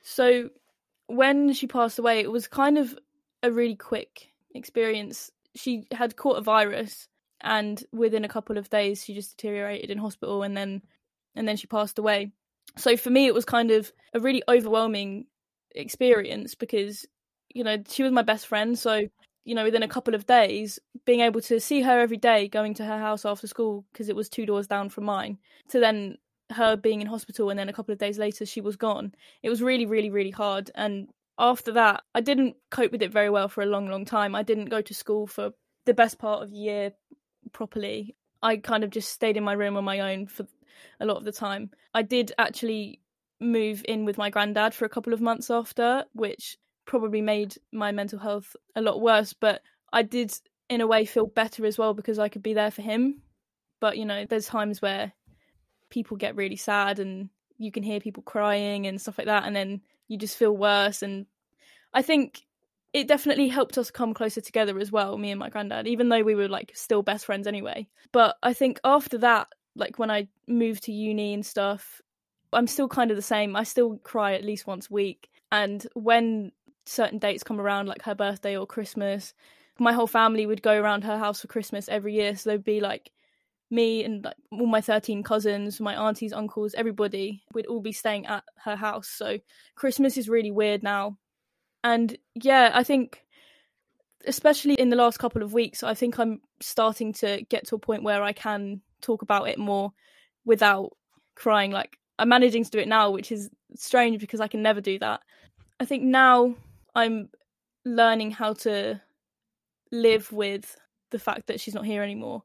So, 0.02 0.50
when 1.06 1.52
she 1.52 1.66
passed 1.66 1.98
away, 1.98 2.20
it 2.20 2.30
was 2.30 2.48
kind 2.48 2.78
of 2.78 2.96
a 3.42 3.50
really 3.50 3.76
quick 3.76 4.32
experience. 4.56 5.30
She 5.54 5.86
had 5.92 6.16
caught 6.16 6.38
a 6.38 6.42
virus, 6.42 7.08
and 7.40 7.82
within 7.92 8.24
a 8.24 8.28
couple 8.28 8.58
of 8.58 8.70
days, 8.70 9.04
she 9.04 9.14
just 9.14 9.36
deteriorated 9.36 9.90
in 9.90 9.98
hospital, 9.98 10.42
and 10.42 10.56
then 10.56 10.82
and 11.34 11.46
then 11.46 11.56
she 11.56 11.66
passed 11.66 11.98
away. 11.98 12.32
So 12.76 12.96
for 12.96 13.10
me, 13.10 13.26
it 13.26 13.34
was 13.34 13.44
kind 13.44 13.70
of 13.70 13.92
a 14.12 14.20
really 14.20 14.42
overwhelming 14.48 15.26
experience 15.74 16.54
because 16.54 17.06
you 17.52 17.64
know 17.64 17.82
she 17.88 18.02
was 18.02 18.12
my 18.12 18.22
best 18.22 18.46
friend. 18.46 18.78
So 18.78 19.06
you 19.44 19.54
know, 19.54 19.64
within 19.64 19.84
a 19.84 19.88
couple 19.88 20.14
of 20.14 20.26
days, 20.26 20.80
being 21.04 21.20
able 21.20 21.40
to 21.42 21.60
see 21.60 21.80
her 21.80 22.00
every 22.00 22.16
day, 22.16 22.48
going 22.48 22.74
to 22.74 22.84
her 22.84 22.98
house 22.98 23.24
after 23.24 23.46
school 23.46 23.84
because 23.92 24.08
it 24.08 24.16
was 24.16 24.28
two 24.28 24.44
doors 24.44 24.66
down 24.66 24.88
from 24.88 25.04
mine, 25.04 25.38
to 25.68 25.78
then 25.78 26.18
her 26.50 26.76
being 26.76 27.00
in 27.00 27.06
hospital 27.06 27.50
and 27.50 27.58
then 27.58 27.68
a 27.68 27.72
couple 27.72 27.92
of 27.92 27.98
days 27.98 28.18
later 28.18 28.44
she 28.44 28.60
was 28.60 28.76
gone. 28.76 29.14
It 29.42 29.50
was 29.50 29.62
really, 29.62 29.86
really, 29.86 30.10
really 30.10 30.30
hard. 30.30 30.70
And 30.74 31.08
after 31.38 31.72
that, 31.72 32.02
I 32.14 32.20
didn't 32.20 32.56
cope 32.70 32.92
with 32.92 33.02
it 33.02 33.12
very 33.12 33.30
well 33.30 33.48
for 33.48 33.62
a 33.62 33.66
long, 33.66 33.88
long 33.88 34.04
time. 34.04 34.34
I 34.34 34.42
didn't 34.42 34.66
go 34.66 34.80
to 34.80 34.94
school 34.94 35.26
for 35.26 35.52
the 35.84 35.94
best 35.94 36.18
part 36.18 36.42
of 36.42 36.50
year 36.50 36.92
properly. 37.52 38.16
I 38.42 38.56
kind 38.56 38.84
of 38.84 38.90
just 38.90 39.10
stayed 39.10 39.36
in 39.36 39.44
my 39.44 39.52
room 39.52 39.76
on 39.76 39.84
my 39.84 40.00
own 40.00 40.26
for 40.26 40.46
a 41.00 41.06
lot 41.06 41.16
of 41.16 41.24
the 41.24 41.32
time. 41.32 41.70
I 41.94 42.02
did 42.02 42.32
actually 42.38 43.00
move 43.40 43.84
in 43.86 44.04
with 44.04 44.18
my 44.18 44.30
granddad 44.30 44.74
for 44.74 44.84
a 44.84 44.90
couple 44.90 45.12
of 45.12 45.20
months 45.20 45.50
after, 45.50 46.04
which 46.12 46.56
probably 46.86 47.20
made 47.20 47.56
my 47.72 47.92
mental 47.92 48.18
health 48.18 48.56
a 48.74 48.80
lot 48.80 49.00
worse, 49.00 49.32
but 49.32 49.62
I 49.92 50.02
did 50.02 50.32
in 50.68 50.80
a 50.80 50.86
way 50.86 51.04
feel 51.04 51.26
better 51.26 51.66
as 51.66 51.78
well 51.78 51.94
because 51.94 52.18
I 52.18 52.28
could 52.28 52.42
be 52.42 52.54
there 52.54 52.70
for 52.70 52.82
him. 52.82 53.22
But 53.80 53.98
you 53.98 54.04
know, 54.04 54.24
there's 54.24 54.46
times 54.46 54.80
where 54.80 55.12
people 55.90 56.16
get 56.16 56.36
really 56.36 56.56
sad 56.56 56.98
and 56.98 57.28
you 57.58 57.70
can 57.70 57.82
hear 57.82 58.00
people 58.00 58.22
crying 58.22 58.86
and 58.86 59.00
stuff 59.00 59.18
like 59.18 59.26
that 59.26 59.44
and 59.44 59.54
then 59.54 59.80
you 60.08 60.16
just 60.18 60.36
feel 60.36 60.56
worse. 60.56 61.02
And 61.02 61.26
I 61.92 62.02
think 62.02 62.46
it 62.92 63.08
definitely 63.08 63.48
helped 63.48 63.76
us 63.78 63.90
come 63.90 64.14
closer 64.14 64.40
together 64.40 64.78
as 64.78 64.90
well, 64.90 65.18
me 65.18 65.30
and 65.30 65.38
my 65.38 65.50
granddad, 65.50 65.86
even 65.86 66.08
though 66.08 66.22
we 66.22 66.34
were 66.34 66.48
like 66.48 66.72
still 66.74 67.02
best 67.02 67.26
friends 67.26 67.46
anyway. 67.46 67.86
But 68.12 68.36
I 68.42 68.52
think 68.52 68.80
after 68.84 69.18
that, 69.18 69.48
like 69.74 69.98
when 69.98 70.10
I 70.10 70.28
moved 70.46 70.84
to 70.84 70.92
uni 70.92 71.34
and 71.34 71.44
stuff, 71.44 72.00
I'm 72.52 72.66
still 72.66 72.88
kind 72.88 73.10
of 73.10 73.16
the 73.16 73.22
same. 73.22 73.54
I 73.56 73.64
still 73.64 73.98
cry 73.98 74.34
at 74.34 74.44
least 74.44 74.66
once 74.66 74.88
a 74.90 74.94
week. 74.94 75.28
And 75.52 75.86
when 75.94 76.52
certain 76.86 77.18
dates 77.18 77.42
come 77.42 77.60
around, 77.60 77.86
like 77.86 78.02
her 78.02 78.14
birthday 78.14 78.56
or 78.56 78.66
Christmas, 78.66 79.34
my 79.78 79.92
whole 79.92 80.06
family 80.06 80.46
would 80.46 80.62
go 80.62 80.80
around 80.80 81.04
her 81.04 81.18
house 81.18 81.40
for 81.40 81.48
Christmas 81.48 81.88
every 81.88 82.14
year. 82.14 82.34
So 82.36 82.50
there'd 82.50 82.64
be 82.64 82.80
like 82.80 83.10
me 83.70 84.04
and 84.04 84.24
like 84.24 84.36
all 84.52 84.66
my 84.66 84.80
13 84.80 85.22
cousins, 85.22 85.80
my 85.80 85.94
aunties, 85.94 86.32
uncles, 86.32 86.74
everybody 86.74 87.42
we'd 87.52 87.66
all 87.66 87.80
be 87.80 87.92
staying 87.92 88.26
at 88.26 88.44
her 88.64 88.76
house. 88.76 89.08
So 89.08 89.38
Christmas 89.74 90.16
is 90.16 90.28
really 90.28 90.50
weird 90.50 90.82
now. 90.82 91.18
And 91.82 92.16
yeah, 92.34 92.70
I 92.74 92.84
think 92.84 93.22
especially 94.26 94.74
in 94.74 94.90
the 94.90 94.96
last 94.96 95.18
couple 95.18 95.42
of 95.42 95.52
weeks, 95.52 95.82
I 95.82 95.94
think 95.94 96.18
I'm 96.18 96.40
starting 96.60 97.12
to 97.14 97.42
get 97.48 97.66
to 97.68 97.76
a 97.76 97.80
point 97.80 98.02
where 98.02 98.22
I 98.22 98.32
can 98.32 98.80
talk 99.00 99.22
about 99.22 99.48
it 99.48 99.58
more 99.58 99.92
without 100.44 100.96
crying. 101.34 101.70
Like 101.70 101.98
I'm 102.18 102.28
managing 102.28 102.64
to 102.64 102.70
do 102.70 102.78
it 102.78 102.88
now, 102.88 103.10
which 103.10 103.30
is 103.30 103.50
strange 103.74 104.20
because 104.20 104.40
I 104.40 104.48
can 104.48 104.62
never 104.62 104.80
do 104.80 104.98
that. 104.98 105.20
I 105.78 105.84
think 105.84 106.02
now 106.02 106.54
I'm 106.94 107.28
learning 107.84 108.30
how 108.32 108.54
to 108.54 109.00
live 109.92 110.32
with 110.32 110.76
the 111.10 111.18
fact 111.18 111.46
that 111.46 111.60
she's 111.60 111.74
not 111.74 111.86
here 111.86 112.02
anymore. 112.02 112.42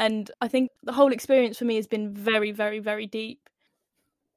And 0.00 0.30
I 0.40 0.48
think 0.48 0.70
the 0.82 0.94
whole 0.94 1.12
experience 1.12 1.58
for 1.58 1.66
me 1.66 1.76
has 1.76 1.86
been 1.86 2.14
very, 2.14 2.52
very, 2.52 2.78
very 2.78 3.06
deep. 3.06 3.50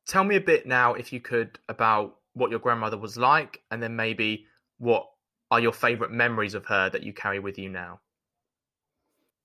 Tell 0.06 0.26
me 0.26 0.36
a 0.36 0.42
bit 0.42 0.68
now, 0.68 0.94
if 0.94 1.14
you 1.14 1.22
could, 1.22 1.58
about 1.70 2.18
what 2.34 2.52
your 2.52 2.60
grandmother 2.60 2.98
was 2.98 3.16
like, 3.16 3.62
and 3.72 3.82
then 3.82 3.96
maybe 3.96 4.46
what 4.78 5.08
are 5.50 5.62
your 5.62 5.72
favourite 5.72 6.12
memories 6.12 6.54
of 6.54 6.66
her 6.66 6.90
that 6.90 7.04
you 7.04 7.14
carry 7.14 7.40
with 7.40 7.58
you 7.58 7.70
now? 7.70 8.02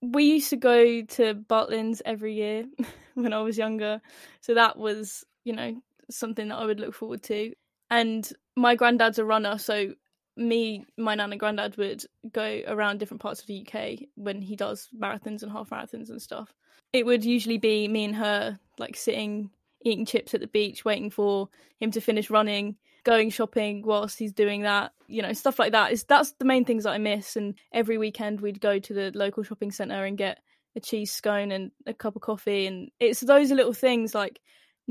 We 0.01 0.25
used 0.25 0.49
to 0.49 0.57
go 0.57 1.03
to 1.03 1.35
Butlins 1.35 2.01
every 2.03 2.33
year 2.33 2.65
when 3.13 3.31
I 3.31 3.39
was 3.39 3.57
younger. 3.57 4.01
So 4.41 4.55
that 4.55 4.77
was, 4.77 5.23
you 5.45 5.53
know, 5.53 5.81
something 6.11 6.49
that 6.49 6.57
I 6.57 6.65
would 6.65 6.81
look 6.81 6.95
forward 6.95 7.23
to. 7.23 7.53
And 7.89 8.29
my 8.57 8.75
granddad's 8.75 9.19
a 9.19 9.25
runner, 9.25 9.57
so 9.57 9.93
me, 10.39 10.85
my 10.97 11.15
nan 11.15 11.31
and 11.31 11.39
granddad 11.39 11.77
would 11.77 12.03
go 12.31 12.61
around 12.67 12.99
different 12.99 13.21
parts 13.21 13.41
of 13.41 13.47
the 13.47 13.67
UK 13.67 13.99
when 14.15 14.41
he 14.41 14.55
does 14.55 14.87
marathons 14.97 15.43
and 15.43 15.51
half 15.51 15.69
marathons 15.69 16.09
and 16.09 16.21
stuff. 16.21 16.53
It 16.93 17.05
would 17.05 17.23
usually 17.23 17.57
be 17.57 17.87
me 17.87 18.05
and 18.05 18.15
her 18.15 18.57
like 18.79 18.95
sitting 18.95 19.51
eating 19.83 20.05
chips 20.05 20.33
at 20.33 20.41
the 20.41 20.47
beach, 20.47 20.83
waiting 20.83 21.09
for 21.09 21.49
him 21.79 21.91
to 21.91 22.01
finish 22.01 22.29
running, 22.29 22.75
going 23.03 23.29
shopping 23.29 23.83
whilst 23.85 24.19
he's 24.19 24.33
doing 24.33 24.63
that, 24.63 24.91
you 25.07 25.21
know, 25.21 25.33
stuff 25.33 25.59
like 25.59 25.71
that. 25.71 25.91
Is 25.91 26.03
that's 26.03 26.33
the 26.33 26.45
main 26.45 26.65
things 26.65 26.83
that 26.83 26.91
I 26.91 26.97
miss. 26.97 27.35
And 27.35 27.55
every 27.71 27.97
weekend 27.97 28.41
we'd 28.41 28.61
go 28.61 28.79
to 28.79 28.93
the 28.93 29.11
local 29.13 29.43
shopping 29.43 29.71
centre 29.71 30.05
and 30.05 30.17
get 30.17 30.39
a 30.75 30.79
cheese 30.79 31.11
scone 31.11 31.51
and 31.51 31.71
a 31.85 31.93
cup 31.93 32.15
of 32.15 32.21
coffee. 32.21 32.67
And 32.67 32.91
it's 32.99 33.21
those 33.21 33.51
little 33.51 33.73
things 33.73 34.13
like 34.13 34.39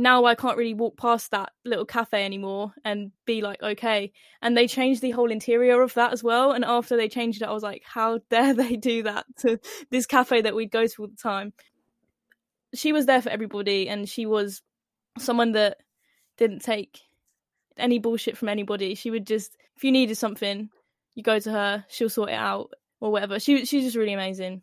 now 0.00 0.26
I 0.26 0.36
can't 0.36 0.56
really 0.56 0.74
walk 0.74 0.96
past 0.96 1.32
that 1.32 1.50
little 1.64 1.84
cafe 1.84 2.24
anymore 2.24 2.72
and 2.84 3.10
be 3.26 3.42
like, 3.42 3.60
okay. 3.60 4.12
And 4.40 4.56
they 4.56 4.68
changed 4.68 5.02
the 5.02 5.10
whole 5.10 5.28
interior 5.28 5.82
of 5.82 5.92
that 5.94 6.12
as 6.12 6.22
well. 6.22 6.52
And 6.52 6.64
after 6.64 6.96
they 6.96 7.08
changed 7.08 7.42
it, 7.42 7.48
I 7.48 7.52
was 7.52 7.64
like, 7.64 7.82
how 7.84 8.20
dare 8.30 8.54
they 8.54 8.76
do 8.76 9.02
that 9.02 9.26
to 9.40 9.58
this 9.90 10.06
cafe 10.06 10.42
that 10.42 10.54
we'd 10.54 10.70
go 10.70 10.86
to 10.86 11.02
all 11.02 11.08
the 11.08 11.16
time? 11.16 11.52
She 12.74 12.92
was 12.92 13.06
there 13.06 13.20
for 13.20 13.30
everybody 13.30 13.88
and 13.88 14.08
she 14.08 14.24
was 14.24 14.62
someone 15.18 15.50
that 15.52 15.78
didn't 16.36 16.60
take 16.60 17.00
any 17.76 17.98
bullshit 17.98 18.38
from 18.38 18.50
anybody. 18.50 18.94
She 18.94 19.10
would 19.10 19.26
just, 19.26 19.56
if 19.76 19.82
you 19.82 19.90
needed 19.90 20.16
something, 20.16 20.70
you 21.16 21.24
go 21.24 21.40
to 21.40 21.50
her, 21.50 21.84
she'll 21.88 22.08
sort 22.08 22.30
it 22.30 22.34
out 22.34 22.72
or 23.00 23.10
whatever. 23.10 23.40
She 23.40 23.64
she's 23.64 23.82
just 23.82 23.96
really 23.96 24.12
amazing. 24.12 24.62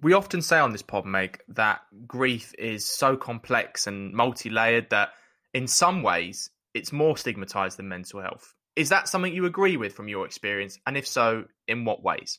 We 0.00 0.12
often 0.12 0.42
say 0.42 0.58
on 0.58 0.72
this 0.72 0.82
pod, 0.82 1.06
Meg, 1.06 1.40
that 1.48 1.80
grief 2.06 2.54
is 2.58 2.88
so 2.88 3.16
complex 3.16 3.86
and 3.86 4.12
multi-layered 4.12 4.90
that 4.90 5.10
in 5.52 5.66
some 5.66 6.02
ways 6.02 6.50
it's 6.74 6.92
more 6.92 7.16
stigmatized 7.16 7.78
than 7.78 7.88
mental 7.88 8.20
health. 8.20 8.54
Is 8.76 8.90
that 8.90 9.08
something 9.08 9.34
you 9.34 9.44
agree 9.44 9.76
with 9.76 9.94
from 9.94 10.08
your 10.08 10.24
experience? 10.24 10.78
And 10.86 10.96
if 10.96 11.06
so, 11.06 11.46
in 11.66 11.84
what 11.84 12.02
ways? 12.02 12.38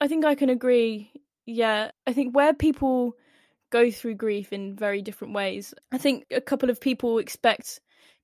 I 0.00 0.08
think 0.08 0.24
I 0.24 0.34
can 0.34 0.50
agree. 0.50 1.12
Yeah. 1.46 1.92
I 2.06 2.12
think 2.12 2.34
where 2.34 2.52
people 2.52 3.16
go 3.70 3.90
through 3.90 4.16
grief 4.16 4.52
in 4.52 4.74
very 4.74 5.00
different 5.00 5.34
ways, 5.34 5.74
I 5.92 5.98
think 5.98 6.24
a 6.32 6.40
couple 6.40 6.70
of 6.70 6.80
people 6.80 7.18
expect 7.18 7.80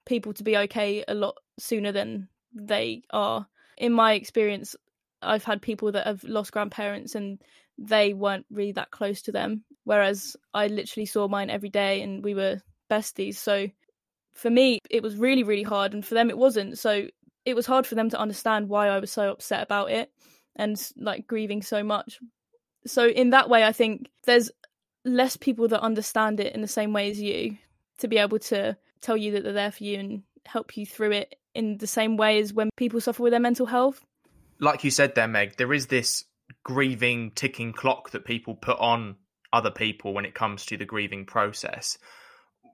people 0.07 0.33
to 0.33 0.43
be 0.43 0.57
okay 0.57 1.05
a 1.07 1.15
lot 1.15 1.37
sooner 1.59 1.93
than 1.93 2.29
they 2.53 3.03
are. 3.11 3.47
In 3.79 3.93
my 3.93 4.15
experience, 4.15 4.75
I've 5.23 5.45
had 5.45 5.63
people 5.63 5.93
that 5.93 6.07
have 6.07 6.25
lost 6.25 6.51
grandparents 6.51 7.15
and 7.15 7.41
they 7.81 8.13
weren't 8.13 8.47
really 8.51 8.73
that 8.73 8.91
close 8.91 9.23
to 9.23 9.33
them, 9.33 9.65
whereas 9.85 10.37
I 10.55 10.67
literally 10.67 11.07
saw 11.07 11.27
mine 11.27 11.51
every 11.51 11.71
day 11.71 12.03
and 12.03 12.23
we 12.23 12.35
were 12.35 12.61
besties. 12.91 13.37
So 13.37 13.69
for 14.35 14.51
me, 14.51 14.79
it 14.91 15.03
was 15.03 15.17
really, 15.17 15.43
really 15.43 15.63
hard, 15.63 15.95
and 15.95 16.05
for 16.05 16.15
them, 16.15 16.31
it 16.31 16.39
wasn't. 16.39 16.79
So 16.79 17.09
it 17.45 17.55
was 17.55 17.67
hard 17.67 17.87
for 17.87 17.95
them 17.95 18.11
to 18.11 18.21
understand 18.21 18.69
why 18.69 18.89
I 18.89 19.01
was 19.01 19.11
so 19.11 19.31
upset 19.31 19.63
about 19.63 19.91
it 19.91 20.13
and 20.57 20.81
like 20.97 21.27
grieving 21.27 21.63
so 21.63 21.83
much. 21.83 22.21
So 22.87 23.09
in 23.09 23.31
that 23.31 23.49
way, 23.49 23.65
I 23.65 23.73
think 23.73 24.11
there's 24.25 24.51
less 25.05 25.37
people 25.37 25.69
that 25.69 25.81
understand 25.81 26.39
it 26.41 26.55
in 26.55 26.61
the 26.61 26.69
same 26.69 26.93
way 26.93 27.11
as 27.11 27.21
you 27.21 27.57
to 27.99 28.09
be 28.09 28.19
able 28.19 28.39
to 28.39 28.77
tell 29.01 29.17
you 29.17 29.33
that 29.33 29.45
they're 29.45 29.53
there 29.53 29.73
for 29.73 29.85
you 29.85 29.99
and 29.99 30.23
help 30.45 30.77
you 30.77 30.85
through 30.85 31.13
it 31.13 31.37
in 31.55 31.79
the 31.79 31.87
same 31.87 32.17
way 32.17 32.39
as 32.39 32.53
when 32.53 32.71
people 32.77 33.01
suffer 33.01 33.23
with 33.23 33.33
their 33.33 33.41
mental 33.41 33.67
health. 33.67 34.05
Like 34.59 34.85
you 34.85 34.91
said 34.91 35.15
there, 35.15 35.29
Meg, 35.29 35.57
there 35.57 35.73
is 35.73 35.87
this 35.87 36.25
grieving 36.65 37.31
ticking 37.33 37.73
clock 37.73 38.11
that 38.11 38.25
people 38.25 38.55
put 38.55 38.79
on 38.79 39.17
other 39.53 39.71
people 39.71 40.13
when 40.15 40.25
it 40.25 40.35
comes 40.35 40.67
to 40.67 40.77
the 40.77 40.85
grieving 40.85 41.27
process. 41.27 41.99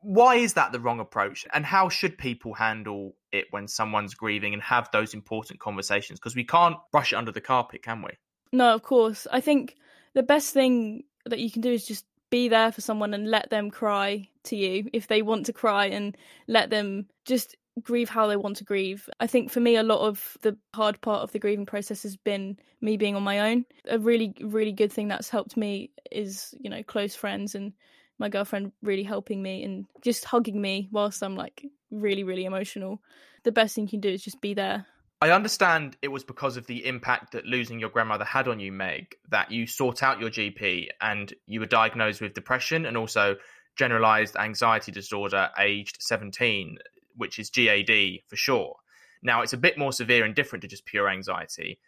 Why 0.02 0.36
is 0.36 0.54
that 0.54 0.72
the 0.72 0.80
wrong 0.80 1.00
approach? 1.00 1.46
And 1.52 1.64
how 1.64 1.88
should 1.88 2.18
people 2.18 2.54
handle 2.54 3.16
it 3.32 3.46
when 3.50 3.66
someone's 3.66 4.14
grieving 4.14 4.52
and 4.52 4.62
have 4.62 4.88
those 4.92 5.14
important 5.14 5.58
conversations? 5.58 6.18
Because 6.18 6.36
we 6.36 6.44
can't 6.44 6.76
brush 6.92 7.12
it 7.12 7.16
under 7.16 7.32
the 7.32 7.40
carpet, 7.40 7.82
can 7.82 8.02
we? 8.02 8.10
No, 8.52 8.74
of 8.74 8.82
course. 8.82 9.26
I 9.32 9.40
think 9.40 9.76
the 10.14 10.22
best 10.22 10.52
thing 10.52 11.04
that 11.24 11.40
you 11.40 11.50
can 11.50 11.62
do 11.62 11.72
is 11.72 11.86
just 11.86 12.04
be 12.30 12.48
there 12.48 12.72
for 12.72 12.80
someone 12.80 13.14
and 13.14 13.30
let 13.30 13.50
them 13.50 13.70
cry 13.70 14.28
to 14.44 14.56
you 14.56 14.88
if 14.92 15.06
they 15.06 15.22
want 15.22 15.46
to 15.46 15.52
cry 15.52 15.86
and 15.86 16.16
let 16.46 16.70
them 16.70 17.06
just 17.24 17.56
grieve 17.82 18.08
how 18.08 18.26
they 18.26 18.36
want 18.36 18.56
to 18.56 18.64
grieve. 18.64 19.08
I 19.20 19.26
think 19.26 19.50
for 19.50 19.60
me, 19.60 19.76
a 19.76 19.82
lot 19.82 20.00
of 20.00 20.36
the 20.42 20.56
hard 20.74 21.00
part 21.00 21.22
of 21.22 21.32
the 21.32 21.38
grieving 21.38 21.66
process 21.66 22.02
has 22.02 22.16
been 22.16 22.58
me 22.80 22.96
being 22.96 23.16
on 23.16 23.22
my 23.22 23.50
own. 23.50 23.66
A 23.88 23.98
really, 23.98 24.34
really 24.40 24.72
good 24.72 24.92
thing 24.92 25.08
that's 25.08 25.28
helped 25.28 25.56
me 25.56 25.90
is, 26.10 26.54
you 26.58 26.70
know, 26.70 26.82
close 26.82 27.14
friends 27.14 27.54
and 27.54 27.72
my 28.18 28.28
girlfriend 28.28 28.72
really 28.82 29.02
helping 29.02 29.42
me 29.42 29.62
and 29.62 29.86
just 30.02 30.24
hugging 30.24 30.60
me 30.60 30.88
whilst 30.90 31.22
I'm 31.22 31.36
like 31.36 31.66
really, 31.90 32.24
really 32.24 32.46
emotional. 32.46 33.02
The 33.42 33.52
best 33.52 33.74
thing 33.74 33.84
you 33.84 33.90
can 33.90 34.00
do 34.00 34.08
is 34.08 34.22
just 34.22 34.40
be 34.40 34.54
there 34.54 34.86
I 35.22 35.30
understand 35.30 35.96
it 36.02 36.08
was 36.08 36.24
because 36.24 36.58
of 36.58 36.66
the 36.66 36.84
impact 36.86 37.32
that 37.32 37.46
losing 37.46 37.80
your 37.80 37.88
grandmother 37.88 38.24
had 38.24 38.48
on 38.48 38.60
you, 38.60 38.70
Meg, 38.70 39.14
that 39.30 39.50
you 39.50 39.66
sought 39.66 40.02
out 40.02 40.20
your 40.20 40.28
GP 40.28 40.88
and 41.00 41.32
you 41.46 41.60
were 41.60 41.66
diagnosed 41.66 42.20
with 42.20 42.34
depression 42.34 42.84
and 42.84 42.98
also 42.98 43.36
generalized 43.76 44.36
anxiety 44.36 44.92
disorder 44.92 45.48
aged 45.58 45.96
17, 46.00 46.78
which 47.16 47.38
is 47.38 47.50
GAD 47.50 48.20
for 48.28 48.36
sure. 48.36 48.76
Now, 49.22 49.42
it's 49.42 49.52
a 49.52 49.58
bit 49.58 49.78
more 49.78 49.92
severe 49.92 50.24
and 50.24 50.34
different 50.34 50.62
to 50.62 50.68
just 50.68 50.86
pure 50.86 51.08
anxiety. 51.08 51.78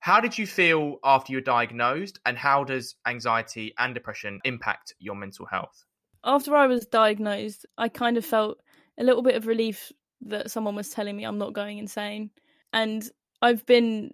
How 0.00 0.20
did 0.20 0.36
you 0.36 0.46
feel 0.46 0.96
after 1.04 1.32
you 1.32 1.38
were 1.38 1.42
diagnosed, 1.42 2.18
and 2.26 2.36
how 2.36 2.64
does 2.64 2.96
anxiety 3.06 3.72
and 3.78 3.94
depression 3.94 4.40
impact 4.44 4.94
your 4.98 5.14
mental 5.14 5.46
health? 5.46 5.84
After 6.24 6.56
I 6.56 6.66
was 6.66 6.86
diagnosed, 6.86 7.66
I 7.78 7.88
kind 7.88 8.16
of 8.16 8.24
felt 8.24 8.58
a 8.98 9.04
little 9.04 9.22
bit 9.22 9.36
of 9.36 9.46
relief 9.46 9.92
that 10.22 10.50
someone 10.50 10.76
was 10.76 10.90
telling 10.90 11.16
me 11.16 11.24
I'm 11.24 11.38
not 11.38 11.52
going 11.52 11.78
insane 11.78 12.30
and 12.72 13.08
I've 13.40 13.66
been 13.66 14.12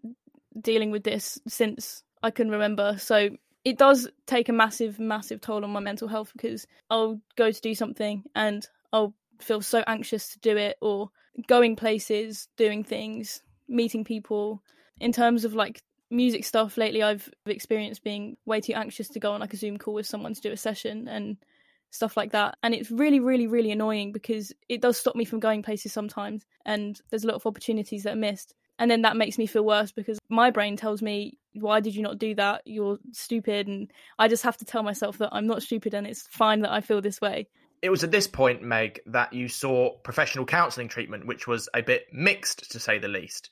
dealing 0.58 0.90
with 0.90 1.04
this 1.04 1.38
since 1.46 2.02
I 2.22 2.30
can 2.30 2.50
remember. 2.50 2.96
So 2.98 3.30
it 3.64 3.78
does 3.78 4.08
take 4.26 4.48
a 4.48 4.52
massive, 4.52 4.98
massive 4.98 5.40
toll 5.40 5.64
on 5.64 5.70
my 5.70 5.80
mental 5.80 6.08
health 6.08 6.32
because 6.34 6.66
I'll 6.90 7.20
go 7.36 7.50
to 7.50 7.60
do 7.60 7.74
something 7.74 8.24
and 8.34 8.66
I'll 8.92 9.14
feel 9.40 9.60
so 9.60 9.82
anxious 9.86 10.30
to 10.30 10.38
do 10.40 10.56
it, 10.56 10.76
or 10.80 11.10
going 11.46 11.76
places, 11.76 12.48
doing 12.56 12.84
things, 12.84 13.42
meeting 13.68 14.04
people. 14.04 14.62
In 15.00 15.12
terms 15.12 15.44
of 15.44 15.54
like 15.54 15.80
music 16.10 16.44
stuff 16.44 16.76
lately, 16.76 17.02
I've 17.02 17.28
experienced 17.46 18.02
being 18.02 18.36
way 18.46 18.60
too 18.60 18.74
anxious 18.74 19.08
to 19.08 19.20
go 19.20 19.32
on 19.32 19.40
like 19.40 19.52
a 19.52 19.56
Zoom 19.56 19.76
call 19.76 19.94
with 19.94 20.06
someone 20.06 20.34
to 20.34 20.40
do 20.40 20.52
a 20.52 20.56
session 20.56 21.08
and 21.08 21.36
stuff 21.90 22.16
like 22.16 22.32
that. 22.32 22.56
And 22.62 22.74
it's 22.74 22.90
really, 22.90 23.20
really, 23.20 23.46
really 23.46 23.70
annoying 23.70 24.12
because 24.12 24.52
it 24.68 24.80
does 24.80 24.96
stop 24.96 25.16
me 25.16 25.24
from 25.24 25.40
going 25.40 25.62
places 25.62 25.92
sometimes. 25.92 26.44
And 26.64 27.00
there's 27.10 27.24
a 27.24 27.26
lot 27.26 27.36
of 27.36 27.46
opportunities 27.46 28.02
that 28.02 28.12
are 28.14 28.16
missed. 28.16 28.54
And 28.78 28.90
then 28.90 29.02
that 29.02 29.16
makes 29.16 29.38
me 29.38 29.46
feel 29.46 29.64
worse 29.64 29.90
because 29.90 30.18
my 30.28 30.50
brain 30.50 30.76
tells 30.76 31.02
me, 31.02 31.38
why 31.54 31.80
did 31.80 31.96
you 31.96 32.02
not 32.02 32.18
do 32.18 32.34
that? 32.36 32.62
You're 32.64 32.98
stupid. 33.12 33.66
And 33.66 33.90
I 34.18 34.28
just 34.28 34.44
have 34.44 34.56
to 34.58 34.64
tell 34.64 34.82
myself 34.82 35.18
that 35.18 35.30
I'm 35.32 35.46
not 35.46 35.62
stupid 35.62 35.94
and 35.94 36.06
it's 36.06 36.22
fine 36.30 36.60
that 36.60 36.72
I 36.72 36.80
feel 36.80 37.00
this 37.00 37.20
way. 37.20 37.48
It 37.82 37.90
was 37.90 38.04
at 38.04 38.10
this 38.10 38.26
point, 38.26 38.62
Meg, 38.62 39.00
that 39.06 39.32
you 39.32 39.48
saw 39.48 39.96
professional 39.98 40.44
counselling 40.44 40.88
treatment, 40.88 41.26
which 41.26 41.46
was 41.46 41.68
a 41.74 41.82
bit 41.82 42.06
mixed 42.12 42.72
to 42.72 42.80
say 42.80 42.98
the 42.98 43.08
least. 43.08 43.50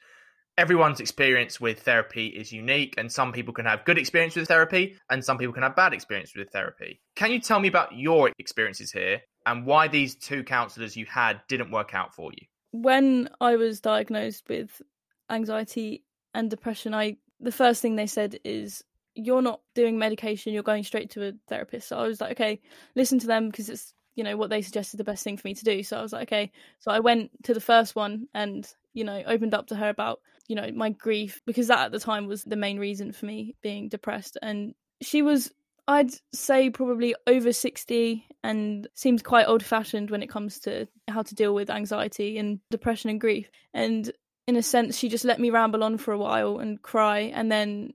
Everyone's 0.59 1.01
experience 1.01 1.61
with 1.61 1.81
therapy 1.81 2.29
is 2.29 2.51
unique 2.51 2.95
and 2.97 3.13
some 3.13 3.33
people 3.33 3.53
can 3.53 3.67
have 3.67 3.85
good 3.85 3.99
experience 3.99 4.37
with 4.37 4.49
therapy 4.49 4.97
and 5.11 5.23
some 5.23 5.37
people 5.37 5.53
can 5.53 5.63
have 5.63 5.77
bad 5.77 5.93
experience 5.93 6.35
with 6.35 6.51
therapy. 6.51 7.01
Can 7.15 7.31
you 7.31 7.41
tell 7.41 7.61
me 7.61 7.69
about 7.69 7.95
your 7.95 8.33
experiences 8.39 8.91
here 8.91 9.21
and 9.45 9.67
why 9.67 9.89
these 9.89 10.17
two 10.17 10.45
counselors 10.45 10.97
you 10.97 11.05
had 11.05 11.43
didn't 11.49 11.71
work 11.71 11.95
out 11.95 12.15
for 12.15 12.31
you? 12.33 12.47
When 12.73 13.29
i 13.41 13.57
was 13.57 13.81
diagnosed 13.81 14.49
with 14.49 14.83
anxiety 15.31 16.05
and 16.35 16.51
depression 16.51 16.95
i 16.95 17.17
the 17.41 17.53
first 17.53 17.83
thing 17.83 17.97
they 17.97 18.07
said 18.07 18.39
is 18.45 18.83
you're 19.17 19.43
not 19.43 19.61
doing 19.75 19.99
medication, 19.99 20.53
you're 20.53 20.63
going 20.63 20.85
straight 20.85 21.11
to 21.11 21.29
a 21.29 21.33
therapist. 21.49 21.89
So 21.89 21.99
I 21.99 22.07
was 22.07 22.21
like, 22.21 22.33
okay, 22.33 22.61
listen 22.95 23.19
to 23.21 23.27
them 23.27 23.49
because 23.49 23.69
it's 23.69 23.95
you 24.17 24.25
know 24.25 24.37
what 24.37 24.51
they 24.51 24.63
suggested 24.63 24.97
the 24.97 25.05
best 25.05 25.23
thing 25.23 25.37
for 25.37 25.47
me 25.47 25.55
to 25.55 25.65
do. 25.65 25.83
So 25.83 25.99
I 25.99 26.03
was 26.03 26.13
like, 26.13 26.29
okay. 26.29 26.51
So 26.81 26.91
I 26.91 27.01
went 27.01 27.31
to 27.45 27.55
the 27.55 27.61
first 27.61 27.95
one 27.95 28.27
and 28.35 28.67
you 28.95 29.05
know 29.05 29.23
opened 29.27 29.55
up 29.55 29.69
to 29.69 29.77
her 29.77 29.89
about 29.89 30.21
you 30.49 30.57
know 30.57 30.71
my 30.75 30.91
grief 30.91 31.43
because 31.47 31.69
that 31.69 31.87
at 31.87 31.93
the 31.93 32.01
time 32.01 32.27
was 32.27 32.43
the 32.43 32.57
main 32.57 32.79
reason 32.79 33.13
for 33.13 33.27
me 33.27 33.55
being 33.63 33.89
depressed. 33.89 34.39
And 34.43 34.75
she 35.01 35.23
was 35.23 35.53
I'd 35.89 36.11
say 36.33 36.71
probably 36.71 37.15
over 37.27 37.53
60 37.53 38.27
and 38.43 38.89
seems 38.95 39.23
quite 39.23 39.47
old 39.47 39.63
fashioned 39.63 40.11
when 40.11 40.23
it 40.23 40.29
comes 40.29 40.59
to 40.61 40.89
how 41.07 41.23
to 41.23 41.35
deal 41.35 41.55
with 41.55 41.71
anxiety 41.71 42.39
and 42.39 42.59
depression 42.71 43.09
and 43.09 43.21
grief. 43.21 43.49
And 43.73 44.11
in 44.49 44.57
a 44.57 44.63
sense, 44.63 44.99
she 44.99 45.09
just 45.09 45.25
let 45.25 45.39
me 45.39 45.51
ramble 45.51 45.85
on 45.85 45.99
for 45.99 46.13
a 46.13 46.19
while 46.19 46.59
and 46.59 46.83
cry. 46.83 47.33
And 47.35 47.53
then 47.53 47.93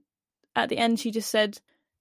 at 0.56 0.70
the 0.70 0.78
end, 0.78 1.00
she 1.00 1.10
just 1.10 1.30
said, 1.30 1.58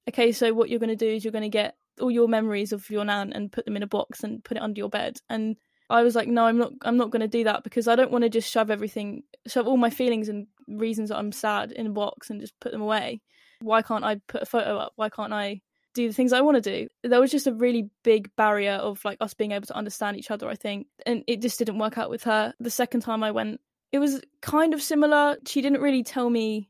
Okay, 0.10 0.32
so 0.32 0.54
what 0.54 0.70
you're 0.70 0.80
going 0.80 0.90
to 0.90 0.96
do 0.96 1.08
is 1.08 1.24
you're 1.24 1.32
going 1.32 1.44
to 1.44 1.50
get 1.50 1.76
all 2.02 2.12
your 2.12 2.28
memories 2.28 2.74
of 2.74 2.90
your 2.90 3.06
nan 3.06 3.34
and 3.34 3.52
put 3.52 3.66
them 3.66 3.76
in 3.76 3.84
a 3.84 3.88
box 3.88 4.24
and 4.24 4.44
put 4.44 4.58
it 4.58 4.64
under 4.64 4.80
your 4.80 4.90
bed. 4.90 5.18
And 5.30 5.56
I 5.90 6.04
was 6.04 6.16
like, 6.16 6.28
no, 6.28 6.46
I'm 6.46 6.58
not. 6.58 6.74
I'm 6.84 6.98
not 6.98 7.12
going 7.12 7.22
to 7.22 7.28
do 7.28 7.44
that 7.46 7.64
because 7.64 7.88
I 7.88 7.96
don't 7.96 8.12
want 8.12 8.24
to 8.24 8.30
just 8.30 8.52
shove 8.52 8.72
everything, 8.72 9.24
shove 9.48 9.68
all 9.68 9.78
my 9.78 9.90
feelings 9.90 10.30
and 10.30 10.48
reasons 10.68 11.10
that 11.10 11.18
I'm 11.18 11.32
sad 11.32 11.72
in 11.72 11.88
a 11.88 11.92
box 11.92 12.30
and 12.30 12.42
just 12.42 12.60
put 12.60 12.72
them 12.72 12.82
away. 12.82 13.22
Why 13.62 13.82
can't 13.82 14.04
I 14.04 14.22
put 14.28 14.42
a 14.42 14.46
photo 14.46 14.78
up? 14.78 14.94
Why 14.96 15.10
can't 15.10 15.34
I 15.34 15.62
do 15.94 16.08
the 16.08 16.14
things 16.14 16.34
I 16.34 16.42
want 16.42 16.62
to 16.62 16.62
do. 16.62 16.88
There 17.04 17.20
was 17.20 17.32
just 17.32 17.48
a 17.48 17.54
really 17.54 17.90
big 18.04 18.34
barrier 18.36 18.74
of 18.74 19.04
like 19.04 19.18
us 19.20 19.34
being 19.34 19.52
able 19.52 19.68
to 19.68 19.76
understand 19.76 20.18
each 20.18 20.32
other, 20.32 20.48
I 20.48 20.56
think. 20.56 20.88
And 21.06 21.24
it 21.28 21.42
just 21.42 21.60
didn't 21.60 21.80
work 21.80 21.98
out 21.98 22.10
with 22.10 22.24
her. 22.24 22.54
The 22.60 22.70
second 22.70 23.02
time 23.02 23.24
I 23.24 23.32
went, 23.32 23.60
it 23.92 24.00
was 24.00 24.22
kind 24.42 24.74
of 24.74 24.82
similar. 24.82 25.38
She 25.46 25.62
didn't 25.62 25.82
really 25.82 26.04
tell 26.04 26.30
me 26.30 26.70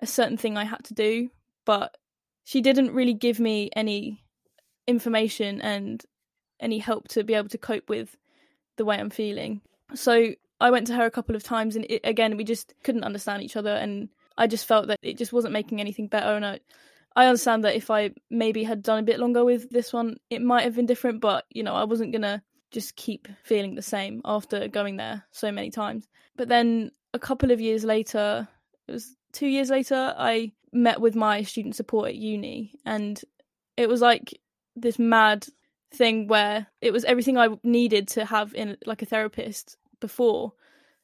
a 0.00 0.06
certain 0.06 0.36
thing 0.36 0.56
I 0.56 0.64
had 0.64 0.84
to 0.84 0.94
do, 0.94 1.28
but 1.64 1.96
she 2.44 2.60
didn't 2.60 2.92
really 2.92 3.14
give 3.14 3.40
me 3.40 3.70
any 3.74 4.21
information 4.86 5.60
and 5.60 6.04
any 6.60 6.78
help 6.78 7.08
to 7.08 7.24
be 7.24 7.34
able 7.34 7.48
to 7.48 7.58
cope 7.58 7.88
with 7.88 8.16
the 8.76 8.84
way 8.84 8.96
I'm 8.96 9.10
feeling. 9.10 9.60
So 9.94 10.34
I 10.60 10.70
went 10.70 10.86
to 10.88 10.94
her 10.94 11.04
a 11.04 11.10
couple 11.10 11.36
of 11.36 11.42
times 11.42 11.76
and 11.76 11.84
it, 11.88 12.00
again 12.04 12.36
we 12.36 12.44
just 12.44 12.72
couldn't 12.84 13.04
understand 13.04 13.42
each 13.42 13.56
other 13.56 13.72
and 13.72 14.08
I 14.38 14.46
just 14.46 14.66
felt 14.66 14.86
that 14.86 14.98
it 15.02 15.18
just 15.18 15.32
wasn't 15.32 15.52
making 15.52 15.80
anything 15.80 16.06
better 16.06 16.34
and 16.34 16.46
I 16.46 16.60
I 17.14 17.26
understand 17.26 17.64
that 17.64 17.76
if 17.76 17.90
I 17.90 18.12
maybe 18.30 18.64
had 18.64 18.82
done 18.82 18.98
a 18.98 19.02
bit 19.02 19.20
longer 19.20 19.44
with 19.44 19.68
this 19.70 19.92
one, 19.92 20.16
it 20.30 20.40
might 20.40 20.62
have 20.62 20.76
been 20.76 20.86
different, 20.86 21.20
but 21.20 21.44
you 21.50 21.62
know, 21.62 21.74
I 21.74 21.84
wasn't 21.84 22.12
gonna 22.12 22.42
just 22.70 22.96
keep 22.96 23.28
feeling 23.44 23.74
the 23.74 23.82
same 23.82 24.22
after 24.24 24.66
going 24.68 24.96
there 24.96 25.24
so 25.30 25.52
many 25.52 25.70
times. 25.70 26.08
But 26.36 26.48
then 26.48 26.90
a 27.12 27.18
couple 27.18 27.50
of 27.50 27.60
years 27.60 27.84
later, 27.84 28.48
it 28.88 28.92
was 28.92 29.14
two 29.32 29.46
years 29.46 29.68
later, 29.68 30.14
I 30.16 30.52
met 30.72 31.00
with 31.00 31.14
my 31.14 31.42
student 31.42 31.76
support 31.76 32.08
at 32.08 32.14
uni, 32.14 32.74
and 32.86 33.20
it 33.76 33.88
was 33.88 34.00
like 34.00 34.40
this 34.76 34.98
mad 34.98 35.46
thing 35.92 36.26
where 36.26 36.66
it 36.80 36.92
was 36.92 37.04
everything 37.04 37.36
I 37.36 37.48
needed 37.62 38.08
to 38.08 38.24
have 38.24 38.54
in 38.54 38.76
like 38.86 39.02
a 39.02 39.06
therapist 39.06 39.76
before. 40.00 40.52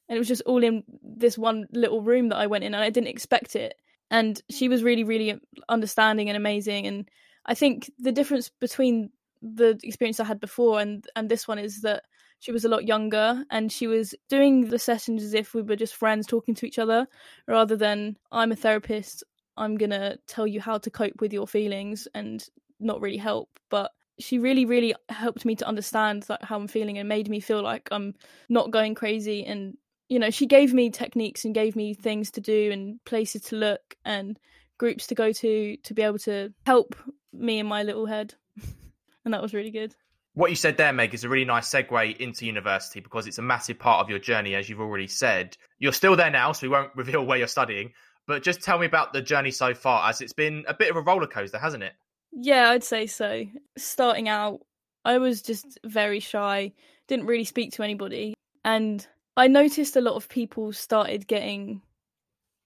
And 0.09 0.17
it 0.17 0.19
was 0.19 0.29
just 0.29 0.43
all 0.47 0.65
in 0.65 0.85
this 1.03 1.37
one 1.37 1.67
little 1.73 2.01
room 2.03 2.31
that 2.31 2.39
I 2.39 2.47
went 2.47 2.65
in, 2.65 2.75
and 2.75 2.83
I 2.83 2.91
didn't 2.91 3.09
expect 3.09 3.57
it. 3.57 3.75
And 4.11 4.41
she 4.51 4.69
was 4.69 4.83
really 4.83 5.05
really 5.05 5.39
understanding 5.69 6.29
and 6.29 6.37
amazing. 6.37 6.87
And 6.87 7.09
i 7.49 7.55
think 7.55 7.91
the 7.99 8.13
difference 8.13 8.51
between 8.61 9.11
the 9.43 9.79
experience 9.83 10.21
i 10.21 10.25
had 10.25 10.41
before 10.41 10.81
and 10.81 11.07
and 11.17 11.29
this 11.29 11.49
one 11.49 11.59
is 11.59 11.81
that 11.81 12.05
she 12.41 12.53
was 12.53 12.65
a 12.65 12.69
lot 12.69 12.87
younger 12.87 13.45
and 13.51 13.73
she 13.73 13.87
was 13.87 14.15
doing 14.29 14.69
the 14.69 14.79
sessions 14.79 15.25
as 15.25 15.35
if 15.35 15.55
we 15.55 15.63
were 15.63 15.75
just 15.75 15.97
friends 15.97 16.27
talking 16.27 16.55
to 16.55 16.67
each 16.67 16.79
other 16.79 17.09
rather 17.49 17.77
than 17.77 18.17
i'm 18.31 18.53
a 18.53 18.57
therapist. 18.57 19.25
I'm 19.57 19.77
going 19.77 19.91
to 19.91 20.17
tell 20.29 20.47
you 20.47 20.61
how 20.61 20.79
to 20.79 20.89
cope 20.89 21.21
with 21.21 21.33
your 21.33 21.49
feelings 21.49 22.07
and 22.15 22.47
not 22.81 23.01
really 23.01 23.17
help 23.17 23.49
but 23.71 23.93
she 24.19 24.39
really 24.39 24.65
really 24.65 24.95
helped 25.09 25.45
me 25.45 25.55
to 25.55 25.67
understand 25.67 26.25
like 26.29 26.43
how 26.43 26.57
i'm 26.57 26.69
feeling 26.69 26.99
and 26.99 27.09
made 27.09 27.29
me 27.29 27.41
feel 27.41 27.63
like 27.63 27.89
i'm 27.91 28.15
not 28.49 28.71
going 28.71 28.95
crazy 28.95 29.45
and 29.45 29.77
you 30.09 30.19
know, 30.19 30.31
she 30.31 30.47
gave 30.47 30.73
me 30.73 30.91
techniques 30.91 31.45
and 31.45 31.55
gave 31.55 31.77
me 31.77 31.95
things 31.95 32.31
to 32.33 32.41
do 32.41 32.71
and 32.73 33.03
places 33.05 33.43
to 33.43 33.57
look 33.57 33.97
and 34.05 34.39
groups 34.79 35.07
to 35.09 35.15
go 35.15 35.33
to 35.33 35.77
to 35.77 35.95
be 35.95 36.03
able 36.03 36.19
to 36.19 36.53
help 36.65 36.97
me 37.33 37.59
in 37.59 37.67
my 37.67 37.83
little 37.83 38.07
head. 38.07 38.35
and 39.25 39.35
that 39.35 39.43
was 39.43 39.55
really 39.55 39.71
good. 39.71 39.95
What 40.35 40.51
you 40.51 40.57
said 40.57 40.77
there, 40.77 40.93
Meg, 40.93 41.15
is 41.15 41.25
a 41.25 41.29
really 41.29 41.45
nice 41.45 41.69
segue 41.69 42.17
into 42.19 42.47
university 42.47 43.01
because 43.01 43.27
it's 43.27 43.39
a 43.39 43.43
massive 43.43 43.79
part 43.79 44.01
of 44.01 44.09
your 44.09 44.21
journey, 44.21 44.55
as 44.55 44.69
you've 44.69 44.81
already 44.81 45.09
said. 45.09 45.57
You're 45.79 45.93
still 45.93 46.15
there 46.15 46.31
now, 46.31 46.53
so 46.53 46.67
we 46.67 46.71
won't 46.71 46.93
reveal 46.97 47.27
where 47.27 47.39
you're 47.39 47.49
studying. 47.49 47.93
But 48.27 48.43
just 48.43 48.63
tell 48.63 48.79
me 48.79 48.87
about 48.87 49.13
the 49.13 49.21
journey 49.21 49.51
so 49.51 49.75
far, 49.75 50.09
as 50.09 50.21
it's 50.21 50.33
been 50.33 50.65
a 50.69 50.75
bit 50.75 50.91
of 50.91 50.97
a 50.97 51.01
roller 51.01 51.27
coaster, 51.27 51.59
hasn't 51.59 51.83
it? 51.83 51.95
Yeah, 52.33 52.71
I'd 52.71 52.85
say 52.85 53.07
so. 53.07 53.45
Starting 53.77 54.29
out, 54.29 54.61
I 55.05 55.19
was 55.19 55.43
just 55.43 55.79
very 55.85 56.21
shy, 56.21 56.73
didn't 57.07 57.27
really 57.27 57.45
speak 57.45 57.73
to 57.73 57.83
anybody. 57.83 58.35
And 58.65 59.07
I 59.37 59.49
noticed 59.49 59.97
a 59.97 60.01
lot 60.01 60.15
of 60.17 60.29
people 60.29 60.73
started 60.73 61.27
getting 61.27 61.83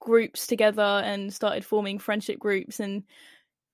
groups 0.01 0.47
together 0.47 0.83
and 0.83 1.33
started 1.33 1.65
forming 1.65 1.99
friendship 1.99 2.39
groups 2.39 2.81
and 2.81 3.05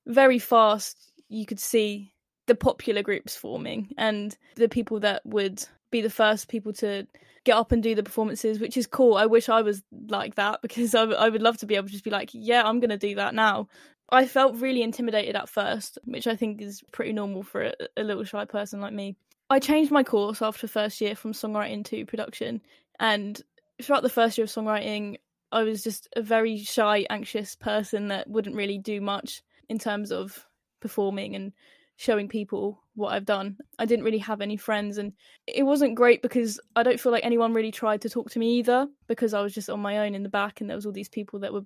very 0.07 0.39
fast 0.39 1.13
you 1.29 1.47
could 1.47 1.59
see 1.59 2.13
the 2.47 2.55
popular 2.55 3.03
groups 3.03 3.35
forming 3.35 3.89
and 3.97 4.37
the 4.57 4.69
people 4.69 5.01
that 5.01 5.25
would 5.25 5.65
be 5.91 6.03
the 6.03 6.11
first 6.11 6.49
people 6.49 6.73
to 6.73 7.07
get 7.45 7.57
up 7.57 7.73
and 7.73 7.83
do 7.83 7.95
the 7.95 8.03
performances 8.03 8.61
which 8.61 8.77
is 8.77 8.87
cool 8.87 9.15
i 9.17 9.25
wish 9.25 9.49
i 9.49 9.63
was 9.63 9.83
like 10.09 10.35
that 10.35 10.61
because 10.63 10.95
I, 10.95 11.01
w- 11.01 11.19
I 11.19 11.31
would 11.31 11.43
love 11.43 11.57
to 11.59 11.67
be 11.67 11.77
able 11.77 11.87
to 11.87 11.93
just 11.93 12.05
be 12.05 12.11
like 12.11 12.31
yeah 12.35 12.63
i'm 12.63 12.79
going 12.79 12.91
to 12.91 12.99
do 12.99 13.15
that 13.15 13.35
now 13.35 13.69
i 14.11 14.27
felt 14.27 14.57
really 14.57 14.83
intimidated 14.83 15.37
at 15.37 15.49
first 15.49 15.99
which 16.05 16.27
i 16.27 16.37
think 16.37 16.61
is 16.61 16.83
pretty 16.93 17.13
normal 17.13 17.43
for 17.43 17.65
a, 17.65 17.75
a 17.97 18.03
little 18.03 18.25
shy 18.25 18.45
person 18.45 18.81
like 18.81 18.93
me 18.93 19.17
i 19.51 19.59
changed 19.59 19.91
my 19.91 20.03
course 20.03 20.43
after 20.43 20.67
first 20.67 21.01
year 21.01 21.15
from 21.15 21.33
songwriting 21.33 21.85
to 21.85 22.05
production 22.07 22.61
and 23.01 23.43
throughout 23.83 24.03
the 24.03 24.09
first 24.09 24.39
year 24.39 24.45
of 24.45 24.51
songwriting, 24.51 25.17
I 25.53 25.63
was 25.63 25.83
just 25.83 26.09
a 26.17 26.23
very 26.23 26.59
shy, 26.59 27.07
anxious 27.11 27.55
person 27.55 28.09
that 28.09 28.29
wouldn't 28.29 28.57
really 28.57 28.79
do 28.79 29.01
much 29.01 29.43
in 29.69 29.79
terms 29.79 30.13
of 30.13 30.47
performing 30.81 31.35
and 31.37 31.53
showing 31.97 32.29
people 32.29 32.83
what 32.95 33.13
I've 33.13 33.25
done. 33.25 33.57
I 33.79 33.87
didn't 33.87 34.05
really 34.05 34.19
have 34.19 34.41
any 34.41 34.57
friends, 34.57 34.99
and 34.99 35.13
it 35.47 35.63
wasn't 35.63 35.95
great 35.95 36.23
because 36.23 36.61
I 36.77 36.83
don't 36.83 37.01
feel 37.01 37.13
like 37.13 37.25
anyone 37.25 37.55
really 37.55 37.73
tried 37.73 38.03
to 38.03 38.11
talk 38.11 38.31
to 38.31 38.39
me 38.39 38.59
either 38.59 38.89
because 39.07 39.35
I 39.35 39.41
was 39.41 39.55
just 39.55 39.71
on 39.71 39.81
my 39.81 39.99
own 39.99 40.15
in 40.15 40.23
the 40.23 40.29
back, 40.29 40.61
and 40.61 40.69
there 40.69 40.77
was 40.77 40.87
all 40.87 40.93
these 40.93 41.09
people 41.09 41.41
that 41.41 41.53
were, 41.53 41.65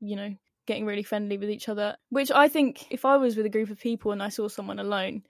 you 0.00 0.16
know, 0.16 0.34
getting 0.66 0.86
really 0.86 1.02
friendly 1.02 1.38
with 1.38 1.50
each 1.50 1.68
other. 1.68 1.96
Which 2.10 2.30
I 2.30 2.48
think 2.48 2.86
if 2.90 3.04
I 3.04 3.16
was 3.16 3.36
with 3.36 3.46
a 3.46 3.50
group 3.50 3.70
of 3.70 3.80
people 3.80 4.12
and 4.12 4.22
I 4.22 4.28
saw 4.28 4.48
someone 4.48 4.78
alone, 4.78 5.22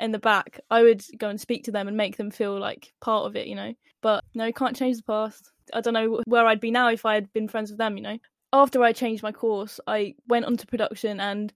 in 0.00 0.12
the 0.12 0.18
back, 0.18 0.60
I 0.70 0.82
would 0.82 1.04
go 1.18 1.28
and 1.28 1.40
speak 1.40 1.64
to 1.64 1.70
them 1.70 1.88
and 1.88 1.96
make 1.96 2.16
them 2.16 2.30
feel 2.30 2.58
like 2.58 2.92
part 3.00 3.26
of 3.26 3.36
it, 3.36 3.46
you 3.46 3.54
know. 3.54 3.74
But 4.02 4.24
no, 4.34 4.50
can't 4.52 4.76
change 4.76 4.96
the 4.96 5.02
past. 5.04 5.50
I 5.72 5.80
don't 5.80 5.94
know 5.94 6.20
where 6.26 6.46
I'd 6.46 6.60
be 6.60 6.70
now 6.70 6.90
if 6.90 7.06
I 7.06 7.14
had 7.14 7.32
been 7.32 7.48
friends 7.48 7.70
with 7.70 7.78
them, 7.78 7.96
you 7.96 8.02
know. 8.02 8.18
After 8.52 8.82
I 8.82 8.92
changed 8.92 9.22
my 9.22 9.32
course, 9.32 9.80
I 9.86 10.14
went 10.28 10.44
on 10.44 10.56
to 10.56 10.66
production 10.66 11.20
and 11.20 11.52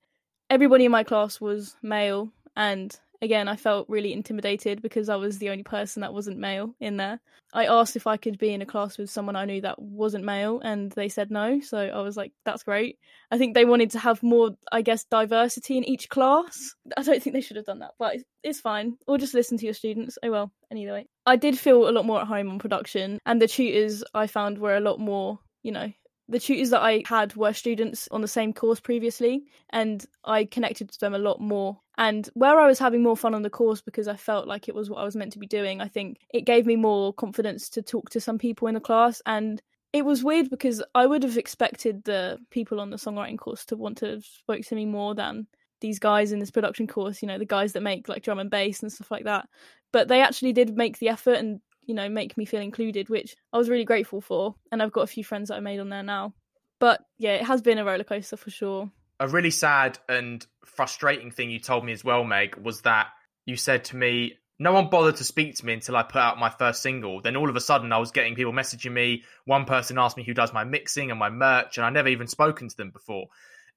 everybody 0.50 0.84
in 0.84 0.90
my 0.90 1.04
class 1.04 1.40
was 1.40 1.76
male 1.82 2.32
and 2.56 2.98
again, 3.22 3.48
I 3.48 3.56
felt 3.56 3.88
really 3.88 4.12
intimidated 4.12 4.82
because 4.82 5.08
I 5.08 5.16
was 5.16 5.38
the 5.38 5.50
only 5.50 5.62
person 5.62 6.00
that 6.02 6.14
wasn't 6.14 6.38
male 6.38 6.74
in 6.80 6.96
there. 6.96 7.20
I 7.54 7.66
asked 7.66 7.96
if 7.96 8.06
I 8.06 8.16
could 8.16 8.38
be 8.38 8.52
in 8.52 8.62
a 8.62 8.66
class 8.66 8.98
with 8.98 9.10
someone 9.10 9.34
I 9.34 9.46
knew 9.46 9.60
that 9.62 9.80
wasn't 9.80 10.24
male, 10.24 10.60
and 10.60 10.92
they 10.92 11.08
said 11.08 11.30
no. 11.30 11.60
So 11.60 11.78
I 11.78 12.00
was 12.00 12.16
like, 12.16 12.32
that's 12.44 12.62
great. 12.62 12.98
I 13.30 13.38
think 13.38 13.54
they 13.54 13.64
wanted 13.64 13.90
to 13.92 13.98
have 13.98 14.22
more, 14.22 14.50
I 14.70 14.82
guess, 14.82 15.04
diversity 15.04 15.78
in 15.78 15.84
each 15.84 16.08
class. 16.08 16.74
I 16.96 17.02
don't 17.02 17.22
think 17.22 17.34
they 17.34 17.40
should 17.40 17.56
have 17.56 17.66
done 17.66 17.78
that, 17.80 17.92
but 17.98 18.16
it's 18.42 18.60
fine. 18.60 18.96
Or 19.06 19.18
just 19.18 19.34
listen 19.34 19.56
to 19.58 19.64
your 19.64 19.74
students. 19.74 20.18
Oh 20.22 20.30
well, 20.30 20.52
anyway. 20.70 21.06
I 21.26 21.36
did 21.36 21.58
feel 21.58 21.88
a 21.88 21.92
lot 21.92 22.06
more 22.06 22.20
at 22.20 22.26
home 22.26 22.50
on 22.50 22.58
production, 22.58 23.18
and 23.24 23.40
the 23.40 23.48
tutors 23.48 24.04
I 24.14 24.26
found 24.26 24.58
were 24.58 24.76
a 24.76 24.80
lot 24.80 25.00
more, 25.00 25.38
you 25.62 25.72
know, 25.72 25.92
the 26.28 26.38
tutors 26.38 26.70
that 26.70 26.82
I 26.82 27.02
had 27.06 27.34
were 27.36 27.52
students 27.52 28.08
on 28.10 28.20
the 28.20 28.28
same 28.28 28.52
course 28.52 28.80
previously, 28.80 29.44
and 29.70 30.04
I 30.24 30.44
connected 30.44 30.90
to 30.90 31.00
them 31.00 31.14
a 31.14 31.18
lot 31.18 31.40
more. 31.40 31.80
And 31.96 32.28
where 32.34 32.60
I 32.60 32.66
was 32.66 32.78
having 32.78 33.02
more 33.02 33.16
fun 33.16 33.34
on 33.34 33.42
the 33.42 33.50
course 33.50 33.80
because 33.80 34.08
I 34.08 34.16
felt 34.16 34.46
like 34.46 34.68
it 34.68 34.74
was 34.74 34.90
what 34.90 35.00
I 35.00 35.04
was 35.04 35.16
meant 35.16 35.32
to 35.32 35.38
be 35.38 35.46
doing, 35.46 35.80
I 35.80 35.88
think 35.88 36.18
it 36.32 36.42
gave 36.42 36.66
me 36.66 36.76
more 36.76 37.12
confidence 37.12 37.68
to 37.70 37.82
talk 37.82 38.10
to 38.10 38.20
some 38.20 38.38
people 38.38 38.68
in 38.68 38.74
the 38.74 38.80
class. 38.80 39.22
And 39.26 39.60
it 39.92 40.04
was 40.04 40.22
weird 40.22 40.50
because 40.50 40.82
I 40.94 41.06
would 41.06 41.22
have 41.22 41.38
expected 41.38 42.04
the 42.04 42.38
people 42.50 42.80
on 42.80 42.90
the 42.90 42.98
songwriting 42.98 43.38
course 43.38 43.64
to 43.66 43.76
want 43.76 43.98
to 43.98 44.20
spoke 44.20 44.62
to 44.66 44.74
me 44.74 44.84
more 44.84 45.14
than 45.14 45.46
these 45.80 45.98
guys 45.98 46.32
in 46.32 46.40
this 46.40 46.50
production 46.50 46.86
course, 46.86 47.22
you 47.22 47.28
know, 47.28 47.38
the 47.38 47.44
guys 47.46 47.72
that 47.72 47.82
make 47.82 48.08
like 48.08 48.22
drum 48.22 48.38
and 48.38 48.50
bass 48.50 48.82
and 48.82 48.92
stuff 48.92 49.10
like 49.10 49.24
that. 49.24 49.48
But 49.92 50.08
they 50.08 50.20
actually 50.20 50.52
did 50.52 50.76
make 50.76 50.98
the 50.98 51.08
effort 51.08 51.34
and 51.34 51.60
you 51.88 51.94
know, 51.94 52.08
make 52.08 52.36
me 52.36 52.44
feel 52.44 52.60
included, 52.60 53.08
which 53.08 53.34
I 53.52 53.56
was 53.58 53.70
really 53.70 53.86
grateful 53.86 54.20
for. 54.20 54.54
And 54.70 54.82
I've 54.82 54.92
got 54.92 55.00
a 55.00 55.08
few 55.08 55.24
friends 55.24 55.48
that 55.48 55.56
I 55.56 55.60
made 55.60 55.80
on 55.80 55.88
there 55.88 56.02
now. 56.02 56.34
But 56.78 57.00
yeah, 57.16 57.32
it 57.32 57.44
has 57.44 57.62
been 57.62 57.78
a 57.78 57.84
roller 57.84 58.04
coaster 58.04 58.36
for 58.36 58.50
sure. 58.50 58.92
A 59.18 59.26
really 59.26 59.50
sad 59.50 59.98
and 60.08 60.46
frustrating 60.64 61.32
thing 61.32 61.50
you 61.50 61.58
told 61.58 61.84
me 61.84 61.92
as 61.92 62.04
well, 62.04 62.22
Meg, 62.22 62.56
was 62.56 62.82
that 62.82 63.08
you 63.46 63.56
said 63.56 63.84
to 63.84 63.96
me, 63.96 64.34
no 64.60 64.72
one 64.72 64.90
bothered 64.90 65.16
to 65.16 65.24
speak 65.24 65.54
to 65.56 65.66
me 65.66 65.72
until 65.72 65.96
I 65.96 66.02
put 66.02 66.20
out 66.20 66.38
my 66.38 66.50
first 66.50 66.82
single. 66.82 67.22
Then 67.22 67.36
all 67.36 67.48
of 67.48 67.56
a 67.56 67.60
sudden, 67.60 67.92
I 67.92 67.98
was 67.98 68.10
getting 68.10 68.34
people 68.34 68.52
messaging 68.52 68.92
me. 68.92 69.22
One 69.46 69.64
person 69.64 69.98
asked 69.98 70.16
me 70.16 70.24
who 70.24 70.34
does 70.34 70.52
my 70.52 70.64
mixing 70.64 71.10
and 71.10 71.18
my 71.18 71.30
merch, 71.30 71.78
and 71.78 71.86
I 71.86 71.90
never 71.90 72.08
even 72.08 72.26
spoken 72.26 72.68
to 72.68 72.76
them 72.76 72.90
before. 72.90 73.26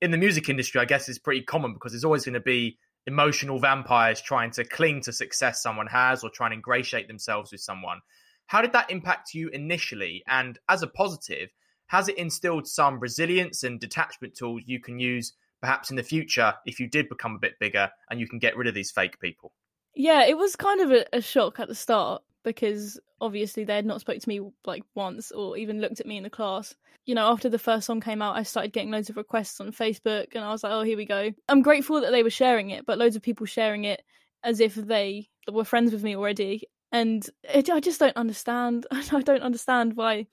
in 0.01 0.12
the 0.12 0.18
music 0.18 0.49
industry, 0.49 0.82
I 0.82 0.86
guess, 0.86 1.07
is 1.07 1.20
pretty 1.20 1.43
common 1.43 1.74
because 1.74 1.91
there's 1.91 2.03
always 2.03 2.26
going 2.26 2.34
to 2.34 2.39
be 2.39 2.78
emotional 3.08 3.60
vampires 3.60 4.22
trying 4.22 4.52
to 4.52 4.64
cling 4.64 5.02
to 5.02 5.14
success 5.14 5.62
someone 5.62 5.88
has 5.88 6.24
or 6.24 6.30
trying 6.30 6.52
to 6.52 6.56
ingratiate 6.56 7.08
themselves 7.08 7.52
with 7.52 7.62
someone. 7.62 7.99
How 8.45 8.62
did 8.62 8.74
that 8.74 8.91
impact 8.91 9.34
you 9.34 9.49
initially? 9.49 10.24
And 10.28 10.60
as 10.70 10.84
a 10.84 10.88
positive, 10.88 11.49
has 11.88 12.08
it 12.08 12.18
instilled 12.18 12.68
some 12.68 12.99
resilience 12.99 13.64
and 13.64 13.80
detachment 13.80 14.36
tools 14.36 14.64
you 14.66 14.80
can 14.80 14.99
use 14.99 15.34
perhaps 15.62 15.89
in 15.89 15.95
the 15.95 16.04
future 16.04 16.54
if 16.66 16.80
you 16.80 16.88
did 16.88 17.10
become 17.10 17.36
a 17.36 17.39
bit 17.39 17.60
bigger 17.60 17.89
and 18.10 18.20
you 18.20 18.28
can 18.28 18.39
get 18.39 18.58
rid 18.58 18.68
of 18.68 18.74
these 18.74 18.91
fake 18.91 19.20
people? 19.20 19.52
Yeah, 19.95 20.26
it 20.26 20.38
was 20.38 20.56
kind 20.56 20.82
of 20.82 20.91
a, 20.91 21.06
a 21.14 21.22
shock 21.22 21.60
at 21.60 21.68
the 21.68 21.76
start 21.76 22.24
because 22.44 23.00
obviously 23.20 23.64
they 23.64 23.76
had 23.76 23.86
not 23.86 24.02
spoke 24.02 24.20
to 24.20 24.30
me 24.30 24.42
like 24.66 24.84
once 24.96 25.32
or 25.32 25.58
even 25.58 25.82
looked 25.82 26.00
at 26.00 26.08
me 26.08 26.18
in 26.18 26.24
the 26.24 26.30
class. 26.30 26.76
You 27.06 27.16
know, 27.16 27.28
after 27.32 27.50
the 27.50 27.60
first 27.60 27.86
song 27.86 28.02
came 28.02 28.22
out, 28.22 28.36
I 28.36 28.44
started 28.44 28.74
getting 28.74 28.92
loads 28.92 29.10
of 29.10 29.18
requests 29.18 29.60
on 29.60 29.72
Facebook 29.72 30.28
and 30.34 30.44
I 30.44 30.52
was 30.52 30.64
like, 30.64 30.72
oh, 30.72 30.82
here 30.82 30.98
we 30.98 31.06
go. 31.06 31.32
I'm 31.50 31.62
grateful 31.62 32.02
that 32.02 32.12
they 32.12 32.24
were 32.24 32.30
sharing 32.30 32.70
it, 32.70 32.86
but 32.86 32.98
loads 32.98 33.16
of 33.16 33.22
people 33.22 33.46
sharing 33.46 33.86
it 33.86 34.02
as 34.44 34.60
if 34.60 34.76
they 34.76 35.30
were 35.52 35.64
friends 35.64 35.92
with 35.92 36.04
me 36.04 36.16
already. 36.16 36.68
And 36.92 37.28
it, 37.44 37.70
I 37.70 37.80
just 37.80 38.00
don't 38.00 38.18
understand. 38.18 38.86
I 38.92 39.22
don't 39.22 39.44
understand 39.44 39.96
why 39.96 40.28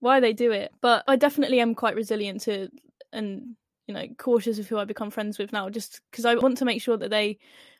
why 0.00 0.18
they 0.20 0.32
do 0.32 0.50
it. 0.52 0.72
But 0.80 1.04
I 1.06 1.16
definitely 1.16 1.60
am 1.60 1.74
quite 1.74 1.94
resilient 1.94 2.42
to 2.42 2.68
and 3.12 3.56
you 3.86 3.94
know 3.94 4.06
cautious 4.18 4.58
of 4.58 4.68
who 4.68 4.78
I 4.78 4.84
become 4.84 5.10
friends 5.10 5.38
with 5.38 5.52
now, 5.52 5.70
just 5.70 6.00
because 6.10 6.24
I 6.24 6.34
want 6.34 6.58
to 6.58 6.64
make 6.64 6.82
sure 6.82 6.96
that 6.96 7.10
they 7.10 7.38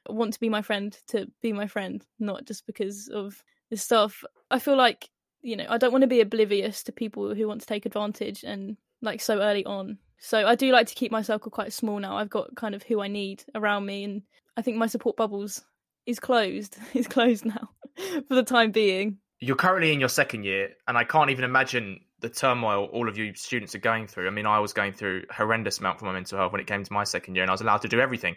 want 0.08 0.32
to 0.34 0.40
be 0.40 0.48
my 0.48 0.62
friend 0.62 0.96
to 1.08 1.30
be 1.42 1.52
my 1.52 1.66
friend, 1.66 2.04
not 2.18 2.44
just 2.44 2.66
because 2.66 3.08
of 3.08 3.42
stuff. 3.80 4.24
I 4.50 4.58
feel 4.58 4.76
like 4.76 5.08
you 5.42 5.56
know 5.56 5.66
I 5.68 5.78
don't 5.78 5.92
want 5.92 6.02
to 6.02 6.08
be 6.08 6.20
oblivious 6.20 6.82
to 6.84 6.92
people 6.92 7.34
who 7.34 7.48
want 7.48 7.60
to 7.60 7.66
take 7.66 7.86
advantage 7.86 8.44
and 8.44 8.76
like 9.00 9.20
so 9.20 9.40
early 9.40 9.64
on. 9.64 9.98
So 10.18 10.46
I 10.46 10.54
do 10.54 10.70
like 10.70 10.86
to 10.86 10.94
keep 10.94 11.10
my 11.10 11.22
circle 11.22 11.50
quite 11.50 11.72
small 11.72 11.98
now. 11.98 12.16
I've 12.16 12.30
got 12.30 12.54
kind 12.54 12.74
of 12.74 12.84
who 12.84 13.00
I 13.00 13.08
need 13.08 13.44
around 13.54 13.86
me, 13.86 14.04
and 14.04 14.22
I 14.56 14.62
think 14.62 14.76
my 14.76 14.86
support 14.86 15.16
bubbles 15.16 15.62
is 16.06 16.20
closed. 16.20 16.76
is 16.94 17.08
closed 17.08 17.44
now 17.44 17.70
for 18.28 18.34
the 18.34 18.44
time 18.44 18.70
being. 18.70 19.18
You're 19.40 19.56
currently 19.56 19.92
in 19.92 19.98
your 19.98 20.08
second 20.08 20.44
year, 20.44 20.70
and 20.86 20.96
I 20.96 21.04
can't 21.04 21.30
even 21.30 21.44
imagine 21.44 22.00
the 22.20 22.28
turmoil 22.28 22.84
all 22.92 23.08
of 23.08 23.18
you 23.18 23.34
students 23.34 23.74
are 23.74 23.80
going 23.80 24.06
through. 24.06 24.28
I 24.28 24.30
mean, 24.30 24.46
I 24.46 24.60
was 24.60 24.72
going 24.72 24.92
through 24.92 25.24
horrendous 25.30 25.80
amount 25.80 25.98
for 25.98 26.04
my 26.04 26.12
mental 26.12 26.38
health 26.38 26.52
when 26.52 26.60
it 26.60 26.68
came 26.68 26.84
to 26.84 26.92
my 26.92 27.04
second 27.04 27.34
year, 27.34 27.42
and 27.42 27.50
I 27.50 27.52
was 27.52 27.60
allowed 27.60 27.82
to 27.82 27.88
do 27.88 28.00
everything. 28.00 28.36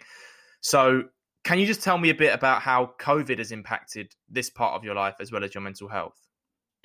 So, 0.60 1.04
can 1.46 1.60
you 1.60 1.66
just 1.66 1.80
tell 1.80 1.96
me 1.96 2.10
a 2.10 2.14
bit 2.14 2.34
about 2.34 2.60
how 2.60 2.92
COVID 2.98 3.38
has 3.38 3.52
impacted 3.52 4.16
this 4.28 4.50
part 4.50 4.74
of 4.74 4.82
your 4.82 4.96
life 4.96 5.14
as 5.20 5.30
well 5.30 5.44
as 5.44 5.54
your 5.54 5.62
mental 5.62 5.86
health? 5.86 6.26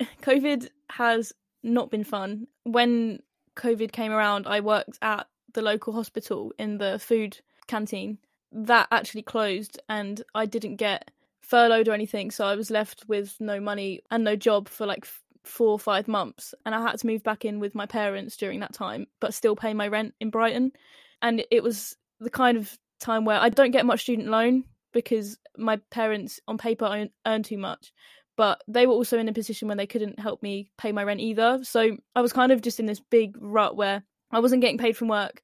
COVID 0.22 0.68
has 0.88 1.32
not 1.64 1.90
been 1.90 2.04
fun. 2.04 2.46
When 2.62 3.18
COVID 3.56 3.90
came 3.90 4.12
around, 4.12 4.46
I 4.46 4.60
worked 4.60 5.00
at 5.02 5.26
the 5.52 5.62
local 5.62 5.92
hospital 5.92 6.52
in 6.60 6.78
the 6.78 7.00
food 7.00 7.40
canteen. 7.66 8.18
That 8.52 8.86
actually 8.92 9.22
closed, 9.22 9.80
and 9.88 10.22
I 10.32 10.46
didn't 10.46 10.76
get 10.76 11.10
furloughed 11.40 11.88
or 11.88 11.92
anything, 11.92 12.30
so 12.30 12.46
I 12.46 12.54
was 12.54 12.70
left 12.70 13.04
with 13.08 13.34
no 13.40 13.58
money 13.58 14.02
and 14.12 14.22
no 14.22 14.36
job 14.36 14.68
for 14.68 14.86
like 14.86 15.08
four 15.42 15.70
or 15.70 15.78
five 15.80 16.06
months 16.06 16.54
and 16.64 16.72
I 16.72 16.80
had 16.80 17.00
to 17.00 17.06
move 17.08 17.24
back 17.24 17.44
in 17.44 17.58
with 17.58 17.74
my 17.74 17.86
parents 17.86 18.36
during 18.36 18.60
that 18.60 18.72
time, 18.72 19.08
but 19.18 19.34
still 19.34 19.56
pay 19.56 19.74
my 19.74 19.88
rent 19.88 20.14
in 20.20 20.30
Brighton. 20.30 20.70
And 21.20 21.44
it 21.50 21.64
was 21.64 21.96
the 22.20 22.30
kind 22.30 22.56
of 22.56 22.78
time 23.02 23.24
where 23.24 23.38
I 23.38 23.48
don't 23.48 23.70
get 23.70 23.86
much 23.86 24.02
student 24.02 24.28
loan 24.28 24.64
because 24.92 25.38
my 25.56 25.78
parents 25.90 26.40
on 26.48 26.58
paper 26.58 27.08
earn, 27.26 27.42
too 27.42 27.58
much. 27.58 27.92
But 28.36 28.62
they 28.66 28.86
were 28.86 28.94
also 28.94 29.18
in 29.18 29.28
a 29.28 29.32
position 29.32 29.68
when 29.68 29.76
they 29.76 29.86
couldn't 29.86 30.18
help 30.18 30.42
me 30.42 30.70
pay 30.78 30.92
my 30.92 31.04
rent 31.04 31.20
either. 31.20 31.60
So 31.62 31.96
I 32.14 32.22
was 32.22 32.32
kind 32.32 32.50
of 32.50 32.62
just 32.62 32.80
in 32.80 32.86
this 32.86 33.00
big 33.00 33.36
rut 33.38 33.76
where 33.76 34.02
I 34.30 34.40
wasn't 34.40 34.62
getting 34.62 34.78
paid 34.78 34.96
from 34.96 35.08
work. 35.08 35.42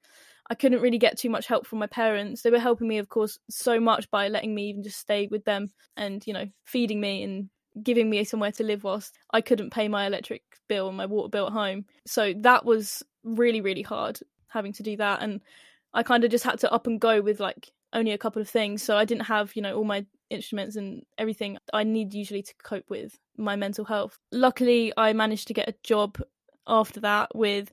I 0.51 0.55
couldn't 0.55 0.81
really 0.81 0.97
get 0.97 1.19
too 1.19 1.29
much 1.29 1.47
help 1.47 1.67
from 1.67 1.79
my 1.79 1.87
parents. 1.87 2.41
They 2.41 2.51
were 2.51 2.59
helping 2.59 2.89
me, 2.89 2.97
of 2.97 3.11
course, 3.11 3.39
so 3.51 3.79
much 3.79 4.11
by 4.11 4.29
letting 4.29 4.55
me 4.55 4.71
even 4.71 4.83
just 4.83 4.99
stay 4.99 5.29
with 5.31 5.45
them 5.45 5.71
and, 5.97 6.27
you 6.27 6.33
know, 6.33 6.47
feeding 6.65 7.01
me 7.01 7.23
and 7.23 7.51
giving 7.83 8.09
me 8.09 8.25
somewhere 8.25 8.53
to 8.53 8.65
live 8.65 8.85
whilst 8.85 9.19
I 9.31 9.43
couldn't 9.43 9.73
pay 9.73 9.89
my 9.89 10.07
electric 10.07 10.43
bill 10.69 10.89
and 10.89 10.97
my 10.97 11.07
water 11.07 11.29
bill 11.29 11.49
at 11.49 11.53
home. 11.53 11.85
So 12.07 12.33
that 12.39 12.65
was 12.65 13.03
really, 13.23 13.61
really 13.61 13.83
hard 13.83 14.19
having 14.49 14.73
to 14.73 14.83
do 14.83 14.97
that. 14.97 15.23
And 15.23 15.43
I 15.95 16.03
kind 16.03 16.25
of 16.25 16.31
just 16.31 16.45
had 16.45 16.59
to 16.61 16.73
up 16.73 16.87
and 16.87 17.01
go 17.01 17.21
with 17.21 17.41
like 17.41 17.73
only 17.93 18.13
a 18.13 18.19
couple 18.19 18.43
of 18.43 18.49
things. 18.49 18.83
So 18.83 18.97
I 18.97 19.05
didn't 19.05 19.25
have, 19.25 19.55
you 19.57 19.63
know, 19.63 19.77
all 19.77 19.85
my 19.85 20.05
instruments 20.31 20.77
and 20.77 21.03
everything 21.17 21.59
I 21.73 21.85
need 21.85 22.15
usually 22.15 22.43
to 22.43 22.55
cope 22.63 22.89
with 22.89 23.19
my 23.37 23.57
mental 23.57 23.85
health. 23.85 24.19
Luckily, 24.33 24.93
I 24.97 25.13
managed 25.13 25.49
to 25.49 25.55
get 25.55 25.69
a 25.69 25.75
job 25.83 26.21
after 26.67 27.01
that 27.01 27.35
with 27.35 27.73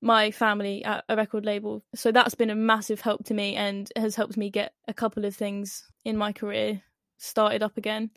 my 0.00 0.30
family 0.30 0.84
at 0.84 1.04
a 1.08 1.16
record 1.16 1.44
label. 1.44 1.82
So 1.94 2.12
that's 2.12 2.34
been 2.34 2.50
a 2.50 2.54
massive 2.54 3.00
help 3.00 3.24
to 3.24 3.34
me 3.34 3.56
and 3.56 3.90
has 3.96 4.14
helped 4.14 4.36
me 4.36 4.50
get 4.50 4.72
a 4.86 4.94
couple 4.94 5.24
of 5.24 5.34
things 5.34 5.90
in 6.04 6.16
my 6.16 6.32
career 6.32 6.80
started 7.18 7.62
up 7.62 7.76
again. 7.76 8.10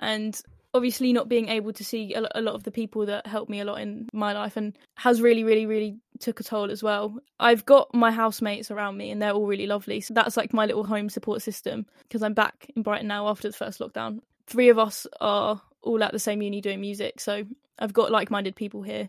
And 0.00 0.40
obviously 0.74 1.12
not 1.12 1.28
being 1.28 1.48
able 1.48 1.72
to 1.72 1.84
see 1.84 2.14
a 2.14 2.20
lot 2.20 2.54
of 2.54 2.64
the 2.64 2.70
people 2.70 3.06
that 3.06 3.26
helped 3.26 3.50
me 3.50 3.60
a 3.60 3.64
lot 3.64 3.80
in 3.80 4.08
my 4.12 4.32
life 4.32 4.56
and 4.56 4.76
has 4.96 5.22
really 5.22 5.44
really 5.44 5.66
really 5.66 5.96
took 6.20 6.40
a 6.40 6.44
toll 6.44 6.70
as 6.70 6.82
well. 6.82 7.16
I've 7.40 7.64
got 7.64 7.94
my 7.94 8.10
housemates 8.10 8.70
around 8.70 8.96
me 8.96 9.10
and 9.10 9.22
they're 9.22 9.32
all 9.32 9.46
really 9.46 9.66
lovely. 9.66 10.00
So 10.00 10.14
that's 10.14 10.36
like 10.36 10.52
my 10.52 10.66
little 10.66 10.84
home 10.84 11.08
support 11.08 11.42
system 11.42 11.86
because 12.02 12.22
i'm 12.22 12.34
back 12.34 12.70
in 12.74 12.82
brighton 12.82 13.08
now 13.08 13.28
after 13.28 13.48
the 13.48 13.56
first 13.56 13.80
lockdown. 13.80 14.20
Three 14.46 14.68
of 14.68 14.78
us 14.78 15.06
are 15.20 15.60
all 15.82 16.02
at 16.02 16.12
the 16.12 16.18
same 16.18 16.42
uni 16.42 16.60
doing 16.60 16.80
music 16.80 17.20
so 17.20 17.44
i've 17.78 17.92
got 17.92 18.10
like-minded 18.10 18.56
people 18.56 18.82
here. 18.82 19.08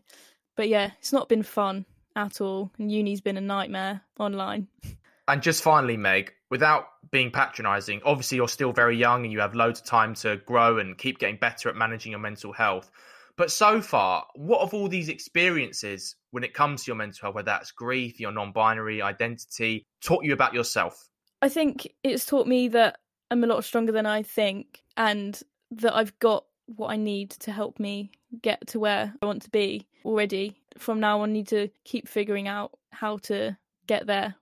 But 0.56 0.70
yeah 0.70 0.92
it's 1.00 1.14
not 1.14 1.30
been 1.30 1.44
fun 1.44 1.86
at 2.16 2.42
all. 2.42 2.72
And 2.80 2.92
uni's 2.92 3.22
been 3.22 3.38
a 3.38 3.42
nightmare 3.42 4.02
online 4.18 4.68
And 5.30 5.44
just 5.44 5.62
finally, 5.62 5.96
Meg, 5.96 6.34
without 6.50 6.88
being 7.12 7.30
patronizing, 7.30 8.02
obviously 8.04 8.38
you're 8.38 8.48
still 8.48 8.74
very 8.74 8.98
young 8.98 9.26
and 9.26 9.32
you 9.32 9.42
have 9.42 9.54
loads 9.54 9.80
of 9.80 9.86
time 9.86 10.16
to 10.16 10.38
grow 10.38 10.80
and 10.80 10.98
keep 10.98 11.20
getting 11.20 11.38
better 11.38 11.70
at 11.70 11.76
managing 11.76 12.14
your 12.14 12.20
mental 12.20 12.52
health. 12.52 12.90
But 13.38 13.52
so 13.52 13.80
far, 13.80 14.26
what 14.34 14.62
of 14.62 14.74
all 14.74 14.88
these 14.88 15.08
experiences 15.08 16.16
when 16.32 16.44
it 16.44 16.56
comes 16.56 16.84
to 16.84 16.90
your 16.90 16.96
mental 16.96 17.20
health, 17.22 17.36
whether 17.36 17.46
that's 17.46 17.72
grief, 17.72 18.20
your 18.20 18.32
non 18.32 18.52
binary 18.52 19.04
identity, 19.04 19.86
taught 20.04 20.26
you 20.26 20.34
about 20.34 20.56
yourself? 20.56 21.08
I 21.44 21.50
think 21.50 21.94
it's 22.04 22.26
taught 22.26 22.48
me 22.48 22.68
that 22.70 22.98
I'm 23.30 23.44
a 23.44 23.48
lot 23.48 23.64
stronger 23.64 23.92
than 23.92 24.08
I 24.08 24.24
think 24.24 24.82
and 24.98 25.40
that 25.70 25.96
I've 25.96 26.18
got 26.18 26.46
what 26.66 26.90
I 26.90 26.96
need 26.96 27.30
to 27.32 27.52
help 27.52 27.80
me 27.80 28.10
get 28.42 28.66
to 28.70 28.80
where 28.80 29.14
I 29.22 29.26
want 29.28 29.44
to 29.44 29.52
be 29.52 29.88
already. 30.04 30.60
From 30.80 31.00
now 31.00 31.22
on, 31.22 31.30
I 31.30 31.34
need 31.34 31.48
to 31.50 31.70
keep 31.84 32.08
figuring 32.08 32.48
out 32.48 32.72
how 32.90 33.18
to 33.18 33.56
get 33.86 34.08
there. 34.08 34.34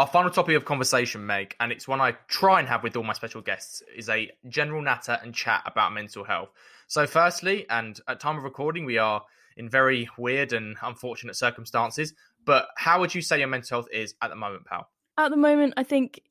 Our 0.00 0.06
final 0.06 0.30
topic 0.30 0.56
of 0.56 0.64
conversation, 0.64 1.26
Meg, 1.26 1.54
and 1.60 1.70
it's 1.70 1.86
one 1.86 2.00
I 2.00 2.12
try 2.26 2.58
and 2.58 2.66
have 2.66 2.82
with 2.82 2.96
all 2.96 3.02
my 3.02 3.12
special 3.12 3.42
guests, 3.42 3.82
is 3.94 4.08
a 4.08 4.30
general 4.48 4.80
natter 4.80 5.18
and 5.22 5.34
chat 5.34 5.62
about 5.66 5.92
mental 5.92 6.24
health. 6.24 6.48
So, 6.86 7.06
firstly, 7.06 7.66
and 7.68 8.00
at 8.08 8.18
time 8.18 8.38
of 8.38 8.44
recording, 8.44 8.86
we 8.86 8.96
are 8.96 9.22
in 9.58 9.68
very 9.68 10.08
weird 10.16 10.54
and 10.54 10.76
unfortunate 10.82 11.36
circumstances. 11.36 12.14
But 12.46 12.68
how 12.78 13.00
would 13.00 13.14
you 13.14 13.20
say 13.20 13.40
your 13.40 13.48
mental 13.48 13.76
health 13.76 13.88
is 13.92 14.14
at 14.22 14.30
the 14.30 14.36
moment, 14.36 14.64
pal? 14.64 14.88
At 15.18 15.30
the 15.30 15.36
moment, 15.36 15.74
I 15.76 15.82
think 15.82 16.22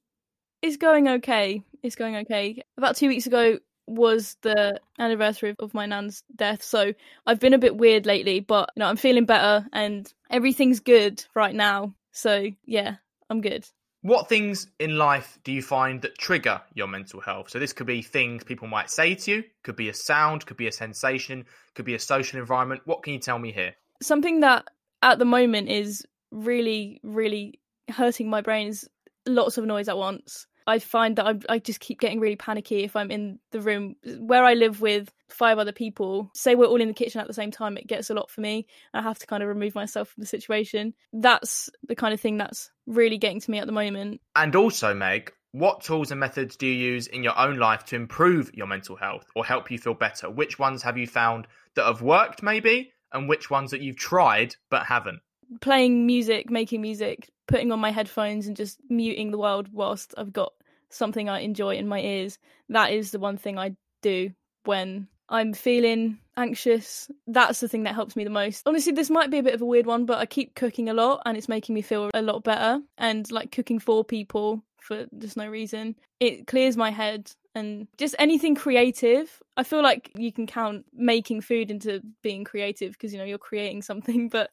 it's 0.64 0.78
going 0.78 1.08
okay. 1.08 1.62
It's 1.84 1.96
going 1.96 2.16
okay. 2.16 2.64
About 2.76 2.96
two 2.96 3.08
weeks 3.08 3.28
ago 3.28 3.60
was 3.90 4.38
the 4.42 4.80
anniversary 4.98 5.56
of 5.60 5.74
my 5.74 5.86
nan's 5.86 6.24
death, 6.36 6.64
so 6.64 6.94
I've 7.26 7.40
been 7.40 7.54
a 7.54 7.60
bit 7.60 7.76
weird 7.76 8.06
lately. 8.06 8.40
But 8.40 8.70
you 8.76 8.82
know, 8.82 8.88
I'm 8.88 8.98
feeling 8.98 9.26
better 9.26 9.66
and 9.74 10.12
everything's 10.30 10.80
good 10.80 11.24
right 11.36 11.56
now. 11.56 11.94
So 12.12 12.48
yeah, 12.66 12.96
I'm 13.30 13.42
good. 13.42 13.68
What 14.02 14.30
things 14.30 14.68
in 14.80 14.98
life 14.98 15.40
do 15.44 15.52
you 15.52 15.62
find 15.62 16.02
that 16.04 16.18
trigger 16.18 16.62
your 16.74 16.88
mental 16.88 17.20
health? 17.20 17.50
So 17.50 17.60
this 17.60 17.74
could 17.74 17.88
be 17.88 18.02
things 18.02 18.46
people 18.46 18.68
might 18.68 18.90
say 18.90 19.16
to 19.16 19.32
you, 19.32 19.44
could 19.64 19.76
be 19.76 19.90
a 19.90 19.94
sound, 19.94 20.46
could 20.46 20.56
be 20.56 20.68
a 20.68 20.72
sensation, 20.72 21.46
could 21.76 21.84
be 21.84 21.96
a 21.96 22.00
social 22.00 22.40
environment. 22.40 22.82
What 22.86 23.04
can 23.04 23.14
you 23.14 23.20
tell 23.20 23.38
me 23.38 23.52
here? 23.52 23.76
Something 24.02 24.40
that 24.40 24.66
at 25.04 25.20
the 25.20 25.26
moment 25.26 25.70
is 25.70 26.06
really, 26.32 27.02
really 27.04 27.60
hurting 27.90 28.30
my 28.30 28.40
brain 28.40 28.70
is 28.70 28.88
lots 29.26 29.58
of 29.58 29.66
noise 29.66 29.90
at 29.90 29.98
once. 29.98 30.48
I 30.70 30.80
find 30.80 31.16
that 31.16 31.26
I'm, 31.26 31.42
I 31.50 31.60
just 31.60 31.80
keep 31.80 32.00
getting 32.00 32.20
really 32.20 32.36
panicky 32.36 32.84
if 32.84 32.96
I'm 32.96 33.10
in 33.10 33.40
the 33.52 33.60
room 33.60 33.96
where 34.20 34.44
I 34.44 34.54
live 34.54 34.82
with 34.82 35.12
five 35.28 35.58
other 35.58 35.72
people. 35.72 36.30
Say 36.36 36.56
we're 36.56 36.66
all 36.66 36.80
in 36.80 36.88
the 36.88 36.94
kitchen 36.94 37.20
at 37.20 37.28
the 37.28 37.34
same 37.34 37.52
time, 37.52 37.78
it 37.78 37.88
gets 37.88 38.10
a 38.10 38.14
lot 38.14 38.30
for 38.30 38.42
me. 38.42 38.68
I 38.94 39.02
have 39.02 39.20
to 39.20 39.28
kind 39.28 39.42
of 39.42 39.50
remove 39.50 39.76
myself 39.76 40.10
from 40.10 40.22
the 40.22 40.28
situation. 40.28 40.94
That's 41.12 41.70
the 41.88 41.96
kind 41.96 42.14
of 42.14 42.22
thing 42.22 42.38
that's 42.38 42.70
really 42.86 43.18
getting 43.18 43.42
to 43.42 43.52
me 43.52 43.58
at 43.58 43.66
the 43.66 43.72
moment. 43.72 44.22
And 44.36 44.56
also, 44.56 44.94
Meg, 44.94 45.34
what 45.52 45.82
tools 45.82 46.12
and 46.12 46.20
methods 46.20 46.56
do 46.56 46.68
you 46.68 46.74
use 46.74 47.08
in 47.08 47.24
your 47.24 47.38
own 47.38 47.58
life 47.58 47.86
to 47.86 47.96
improve 47.96 48.52
your 48.54 48.68
mental 48.68 48.96
health 48.96 49.26
or 49.36 49.44
help 49.44 49.72
you 49.72 49.80
feel 49.80 49.96
better? 49.96 50.30
Which 50.30 50.60
ones 50.60 50.84
have 50.84 50.98
you 50.98 51.08
found 51.08 51.48
that 51.76 51.86
have 51.86 52.04
worked, 52.04 52.44
maybe, 52.44 52.94
and 53.12 53.28
which 53.28 53.50
ones 53.50 53.72
that 53.72 53.82
you've 53.82 53.98
tried 53.98 54.56
but 54.70 54.86
haven't? 54.86 55.20
Playing 55.62 56.06
music, 56.06 56.52
making 56.52 56.82
music, 56.82 57.32
putting 57.48 57.72
on 57.72 57.80
my 57.80 57.92
headphones 57.92 58.46
and 58.46 58.56
just 58.56 58.80
muting 58.90 59.32
the 59.32 59.40
world 59.40 59.70
whilst 59.74 60.14
I've 60.16 60.32
got 60.32 60.54
something 60.90 61.30
I 61.30 61.40
enjoy 61.40 61.76
in 61.76 61.88
my 61.88 62.00
ears. 62.00 62.40
That 62.70 62.92
is 62.92 63.12
the 63.12 63.20
one 63.20 63.38
thing 63.38 63.58
I 63.58 63.76
do 64.02 64.32
when 64.66 65.08
I'm 65.30 65.54
feeling 65.54 66.20
anxious, 66.38 67.10
that's 67.28 67.60
the 67.60 67.68
thing 67.68 67.84
that 67.84 67.96
helps 67.96 68.16
me 68.16 68.24
the 68.24 68.30
most. 68.30 68.64
Honestly, 68.66 68.94
this 68.94 69.10
might 69.10 69.30
be 69.30 69.38
a 69.38 69.44
bit 69.44 69.54
of 69.54 69.62
a 69.62 69.66
weird 69.66 69.86
one, 69.86 70.06
but 70.06 70.18
I 70.18 70.26
keep 70.26 70.56
cooking 70.56 70.90
a 70.90 70.94
lot 70.94 71.22
and 71.26 71.38
it's 71.38 71.50
making 71.50 71.76
me 71.76 71.82
feel 71.82 72.10
a 72.14 72.22
lot 72.22 72.44
better. 72.44 72.82
And 72.98 73.30
like 73.32 73.52
cooking 73.52 73.80
for 73.80 74.04
people 74.04 74.64
for 74.80 75.06
just 75.18 75.38
no 75.38 75.48
reason, 75.48 75.96
it 76.20 76.48
clears 76.48 76.78
my 76.78 76.90
head 76.90 77.32
and 77.54 77.88
just 77.98 78.16
anything 78.18 78.56
creative. 78.56 79.42
I 79.56 79.64
feel 79.64 79.84
like 79.84 80.12
you 80.16 80.32
can 80.32 80.48
count 80.48 80.86
making 80.94 81.42
food 81.42 81.70
into 81.70 82.02
being 82.24 82.44
creative 82.44 82.94
because 82.94 83.14
you 83.14 83.20
know 83.20 83.26
you're 83.26 83.38
creating 83.38 83.82
something, 83.84 84.30
but 84.32 84.50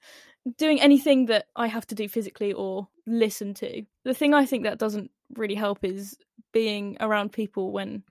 doing 0.58 0.80
anything 0.80 1.26
that 1.26 1.46
I 1.56 1.68
have 1.68 1.86
to 1.86 1.94
do 1.94 2.08
physically 2.08 2.52
or 2.52 2.88
listen 3.06 3.54
to. 3.54 3.82
The 4.04 4.14
thing 4.14 4.34
I 4.34 4.44
think 4.44 4.64
that 4.64 4.78
doesn't 4.78 5.10
really 5.34 5.54
help 5.54 5.84
is 5.84 6.16
being 6.52 6.96
around 7.00 7.32
people 7.32 7.72
when 7.72 8.02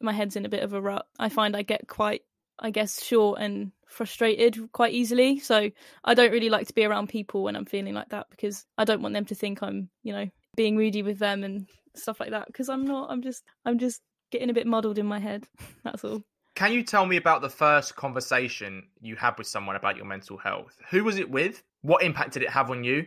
my 0.00 0.12
head's 0.12 0.36
in 0.36 0.44
a 0.44 0.50
bit 0.50 0.62
of 0.62 0.72
a 0.72 0.80
rut. 0.80 1.06
I 1.18 1.28
mm. 1.28 1.32
find 1.32 1.56
I 1.56 1.62
get 1.62 1.88
quite, 1.88 2.22
I 2.58 2.70
guess, 2.70 3.02
short 3.02 3.40
and 3.40 3.72
frustrated 3.88 4.72
quite 4.72 4.92
easily. 4.92 5.38
So 5.38 5.70
I 6.04 6.14
don't 6.14 6.32
really 6.32 6.50
like 6.50 6.66
to 6.68 6.74
be 6.74 6.84
around 6.84 7.08
people 7.08 7.42
when 7.42 7.56
I'm 7.56 7.64
feeling 7.64 7.94
like 7.94 8.10
that 8.10 8.26
because 8.30 8.64
I 8.76 8.84
don't 8.84 9.02
want 9.02 9.14
them 9.14 9.24
to 9.26 9.34
think 9.34 9.62
I'm, 9.62 9.88
you 10.02 10.12
know, 10.12 10.28
being 10.56 10.76
moody 10.76 11.02
with 11.02 11.18
them 11.18 11.44
and 11.44 11.66
stuff 11.94 12.20
like 12.20 12.30
that 12.30 12.46
because 12.46 12.68
I'm 12.68 12.84
not. 12.84 13.10
I'm 13.10 13.22
just, 13.22 13.42
I'm 13.64 13.78
just 13.78 14.00
getting 14.30 14.50
a 14.50 14.54
bit 14.54 14.66
muddled 14.66 14.98
in 14.98 15.06
my 15.06 15.18
head. 15.18 15.44
That's 15.84 16.04
all. 16.04 16.22
Can 16.54 16.72
you 16.72 16.84
tell 16.84 17.04
me 17.04 17.16
about 17.16 17.42
the 17.42 17.50
first 17.50 17.96
conversation 17.96 18.84
you 19.00 19.16
had 19.16 19.36
with 19.38 19.48
someone 19.48 19.74
about 19.74 19.96
your 19.96 20.06
mental 20.06 20.36
health? 20.36 20.76
Who 20.90 21.02
was 21.02 21.18
it 21.18 21.28
with? 21.28 21.62
What 21.82 22.04
impact 22.04 22.32
did 22.32 22.42
it 22.42 22.50
have 22.50 22.70
on 22.70 22.84
you? 22.84 23.06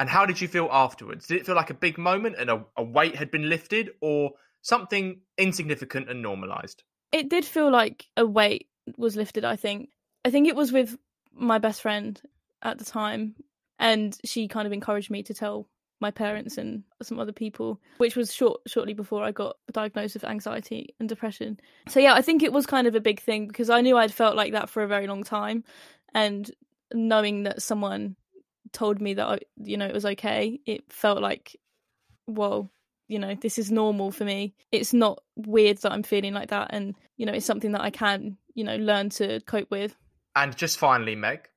And 0.00 0.08
how 0.08 0.26
did 0.26 0.40
you 0.40 0.48
feel 0.48 0.68
afterwards? 0.70 1.26
Did 1.26 1.38
it 1.38 1.46
feel 1.46 1.56
like 1.56 1.70
a 1.70 1.74
big 1.74 1.98
moment 1.98 2.36
and 2.38 2.50
a, 2.50 2.64
a 2.76 2.82
weight 2.82 3.16
had 3.16 3.30
been 3.30 3.48
lifted, 3.48 3.90
or 4.00 4.32
something 4.62 5.20
insignificant 5.36 6.08
and 6.08 6.22
normalized? 6.22 6.84
It 7.12 7.28
did 7.28 7.44
feel 7.44 7.70
like 7.70 8.06
a 8.16 8.26
weight 8.26 8.68
was 8.96 9.16
lifted, 9.16 9.44
I 9.44 9.56
think. 9.56 9.90
I 10.24 10.30
think 10.30 10.46
it 10.46 10.56
was 10.56 10.72
with 10.72 10.96
my 11.32 11.58
best 11.58 11.82
friend 11.82 12.20
at 12.62 12.78
the 12.78 12.84
time, 12.84 13.34
and 13.78 14.16
she 14.24 14.48
kind 14.48 14.66
of 14.66 14.72
encouraged 14.72 15.10
me 15.10 15.22
to 15.24 15.34
tell 15.34 15.68
my 16.00 16.10
parents 16.12 16.58
and 16.58 16.84
some 17.02 17.18
other 17.18 17.32
people, 17.32 17.80
which 17.98 18.14
was 18.14 18.32
short 18.32 18.60
shortly 18.66 18.94
before 18.94 19.24
I 19.24 19.32
got 19.32 19.56
diagnosed 19.72 20.14
with 20.14 20.24
anxiety 20.24 20.94
and 21.00 21.08
depression. 21.08 21.58
So 21.88 21.98
yeah, 21.98 22.14
I 22.14 22.22
think 22.22 22.42
it 22.42 22.52
was 22.52 22.66
kind 22.66 22.86
of 22.86 22.94
a 22.94 23.00
big 23.00 23.20
thing 23.20 23.48
because 23.48 23.68
I 23.68 23.80
knew 23.80 23.96
I'd 23.96 24.14
felt 24.14 24.36
like 24.36 24.52
that 24.52 24.70
for 24.70 24.82
a 24.82 24.88
very 24.88 25.08
long 25.08 25.24
time, 25.24 25.64
and 26.14 26.48
knowing 26.92 27.42
that 27.44 27.62
someone 27.62 28.16
told 28.72 29.00
me 29.00 29.14
that 29.14 29.26
I, 29.26 29.38
you 29.62 29.76
know 29.76 29.86
it 29.86 29.94
was 29.94 30.06
okay, 30.06 30.60
it 30.66 30.84
felt 30.92 31.20
like, 31.20 31.56
well, 32.26 32.70
you 33.08 33.18
know, 33.18 33.34
this 33.34 33.58
is 33.58 33.70
normal 33.70 34.10
for 34.12 34.24
me. 34.24 34.54
It's 34.70 34.92
not 34.92 35.22
weird 35.36 35.78
that 35.78 35.92
I'm 35.92 36.02
feeling 36.02 36.34
like 36.34 36.50
that, 36.50 36.68
and 36.70 36.94
you 37.16 37.26
know, 37.26 37.32
it's 37.32 37.46
something 37.46 37.72
that 37.72 37.82
I 37.82 37.90
can, 37.90 38.36
you 38.54 38.64
know, 38.64 38.76
learn 38.76 39.10
to 39.10 39.40
cope 39.40 39.70
with. 39.70 39.96
And 40.36 40.56
just 40.56 40.78
finally, 40.78 41.16
Meg, 41.16 41.48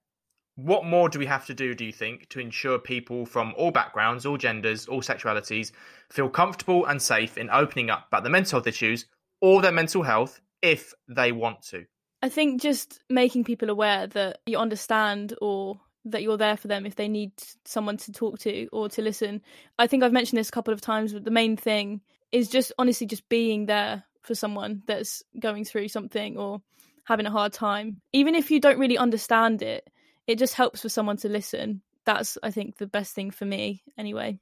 what 0.55 0.85
more 0.85 1.09
do 1.09 1.19
we 1.19 1.25
have 1.25 1.45
to 1.47 1.53
do, 1.53 1.73
do 1.73 1.85
you 1.85 1.91
think, 1.91 2.29
to 2.29 2.39
ensure 2.39 2.77
people 2.77 3.25
from 3.25 3.53
all 3.57 3.71
backgrounds, 3.71 4.25
all 4.25 4.37
genders, 4.37 4.87
all 4.87 5.01
sexualities 5.01 5.71
feel 6.09 6.29
comfortable 6.29 6.85
and 6.85 7.01
safe 7.01 7.37
in 7.37 7.49
opening 7.49 7.89
up 7.89 8.07
about 8.07 8.23
their 8.23 8.31
mental 8.31 8.57
health 8.57 8.67
issues 8.67 9.05
or 9.39 9.61
their 9.61 9.71
mental 9.71 10.03
health 10.03 10.39
if 10.61 10.93
they 11.07 11.31
want 11.31 11.61
to? 11.63 11.85
I 12.21 12.29
think 12.29 12.61
just 12.61 12.99
making 13.09 13.45
people 13.45 13.69
aware 13.69 14.07
that 14.07 14.39
you 14.45 14.57
understand 14.57 15.33
or 15.41 15.79
that 16.05 16.23
you're 16.23 16.37
there 16.37 16.57
for 16.57 16.67
them 16.67 16.85
if 16.85 16.95
they 16.95 17.07
need 17.07 17.31
someone 17.65 17.97
to 17.97 18.11
talk 18.11 18.39
to 18.39 18.67
or 18.71 18.89
to 18.89 19.01
listen. 19.01 19.41
I 19.77 19.87
think 19.87 20.03
I've 20.03 20.11
mentioned 20.11 20.39
this 20.39 20.49
a 20.49 20.51
couple 20.51 20.73
of 20.73 20.81
times, 20.81 21.13
but 21.13 21.23
the 21.23 21.31
main 21.31 21.57
thing 21.57 22.01
is 22.31 22.49
just 22.49 22.71
honestly 22.77 23.07
just 23.07 23.27
being 23.29 23.65
there 23.65 24.03
for 24.21 24.35
someone 24.35 24.83
that's 24.87 25.23
going 25.39 25.65
through 25.65 25.87
something 25.89 26.37
or 26.37 26.61
having 27.03 27.25
a 27.25 27.31
hard 27.31 27.53
time. 27.53 28.01
Even 28.13 28.35
if 28.35 28.51
you 28.51 28.59
don't 28.59 28.79
really 28.79 28.97
understand 28.97 29.61
it, 29.61 29.89
it 30.27 30.37
just 30.37 30.53
helps 30.53 30.81
for 30.81 30.89
someone 30.89 31.17
to 31.17 31.29
listen. 31.29 31.81
That's, 32.05 32.37
I 32.41 32.51
think, 32.51 32.77
the 32.77 32.87
best 32.87 33.13
thing 33.13 33.31
for 33.31 33.45
me, 33.45 33.83
anyway. 33.97 34.39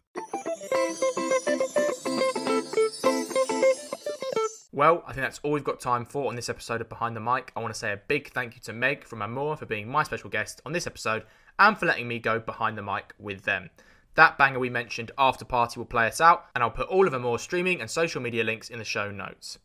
Well, 4.72 5.04
I 5.06 5.12
think 5.12 5.24
that's 5.24 5.40
all 5.44 5.52
we've 5.52 5.64
got 5.64 5.82
time 5.82 6.06
for 6.06 6.30
on 6.30 6.36
this 6.36 6.48
episode 6.48 6.80
of 6.80 6.88
Behind 6.88 7.14
the 7.14 7.20
Mic. 7.20 7.52
I 7.54 7.60
want 7.60 7.74
to 7.74 7.80
say 7.80 7.92
a 7.92 7.98
big 7.98 8.32
thank 8.32 8.56
you 8.56 8.62
to 8.62 8.72
Meg 8.72 9.04
from 9.04 9.22
Amour 9.22 9.58
for 9.58 9.66
being 9.66 9.90
my 9.90 10.04
special 10.04 10.30
guest 10.30 10.62
on 10.66 10.72
this 10.72 10.88
episode 10.88 11.24
and 11.60 11.78
for 11.78 11.86
letting 11.86 12.08
me 12.08 12.18
go 12.18 12.40
behind 12.40 12.78
the 12.78 12.82
mic 12.82 13.14
with 13.20 13.44
them. 13.44 13.70
That 14.16 14.38
banger 14.38 14.60
we 14.60 14.70
mentioned, 14.70 15.12
Afterparty, 15.18 15.78
will 15.78 15.86
play 15.86 16.08
us 16.08 16.20
out, 16.20 16.46
and 16.56 16.64
I'll 16.64 16.72
put 16.72 16.88
all 16.88 17.06
of 17.06 17.12
the 17.12 17.20
more 17.20 17.38
streaming 17.38 17.80
and 17.80 17.90
social 17.90 18.22
media 18.22 18.44
links 18.44 18.70
in 18.70 18.80
the 18.80 18.86
show 18.86 19.12
notes. 19.12 19.60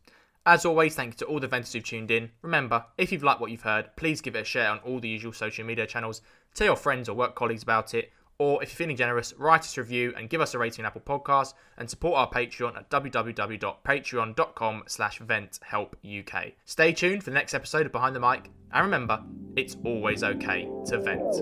As 0.45 0.63
always, 0.63 0.93
thank 0.93 1.13
you 1.13 1.17
to 1.17 1.25
all 1.25 1.39
the 1.39 1.47
venters 1.47 1.73
who've 1.73 1.83
tuned 1.83 2.11
in. 2.11 2.29
Remember, 2.43 2.85
if 2.99 3.11
you've 3.11 3.23
liked 3.23 3.41
what 3.41 3.49
you've 3.49 3.63
heard, 3.63 3.89
please 3.95 4.21
give 4.21 4.35
it 4.35 4.41
a 4.41 4.45
share 4.45 4.69
on 4.69 4.77
all 4.79 4.99
the 4.99 5.09
usual 5.09 5.33
social 5.33 5.65
media 5.65 5.87
channels. 5.87 6.21
Tell 6.53 6.67
your 6.67 6.75
friends 6.75 7.09
or 7.09 7.15
work 7.15 7.33
colleagues 7.33 7.63
about 7.63 7.95
it. 7.95 8.11
Or 8.37 8.61
if 8.61 8.69
you're 8.69 8.75
feeling 8.75 8.97
generous, 8.97 9.33
write 9.37 9.61
us 9.61 9.77
a 9.77 9.81
review 9.81 10.13
and 10.17 10.29
give 10.29 10.41
us 10.41 10.53
a 10.53 10.59
rating 10.59 10.83
on 10.83 10.87
Apple 10.87 11.01
Podcasts 11.01 11.53
and 11.77 11.89
support 11.89 12.17
our 12.17 12.29
Patreon 12.29 12.75
at 12.75 12.89
www.patreon.com 12.89 14.83
slash 14.87 15.19
venthelpuk. 15.19 16.53
Stay 16.65 16.91
tuned 16.91 17.23
for 17.23 17.29
the 17.29 17.33
next 17.33 17.53
episode 17.53 17.85
of 17.85 17.93
Behind 17.93 18.15
the 18.15 18.19
Mic, 18.19 18.51
and 18.73 18.83
remember, 18.83 19.23
it's 19.55 19.77
always 19.85 20.23
okay 20.23 20.69
to 20.87 20.99
vent. 20.99 21.33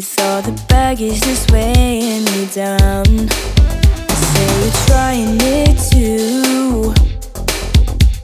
With 0.00 0.20
all 0.22 0.40
the 0.40 0.52
baggage 0.66 1.20
just 1.20 1.50
weighing 1.50 2.24
me 2.24 2.46
down. 2.54 3.04
I 4.08 4.14
say 4.32 4.48
you're 4.62 4.78
trying 4.88 5.36
it 5.42 5.76
too 5.92 6.94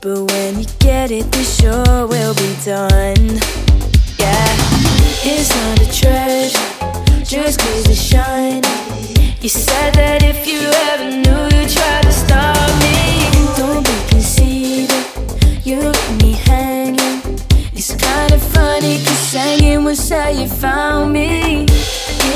But 0.01 0.33
when 0.33 0.61
you 0.61 0.67
get 0.79 1.11
it, 1.11 1.31
the 1.31 1.45
show 1.45 2.07
will 2.07 2.33
be 2.33 2.57
done. 2.65 3.37
Yeah, 4.17 4.49
it's 5.21 5.55
not 5.55 5.83
a 5.83 5.89
treasure 5.93 7.23
Just 7.23 7.61
cause 7.61 7.91
it 7.91 7.95
shine. 7.95 8.63
You 9.43 9.51
said 9.51 9.93
that 9.97 10.23
if 10.23 10.47
you 10.47 10.71
ever 10.89 11.11
knew 11.11 11.59
you'd 11.59 11.69
try 11.69 12.06
how 20.17 20.29
you 20.29 20.49
found 20.49 21.13
me. 21.13 21.65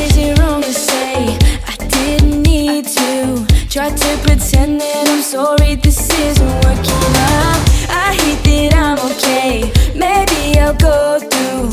Is 0.02 0.16
it 0.16 0.38
wrong 0.38 0.62
to 0.62 0.72
say 0.72 1.36
I 1.66 1.76
didn't 1.88 2.42
need 2.42 2.86
to? 2.86 3.46
Try 3.68 3.88
to 3.88 4.10
pretend 4.24 4.80
that 4.80 5.08
I'm 5.08 5.22
sorry, 5.22 5.76
this 5.76 6.10
isn't 6.28 6.54
working 6.66 7.12
out. 7.40 7.60
I 7.88 8.08
hate 8.20 8.42
that 8.48 8.72
I'm 8.86 8.98
okay. 9.10 9.72
Maybe 9.94 10.58
I'll 10.60 10.74
go 10.76 11.18
through 11.20 11.64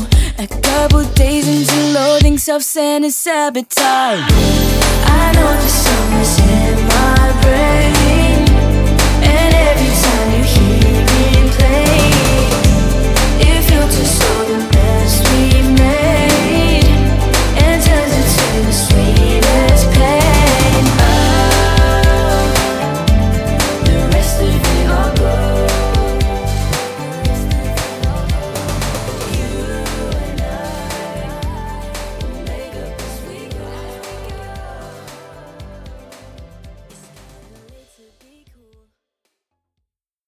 a 0.44 0.46
couple 0.62 1.04
days 1.14 1.46
into 1.46 1.78
loading 1.98 2.38
self 2.38 2.62
sin 2.62 3.04
and 3.04 3.12
sabotage. 3.12 4.24
I 5.20 5.32
know 5.34 5.52
the 5.64 5.72
song 5.84 6.12
is 6.24 6.34
in 6.56 6.76
my 6.94 7.26
brain, 7.42 8.48
and 9.34 9.50
every 9.68 9.87